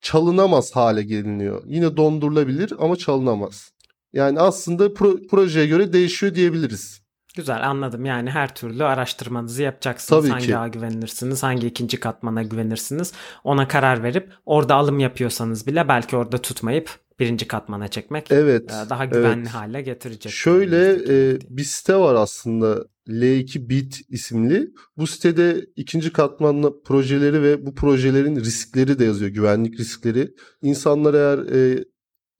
çalınamaz 0.00 0.76
hale 0.76 1.02
geliniyor. 1.02 1.62
Yine 1.66 1.96
dondurulabilir 1.96 2.72
ama 2.78 2.96
çalınamaz. 2.96 3.72
Yani 4.12 4.40
aslında 4.40 4.86
pro- 4.86 5.26
projeye 5.28 5.66
göre 5.66 5.92
değişiyor 5.92 6.34
diyebiliriz. 6.34 7.02
Güzel 7.36 7.68
anladım. 7.68 8.04
Yani 8.04 8.30
her 8.30 8.54
türlü 8.54 8.84
araştırmanızı 8.84 9.62
yapacaksınız. 9.62 10.22
Tabii 10.22 10.32
hangi 10.32 10.46
ki. 10.46 10.56
ağa 10.56 10.68
güvenirsiniz, 10.68 11.42
hangi 11.42 11.66
ikinci 11.66 12.00
katmana 12.00 12.42
güvenirsiniz. 12.42 13.12
Ona 13.44 13.68
karar 13.68 14.02
verip 14.02 14.32
orada 14.46 14.74
alım 14.74 14.98
yapıyorsanız 14.98 15.66
bile 15.66 15.88
belki 15.88 16.16
orada 16.16 16.38
tutmayıp 16.38 16.90
birinci 17.20 17.48
katmana 17.48 17.88
çekmek 17.88 18.30
Evet. 18.30 18.70
e, 18.70 18.90
daha 18.90 19.04
güvenli 19.04 19.40
evet. 19.40 19.48
hale 19.48 19.82
getirecek. 19.82 20.32
Şöyle 20.32 20.92
e, 21.08 21.38
bir 21.50 21.64
site 21.64 21.96
var 21.96 22.14
aslında 22.14 22.84
L2 23.08 23.68
Bit 23.68 24.00
isimli. 24.08 24.70
Bu 24.96 25.06
sitede 25.06 25.66
ikinci 25.76 26.12
katmanlı 26.12 26.82
projeleri 26.82 27.42
ve 27.42 27.66
bu 27.66 27.74
projelerin 27.74 28.36
riskleri 28.36 28.98
de 28.98 29.04
yazıyor. 29.04 29.30
Güvenlik 29.30 29.80
riskleri. 29.80 30.34
İnsanlar 30.62 31.14
eğer 31.14 31.38
e, 31.38 31.84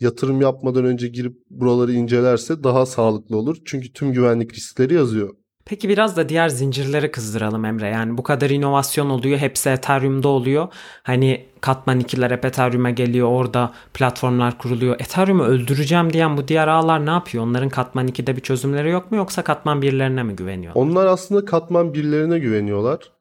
yatırım 0.01 0.41
yapmadan 0.41 0.85
önce 0.85 1.09
girip 1.09 1.37
buraları 1.51 1.93
incelerse 1.93 2.65
daha 2.65 2.87
sağlıklı 2.87 3.37
olur. 3.37 3.57
Çünkü 3.65 3.93
tüm 3.93 4.13
güvenlik 4.13 4.55
riskleri 4.55 4.95
yazıyor. 4.95 5.35
Peki 5.69 5.89
biraz 5.89 6.17
da 6.17 6.29
diğer 6.29 6.49
zincirleri 6.49 7.11
kızdıralım 7.11 7.65
Emre. 7.65 7.89
Yani 7.89 8.19
bu 8.19 8.23
kadar 8.23 8.51
inovasyon 8.51 9.11
oluyor. 9.11 9.39
Hepsi 9.39 9.69
Ethereum'da 9.69 10.29
oluyor. 10.29 10.69
Hani 11.03 11.47
katman 11.61 12.01
2'ler 12.01 12.31
hep 12.31 12.45
Ethereum'a 12.45 12.91
geliyor. 12.91 13.29
Orada 13.29 13.73
platformlar 13.95 14.59
kuruluyor. 14.59 15.01
Ethereum'u 15.01 15.43
öldüreceğim 15.43 16.13
diyen 16.13 16.37
bu 16.37 16.49
diğer 16.49 16.69
ağlar 16.69 17.07
ne 17.07 17.11
yapıyor? 17.11 17.45
Onların 17.45 17.69
katman 17.69 18.09
2'de 18.09 18.37
bir 18.37 18.41
çözümleri 18.41 18.91
yok 18.91 19.11
mu 19.11 19.17
yoksa 19.17 19.43
katman 19.45 19.83
1'lerine 19.83 20.25
mi 20.25 20.37
güveniyor? 20.37 20.73
Onlar 20.75 21.07
aslında 21.07 21.45
katman 21.45 21.95
birlerine 21.95 22.39
güveniyorlar. 22.39 23.13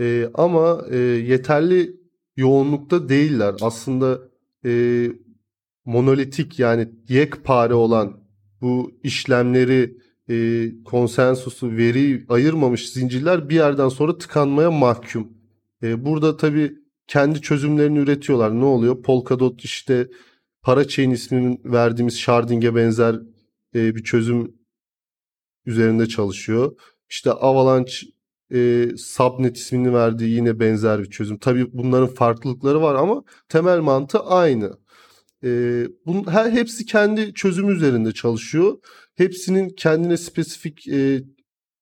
E, 0.00 0.28
ama 0.34 0.80
e, 0.90 0.96
yeterli 0.96 1.96
yoğunlukta 2.36 3.08
değiller. 3.08 3.54
Aslında 3.62 4.18
e, 4.66 4.72
monolitik 5.84 6.58
yani 6.58 6.88
yekpare 7.08 7.74
olan 7.74 8.16
bu 8.60 8.92
işlemleri 9.02 10.05
e, 10.30 10.68
konsensusu, 10.84 11.70
veriyi 11.70 12.26
ayırmamış 12.28 12.90
zincirler 12.90 13.48
bir 13.48 13.54
yerden 13.54 13.88
sonra 13.88 14.18
tıkanmaya 14.18 14.70
mahkum. 14.70 15.32
E, 15.82 16.04
burada 16.04 16.36
tabii 16.36 16.74
kendi 17.06 17.40
çözümlerini 17.40 17.98
üretiyorlar. 17.98 18.60
Ne 18.60 18.64
oluyor? 18.64 19.02
Polkadot 19.02 19.64
işte 19.64 20.08
Parachain 20.62 21.10
isminin 21.10 21.60
verdiğimiz 21.64 22.18
sharding'e 22.18 22.74
benzer 22.74 23.14
e, 23.74 23.94
bir 23.94 24.02
çözüm 24.02 24.54
üzerinde 25.66 26.06
çalışıyor. 26.06 26.76
İşte 27.10 27.32
Avalanche 27.32 27.96
e, 28.54 28.88
Subnet 28.96 29.56
ismini 29.56 29.94
verdiği 29.94 30.34
yine 30.34 30.60
benzer 30.60 31.02
bir 31.02 31.10
çözüm. 31.10 31.38
Tabii 31.38 31.72
bunların 31.72 32.14
farklılıkları 32.14 32.82
var 32.82 32.94
ama 32.94 33.22
temel 33.48 33.80
mantığı 33.80 34.20
aynı. 34.20 34.78
E, 35.44 35.82
bunun 36.06 36.30
her 36.30 36.50
hepsi 36.50 36.86
kendi 36.86 37.34
çözümü 37.34 37.74
üzerinde 37.76 38.12
çalışıyor. 38.12 38.78
Hepsinin 39.16 39.68
kendine 39.68 40.16
spesifik 40.16 40.88
e, 40.88 41.22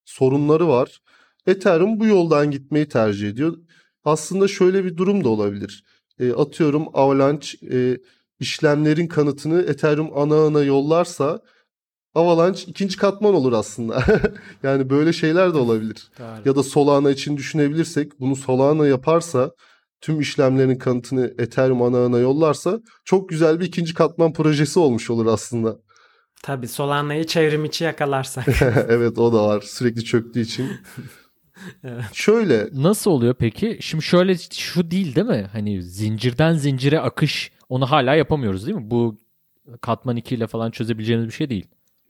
sorunları 0.04 0.68
var. 0.68 1.00
Ethereum 1.46 2.00
bu 2.00 2.06
yoldan 2.06 2.50
gitmeyi 2.50 2.88
tercih 2.88 3.28
ediyor. 3.28 3.56
Aslında 4.04 4.48
şöyle 4.48 4.84
bir 4.84 4.96
durum 4.96 5.24
da 5.24 5.28
olabilir. 5.28 5.84
E, 6.20 6.32
atıyorum 6.32 6.86
Avalanche 6.94 7.48
e, 7.72 7.98
işlemlerin 8.40 9.06
kanıtını 9.06 9.62
Ethereum 9.62 10.18
ana 10.18 10.34
ağına 10.34 10.62
yollarsa 10.62 11.40
Avalanche 12.14 12.62
ikinci 12.66 12.96
katman 12.96 13.34
olur 13.34 13.52
aslında. 13.52 14.04
yani 14.62 14.90
böyle 14.90 15.12
şeyler 15.12 15.54
de 15.54 15.58
olabilir. 15.58 16.10
Ya 16.44 16.56
da 16.56 16.62
Solana 16.62 17.10
için 17.10 17.36
düşünebilirsek 17.36 18.20
bunu 18.20 18.36
Solana 18.36 18.86
yaparsa 18.86 19.50
tüm 20.00 20.20
işlemlerin 20.20 20.78
kanıtını 20.78 21.34
Ethereum 21.38 21.82
ana 21.82 21.98
ağına 21.98 22.18
yollarsa 22.18 22.80
çok 23.04 23.28
güzel 23.28 23.60
bir 23.60 23.64
ikinci 23.64 23.94
katman 23.94 24.32
projesi 24.32 24.78
olmuş 24.78 25.10
olur 25.10 25.26
aslında. 25.26 25.83
Tabii 26.44 26.68
Solana'yı 26.68 27.24
çevrim 27.26 27.64
içi 27.64 27.84
yakalarsak. 27.84 28.62
evet 28.88 29.18
o 29.18 29.32
da 29.32 29.44
var 29.46 29.60
sürekli 29.60 30.04
çöktüğü 30.04 30.40
için. 30.40 30.68
Evet. 31.84 32.04
Şöyle 32.12 32.68
Nasıl 32.72 33.10
oluyor 33.10 33.34
peki? 33.38 33.78
Şimdi 33.80 34.04
şöyle 34.04 34.36
şu 34.52 34.90
değil 34.90 35.14
değil 35.14 35.26
mi? 35.26 35.48
Hani 35.52 35.82
zincirden 35.82 36.54
zincire 36.54 37.00
akış 37.00 37.52
onu 37.68 37.90
hala 37.90 38.14
yapamıyoruz 38.14 38.66
değil 38.66 38.76
mi? 38.78 38.90
Bu 38.90 39.18
katman 39.80 40.16
2 40.16 40.34
ile 40.34 40.46
falan 40.46 40.70
çözebileceğimiz 40.70 41.26
bir 41.28 41.32
şey 41.32 41.50
değil. 41.50 41.66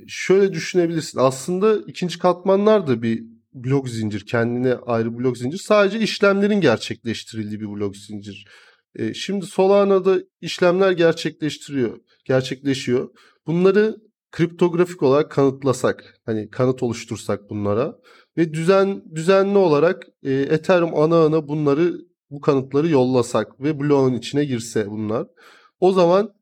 şöyle 0.06 0.52
düşünebilirsin. 0.52 1.18
Aslında 1.18 1.76
ikinci 1.86 2.18
katmanlar 2.18 2.86
da 2.86 3.02
bir 3.02 3.24
blok 3.54 3.88
zincir. 3.88 4.26
Kendine 4.26 4.74
ayrı 4.74 5.18
blok 5.18 5.38
zincir. 5.38 5.58
Sadece 5.58 5.98
işlemlerin 5.98 6.60
gerçekleştirildiği 6.60 7.60
bir 7.60 7.68
blok 7.68 7.96
zincir. 7.96 8.46
E, 8.96 9.14
şimdi 9.14 9.46
Solana'da 9.46 10.18
işlemler 10.40 10.92
gerçekleştiriyor. 10.92 11.98
Gerçekleşiyor. 12.24 13.08
Bunları 13.46 13.96
kriptografik 14.34 15.02
olarak 15.02 15.30
kanıtlasak, 15.30 16.20
hani 16.26 16.50
kanıt 16.50 16.82
oluştursak 16.82 17.50
bunlara 17.50 17.98
ve 18.36 18.54
düzen 18.54 19.02
düzenli 19.14 19.58
olarak 19.58 20.06
e, 20.22 20.32
Ethereum 20.32 20.94
ana 20.94 21.16
ağına 21.16 21.48
bunları 21.48 21.94
bu 22.30 22.40
kanıtları 22.40 22.88
yollasak 22.88 23.60
ve 23.60 23.80
bloğun 23.80 24.14
içine 24.14 24.44
girse 24.44 24.90
bunlar. 24.90 25.26
O 25.80 25.92
zaman 25.92 26.34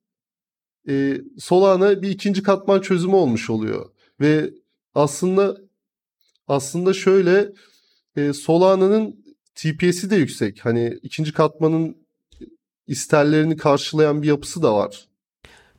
e, 0.89 1.21
Solana 1.39 2.03
bir 2.03 2.11
ikinci 2.11 2.43
katman 2.43 2.81
çözümü 2.81 3.15
olmuş 3.15 3.51
oluyor. 3.51 3.91
Ve 4.21 4.51
aslında 4.95 5.57
aslında 6.49 6.93
şöyle 6.93 7.53
e, 8.17 8.33
Solana'nın 8.33 9.25
TPS'i 9.55 10.11
de 10.11 10.17
yüksek. 10.17 10.65
Hani 10.65 10.99
ikinci 11.03 11.33
katmanın 11.33 12.07
isterlerini 12.87 13.57
karşılayan 13.57 14.23
bir 14.23 14.29
yapısı 14.29 14.63
da 14.63 14.75
var. 14.75 15.12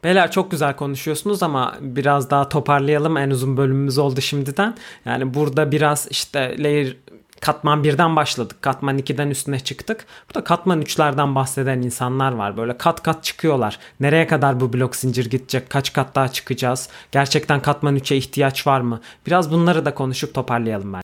Beyler 0.04 0.32
çok 0.32 0.52
güzel 0.52 0.76
konuşuyorsunuz 0.76 1.44
ama 1.44 1.78
biraz 1.82 2.30
daha 2.30 2.50
toparlayalım. 2.50 3.18
En 3.18 3.30
uzun 3.30 3.58
bölümümüz 3.58 3.98
oldu 3.98 4.22
şimdiden. 4.22 4.76
Yani 5.06 5.34
burada 5.34 5.72
biraz 5.72 6.08
işte 6.12 6.56
layer 6.60 6.96
katman 7.42 7.84
1'den 7.84 8.16
başladık. 8.16 8.58
Katman 8.62 9.00
2'den 9.00 9.30
üstüne 9.30 9.60
çıktık. 9.60 10.06
Burada 10.30 10.44
katman 10.44 10.82
3'lerden 10.82 11.36
bahseden 11.36 11.82
insanlar 11.82 12.32
var. 12.32 12.58
Böyle 12.58 12.78
kat 12.78 13.04
kat 13.04 13.24
çıkıyorlar. 13.24 13.80
Nereye 14.00 14.28
kadar 14.28 14.60
bu 14.60 14.74
blok 14.74 14.96
zincir 14.96 15.30
gidecek? 15.30 15.70
Kaç 15.70 15.94
kat 15.94 16.16
daha 16.16 16.28
çıkacağız? 16.28 16.90
Gerçekten 17.12 17.62
katman 17.62 17.98
3'e 17.98 18.18
ihtiyaç 18.18 18.68
var 18.68 18.82
mı? 18.82 19.02
Biraz 19.28 19.52
bunları 19.52 19.86
da 19.86 19.94
konuşup 19.94 20.34
toparlayalım 20.34 20.94
ben. 20.94 21.02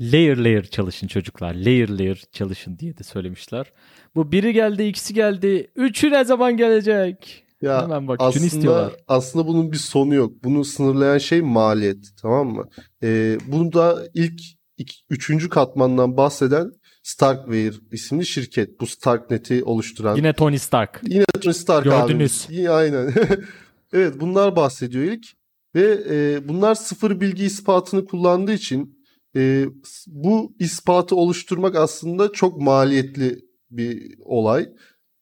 Layer 0.00 0.36
layer 0.36 0.64
çalışın 0.64 1.06
çocuklar. 1.06 1.54
Layer 1.54 1.88
layer 1.88 2.22
çalışın 2.32 2.78
diye 2.78 2.98
de 2.98 3.04
söylemişler. 3.04 3.66
Bu 4.14 4.32
biri 4.32 4.52
geldi, 4.52 4.82
ikisi 4.82 5.14
geldi. 5.14 5.70
Üçü 5.76 6.10
ne 6.10 6.24
zaman 6.24 6.56
gelecek? 6.56 7.44
Ya 7.62 7.82
Hemen 7.82 8.08
bak 8.08 8.16
aslında 8.20 8.46
istiyorlar. 8.46 8.92
aslında 9.08 9.46
bunun 9.46 9.72
bir 9.72 9.76
sonu 9.76 10.14
yok. 10.14 10.44
Bunu 10.44 10.64
sınırlayan 10.64 11.18
şey 11.18 11.42
maliyet, 11.42 12.08
tamam 12.22 12.48
mı? 12.48 12.68
Ee, 13.02 13.38
burada 13.46 14.08
ilk 14.14 14.40
iki, 14.78 14.94
üçüncü 15.10 15.48
katmandan 15.48 16.16
bahseden 16.16 16.72
Starkware 17.02 17.74
isimli 17.92 18.26
şirket. 18.26 18.80
Bu 18.80 18.86
Starknet'i 18.86 19.64
oluşturan. 19.64 20.16
Yine 20.16 20.32
Tony 20.32 20.58
Stark. 20.58 21.00
Yine 21.06 21.24
Tony 21.42 21.54
Stark 21.54 21.84
Gördünüz. 21.84 22.02
abimiz. 22.02 22.46
Yine 22.50 22.70
aynen. 22.70 23.14
evet 23.92 24.20
bunlar 24.20 24.56
bahsediyor 24.56 25.04
ilk. 25.04 25.26
Ve 25.74 26.04
e, 26.10 26.48
bunlar 26.48 26.74
sıfır 26.74 27.20
bilgi 27.20 27.44
ispatını 27.44 28.04
kullandığı 28.04 28.52
için 28.52 29.04
e, 29.36 29.66
bu 30.06 30.54
ispatı 30.58 31.16
oluşturmak 31.16 31.76
aslında 31.76 32.32
çok 32.32 32.60
maliyetli 32.60 33.38
bir 33.70 34.14
olay. 34.24 34.68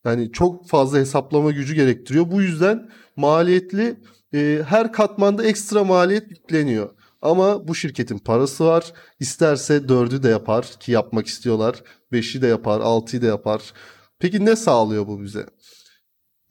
Yani 0.05 0.32
çok 0.32 0.68
fazla 0.68 0.98
hesaplama 0.98 1.51
gücü 1.51 1.74
gerektiriyor. 1.74 2.30
Bu 2.30 2.42
yüzden 2.42 2.90
maliyetli 3.16 3.96
e, 4.34 4.62
her 4.66 4.92
katmanda 4.92 5.44
ekstra 5.44 5.84
maliyet 5.84 6.30
yükleniyor. 6.30 6.90
Ama 7.22 7.68
bu 7.68 7.74
şirketin 7.74 8.18
parası 8.18 8.64
var. 8.64 8.92
İsterse 9.20 9.88
dördü 9.88 10.22
de 10.22 10.28
yapar 10.28 10.66
ki 10.80 10.92
yapmak 10.92 11.26
istiyorlar. 11.26 11.82
Beşi 12.12 12.42
de 12.42 12.46
yapar, 12.46 12.80
altıyı 12.80 13.22
da 13.22 13.26
yapar. 13.26 13.72
Peki 14.18 14.44
ne 14.44 14.57
sağlıyor 14.57 15.07
bu 15.07 15.22
bize? 15.22 15.46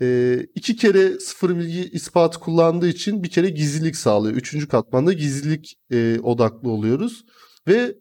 Ee, 0.02 0.48
iki 0.56 0.76
kere 0.76 1.20
sıfır 1.20 1.58
bilgi 1.58 1.90
ispatı 1.90 2.40
kullandığı 2.40 2.88
için 2.88 3.24
bir 3.24 3.30
kere 3.30 3.50
gizlilik 3.50 3.96
sağlıyor. 3.96 4.36
Üçüncü 4.36 4.68
katmanda 4.68 5.14
gizlilik 5.14 5.80
e, 5.92 6.20
odaklı 6.20 6.70
oluyoruz. 6.70 7.26
Ve 7.68 7.96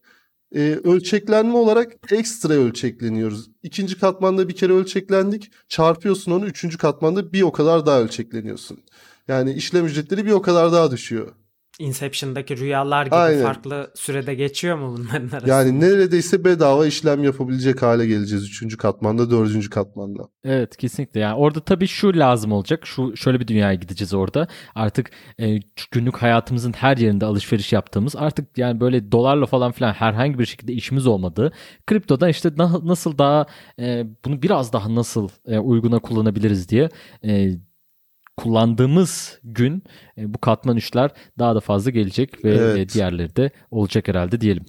e, 0.54 0.80
ölçeklenme 0.84 1.56
olarak 1.56 2.12
ekstra 2.12 2.54
ölçekleniyoruz. 2.54 3.50
İkinci 3.62 3.98
katmanda 3.98 4.48
bir 4.48 4.56
kere 4.56 4.72
ölçeklendik. 4.72 5.50
Çarpıyorsun 5.68 6.32
onu 6.32 6.46
üçüncü 6.46 6.78
katmanda 6.78 7.32
bir 7.32 7.42
o 7.42 7.52
kadar 7.52 7.86
daha 7.86 8.00
ölçekleniyorsun. 8.00 8.78
Yani 9.28 9.52
işlem 9.52 9.86
ücretleri 9.86 10.26
bir 10.26 10.32
o 10.32 10.42
kadar 10.42 10.72
daha 10.72 10.90
düşüyor. 10.90 11.32
Inception'daki 11.78 12.56
rüyalar 12.56 13.04
gibi 13.06 13.14
Aynen. 13.14 13.42
farklı 13.42 13.90
sürede 13.94 14.34
geçiyor 14.34 14.78
mu 14.78 14.96
bunların 14.98 15.28
arasında? 15.28 15.52
Yani 15.52 15.80
neredeyse 15.80 16.44
bedava 16.44 16.86
işlem 16.86 17.24
yapabilecek 17.24 17.82
hale 17.82 18.06
geleceğiz 18.06 18.62
3. 18.62 18.76
katmanda, 18.76 19.30
4. 19.30 19.70
katmanda. 19.70 20.22
Evet 20.44 20.76
kesinlikle 20.76 21.20
yani 21.20 21.34
orada 21.34 21.60
tabii 21.60 21.86
şu 21.86 22.18
lazım 22.18 22.52
olacak 22.52 22.86
şu 22.86 23.16
şöyle 23.16 23.40
bir 23.40 23.46
dünyaya 23.48 23.74
gideceğiz 23.74 24.14
orada 24.14 24.48
artık 24.74 25.10
e, 25.40 25.58
günlük 25.90 26.16
hayatımızın 26.16 26.72
her 26.72 26.96
yerinde 26.96 27.24
alışveriş 27.24 27.72
yaptığımız 27.72 28.16
artık 28.16 28.58
yani 28.58 28.80
böyle 28.80 29.12
dolarla 29.12 29.46
falan 29.46 29.72
filan 29.72 29.92
herhangi 29.92 30.38
bir 30.38 30.46
şekilde 30.46 30.72
işimiz 30.72 31.06
olmadığı 31.06 31.52
kriptodan 31.86 32.28
işte 32.28 32.50
na- 32.56 32.86
nasıl 32.86 33.18
daha 33.18 33.46
e, 33.80 34.06
bunu 34.24 34.42
biraz 34.42 34.72
daha 34.72 34.94
nasıl 34.94 35.28
e, 35.46 35.58
uyguna 35.58 35.98
kullanabiliriz 35.98 36.68
diye 36.68 36.88
e, 37.24 37.50
kullandığımız 38.42 39.38
gün 39.44 39.82
e, 40.18 40.34
bu 40.34 40.38
katman 40.38 40.76
üçler 40.76 41.10
daha 41.38 41.54
da 41.54 41.60
fazla 41.60 41.90
gelecek 41.90 42.44
ve 42.44 42.54
Evet. 42.54 42.78
e, 42.78 42.88
diğerleri 42.88 43.36
de 43.36 43.50
olacak 43.70 44.08
herhalde 44.08 44.40
diyelim. 44.40 44.64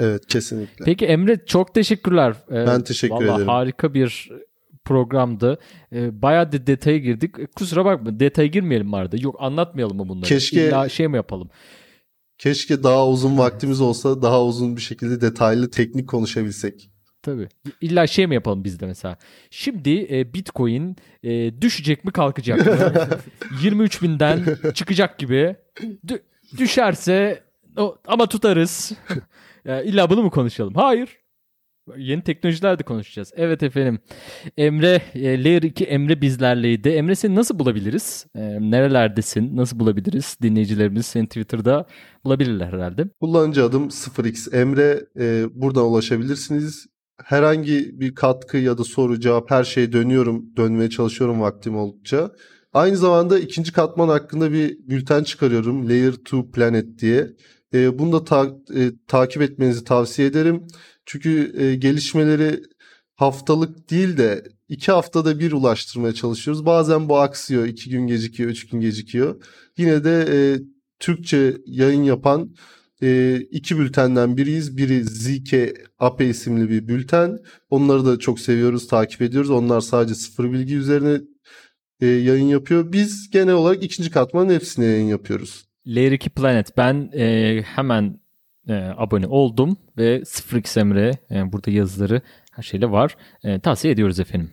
Evet 0.00 0.26
kesinlikle. 0.26 0.84
Peki 0.84 1.06
Emre 1.06 1.46
çok 1.46 1.74
teşekkürler. 1.74 2.34
Ee, 2.50 2.54
Ben 2.66 2.84
teşekkür 2.84 3.14
vallahi 3.14 3.34
ederim. 3.34 3.48
harika 3.48 3.94
bir 3.94 4.30
programdı. 4.84 5.58
Ee, 5.92 6.22
bayağı 6.22 6.52
da 6.52 6.66
detaya 6.66 6.98
girdik. 6.98 7.38
E, 7.38 7.46
Kusura 7.46 7.84
bakma 7.84 8.20
detaya 8.20 8.46
girmeyelim 8.48 8.86
mi 8.88 8.96
arada? 8.96 9.16
Yok 9.20 9.36
anlatmayalım 9.38 9.96
mı 9.96 10.08
bunları? 10.08 10.28
Keşke- 10.28 10.68
İlla 10.68 10.88
şey 10.88 11.08
mi 11.08 11.16
yapalım? 11.16 11.50
Keşke 12.38 12.82
daha 12.82 13.08
uzun 13.08 13.38
vaktimiz 13.38 13.80
olsa 13.80 14.22
daha 14.22 14.44
uzun 14.44 14.76
bir 14.76 14.80
şekilde 14.80 15.20
detaylı 15.20 15.70
teknik 15.70 16.08
konuşabilsek. 16.08 16.90
Tabii. 17.24 17.48
İlla 17.80 18.06
şey 18.06 18.26
mi 18.26 18.34
yapalım 18.34 18.64
biz 18.64 18.80
de 18.80 18.86
mesela? 18.86 19.16
Şimdi 19.50 20.06
e, 20.10 20.34
Bitcoin 20.34 20.96
e, 21.22 21.62
düşecek 21.62 22.04
mi 22.04 22.12
kalkacak 22.12 22.66
mı? 22.66 22.92
23 23.62 24.02
binden 24.02 24.44
çıkacak 24.74 25.18
gibi. 25.18 25.56
Dü- 26.06 26.22
düşerse 26.58 27.42
o, 27.76 27.98
ama 28.06 28.26
tutarız. 28.26 28.92
ya, 29.64 29.82
illa 29.82 30.10
bunu 30.10 30.22
mu 30.22 30.30
konuşalım? 30.30 30.74
Hayır. 30.74 31.18
Yeni 31.96 32.22
teknolojiler 32.22 32.78
de 32.78 32.82
konuşacağız. 32.82 33.32
Evet 33.36 33.62
efendim. 33.62 33.98
Emre, 34.56 35.02
e, 35.14 35.44
Layer 35.44 35.62
2 35.62 35.84
Emre 35.84 36.20
bizlerleydi. 36.20 36.88
Emre 36.88 37.14
seni 37.14 37.34
nasıl 37.34 37.58
bulabiliriz? 37.58 38.26
E, 38.36 38.40
nerelerdesin? 38.60 39.56
Nasıl 39.56 39.78
bulabiliriz? 39.78 40.38
Dinleyicilerimiz 40.42 41.06
seni 41.06 41.26
Twitter'da 41.26 41.86
bulabilirler 42.24 42.72
herhalde. 42.72 43.04
Kullanıcı 43.20 43.64
adım 43.64 43.88
0x 43.88 44.56
Emre. 44.56 45.06
Ee, 45.18 45.44
buradan 45.54 45.84
ulaşabilirsiniz. 45.84 46.86
Herhangi 47.22 48.00
bir 48.00 48.14
katkı 48.14 48.56
ya 48.56 48.78
da 48.78 48.84
soru 48.84 49.20
cevap 49.20 49.50
her 49.50 49.64
şeye 49.64 49.92
dönüyorum. 49.92 50.56
Dönmeye 50.56 50.90
çalışıyorum 50.90 51.40
vaktim 51.40 51.76
oldukça. 51.76 52.32
Aynı 52.72 52.96
zamanda 52.96 53.38
ikinci 53.38 53.72
katman 53.72 54.08
hakkında 54.08 54.52
bir 54.52 54.78
bülten 54.88 55.24
çıkarıyorum. 55.24 55.88
Layer 55.88 56.12
2 56.12 56.50
Planet 56.50 56.98
diye. 56.98 57.30
Ee, 57.74 57.98
bunu 57.98 58.12
da 58.12 58.24
ta- 58.24 58.56
e, 58.76 58.92
takip 59.08 59.42
etmenizi 59.42 59.84
tavsiye 59.84 60.28
ederim. 60.28 60.66
Çünkü 61.06 61.52
e, 61.62 61.74
gelişmeleri 61.74 62.62
haftalık 63.14 63.90
değil 63.90 64.16
de 64.16 64.44
iki 64.68 64.92
haftada 64.92 65.38
bir 65.38 65.52
ulaştırmaya 65.52 66.14
çalışıyoruz. 66.14 66.66
Bazen 66.66 67.08
bu 67.08 67.18
aksıyor. 67.18 67.66
iki 67.66 67.90
gün 67.90 68.06
gecikiyor, 68.06 68.50
üç 68.50 68.68
gün 68.68 68.80
gecikiyor. 68.80 69.42
Yine 69.78 70.04
de 70.04 70.26
e, 70.32 70.36
Türkçe 70.98 71.56
yayın 71.66 72.02
yapan 72.02 72.54
e, 73.04 73.36
iki 73.50 73.78
bültenden 73.78 74.36
biriyiz. 74.36 74.76
Biri 74.76 75.04
ZK 75.04 75.54
Ape 75.98 76.26
isimli 76.26 76.70
bir 76.70 76.88
bülten. 76.88 77.38
Onları 77.70 78.06
da 78.06 78.18
çok 78.18 78.40
seviyoruz, 78.40 78.88
takip 78.88 79.22
ediyoruz. 79.22 79.50
Onlar 79.50 79.80
sadece 79.80 80.14
sıfır 80.14 80.52
bilgi 80.52 80.76
üzerine 80.76 81.20
e, 82.00 82.06
yayın 82.06 82.48
yapıyor. 82.48 82.92
Biz 82.92 83.30
genel 83.30 83.54
olarak 83.54 83.82
ikinci 83.82 84.10
katmanın 84.10 84.54
hepsine 84.54 84.84
yayın 84.84 85.06
yapıyoruz. 85.06 85.64
Layer 85.86 86.12
2 86.12 86.30
Planet. 86.30 86.76
Ben 86.76 87.10
e, 87.14 87.62
hemen 87.62 88.20
e, 88.68 88.74
abone 88.74 89.26
oldum 89.26 89.76
ve 89.98 90.18
0x 90.18 90.80
Emre 90.80 91.10
e, 91.30 91.52
burada 91.52 91.70
yazıları 91.70 92.22
her 92.52 92.62
şeyle 92.62 92.90
var. 92.90 93.16
E, 93.44 93.60
tavsiye 93.60 93.92
ediyoruz 93.92 94.20
efendim. 94.20 94.50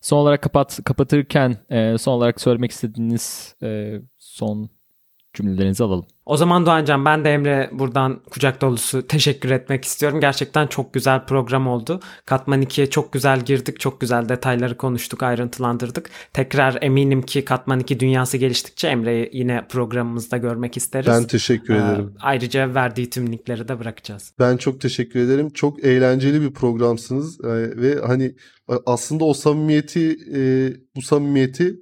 Son 0.00 0.18
olarak 0.18 0.42
kapat 0.42 0.80
kapatırken 0.84 1.56
e, 1.70 1.98
son 1.98 2.12
olarak 2.12 2.40
söylemek 2.40 2.70
istediğiniz 2.70 3.56
e, 3.62 4.00
son 4.18 4.70
cümlelerinizi 5.34 5.84
alalım. 5.84 6.06
O 6.26 6.36
zaman 6.36 6.66
Doğancan 6.66 7.04
ben 7.04 7.24
de 7.24 7.32
Emre 7.32 7.70
buradan 7.72 8.20
kucak 8.30 8.60
dolusu 8.60 9.06
teşekkür 9.06 9.50
etmek 9.50 9.84
istiyorum. 9.84 10.20
Gerçekten 10.20 10.66
çok 10.66 10.94
güzel 10.94 11.26
program 11.26 11.66
oldu. 11.66 12.00
Katman 12.26 12.62
2'ye 12.62 12.90
çok 12.90 13.12
güzel 13.12 13.40
girdik. 13.44 13.80
Çok 13.80 14.00
güzel 14.00 14.28
detayları 14.28 14.76
konuştuk, 14.76 15.22
ayrıntılandırdık. 15.22 16.10
Tekrar 16.32 16.78
eminim 16.82 17.22
ki 17.22 17.44
Katman 17.44 17.80
2 17.80 18.00
dünyası 18.00 18.36
geliştikçe 18.36 18.88
Emre'yi 18.88 19.30
yine 19.32 19.66
programımızda 19.68 20.36
görmek 20.36 20.76
isteriz. 20.76 21.06
Ben 21.08 21.24
teşekkür 21.24 21.74
Ee, 21.74 21.78
ederim. 21.78 22.14
ayrıca 22.20 22.74
verdiği 22.74 23.10
tüm 23.10 23.32
linkleri 23.32 23.68
de 23.68 23.78
bırakacağız. 23.80 24.32
Ben 24.38 24.56
çok 24.56 24.80
teşekkür 24.80 25.20
ederim. 25.20 25.50
Çok 25.50 25.84
eğlenceli 25.84 26.40
bir 26.42 26.52
programsınız 26.54 27.40
Ee, 27.44 27.48
ve 27.82 28.00
hani 28.06 28.34
aslında 28.86 29.24
o 29.24 29.34
samimiyeti, 29.34 30.16
e, 30.34 30.40
bu 30.96 31.02
samimiyeti 31.02 31.74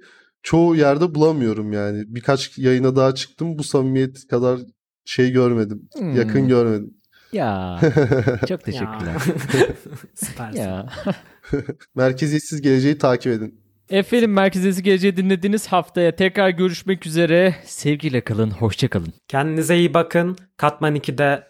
çoğu 0.43 0.75
yerde 0.75 1.15
bulamıyorum 1.15 1.73
yani. 1.73 2.03
Birkaç 2.07 2.57
yayına 2.57 2.95
daha 2.95 3.15
çıktım. 3.15 3.57
Bu 3.57 3.63
samimiyet 3.63 4.27
kadar 4.27 4.59
şey 5.05 5.31
görmedim. 5.31 5.89
Hmm. 5.97 6.15
Yakın 6.15 6.47
görmedim. 6.47 6.93
Ya 7.33 7.79
çok 8.47 8.63
teşekkürler. 8.63 9.15
Süpersin. 10.15 10.59
ya. 10.59 10.89
Merkeziyetsiz 11.95 12.61
geleceği 12.61 12.97
takip 12.97 13.33
edin. 13.33 13.63
Efendim 13.89 14.33
Merkezesi 14.33 14.83
Geleceği 14.83 15.17
dinlediğiniz 15.17 15.67
haftaya 15.67 16.15
tekrar 16.15 16.49
görüşmek 16.49 17.05
üzere. 17.05 17.55
Sevgiyle 17.65 18.21
kalın, 18.21 18.51
hoşça 18.51 18.87
kalın. 18.87 19.13
Kendinize 19.27 19.77
iyi 19.77 19.93
bakın. 19.93 20.35
Katman 20.57 20.95
2'de 20.95 21.43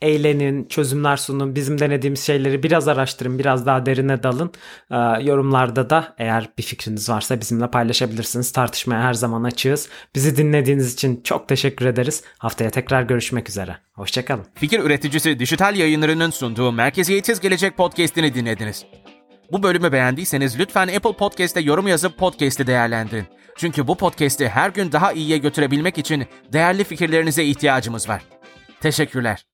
eğlenin, 0.00 0.64
çözümler 0.64 1.16
sunun. 1.16 1.54
Bizim 1.54 1.78
denediğimiz 1.78 2.20
şeyleri 2.20 2.62
biraz 2.62 2.88
araştırın, 2.88 3.38
biraz 3.38 3.66
daha 3.66 3.86
derine 3.86 4.22
dalın. 4.22 4.52
Ee, 4.90 4.96
yorumlarda 5.22 5.90
da 5.90 6.14
eğer 6.18 6.48
bir 6.58 6.62
fikriniz 6.62 7.08
varsa 7.08 7.40
bizimle 7.40 7.70
paylaşabilirsiniz. 7.70 8.52
Tartışmaya 8.52 9.02
her 9.02 9.14
zaman 9.14 9.44
açığız. 9.44 9.88
Bizi 10.14 10.36
dinlediğiniz 10.36 10.94
için 10.94 11.20
çok 11.24 11.48
teşekkür 11.48 11.86
ederiz. 11.86 12.22
Haftaya 12.38 12.70
tekrar 12.70 13.02
görüşmek 13.02 13.48
üzere. 13.48 13.76
Hoşçakalın. 13.92 14.46
Fikir 14.54 14.80
üreticisi 14.80 15.38
dijital 15.38 15.76
yayınlarının 15.76 16.30
sunduğu 16.30 16.72
Merkeziyetsiz 16.72 17.40
Gelecek 17.40 17.76
podcast'ini 17.76 18.34
dinlediniz. 18.34 18.84
Bu 19.52 19.62
bölümü 19.62 19.92
beğendiyseniz 19.92 20.58
lütfen 20.58 20.88
Apple 20.88 21.12
Podcast'te 21.12 21.60
yorum 21.60 21.88
yazıp 21.88 22.18
podcast'i 22.18 22.66
değerlendirin. 22.66 23.26
Çünkü 23.56 23.86
bu 23.86 23.96
podcast'i 23.96 24.48
her 24.48 24.70
gün 24.70 24.92
daha 24.92 25.12
iyiye 25.12 25.38
götürebilmek 25.38 25.98
için 25.98 26.26
değerli 26.52 26.84
fikirlerinize 26.84 27.44
ihtiyacımız 27.44 28.08
var. 28.08 28.22
Teşekkürler. 28.80 29.47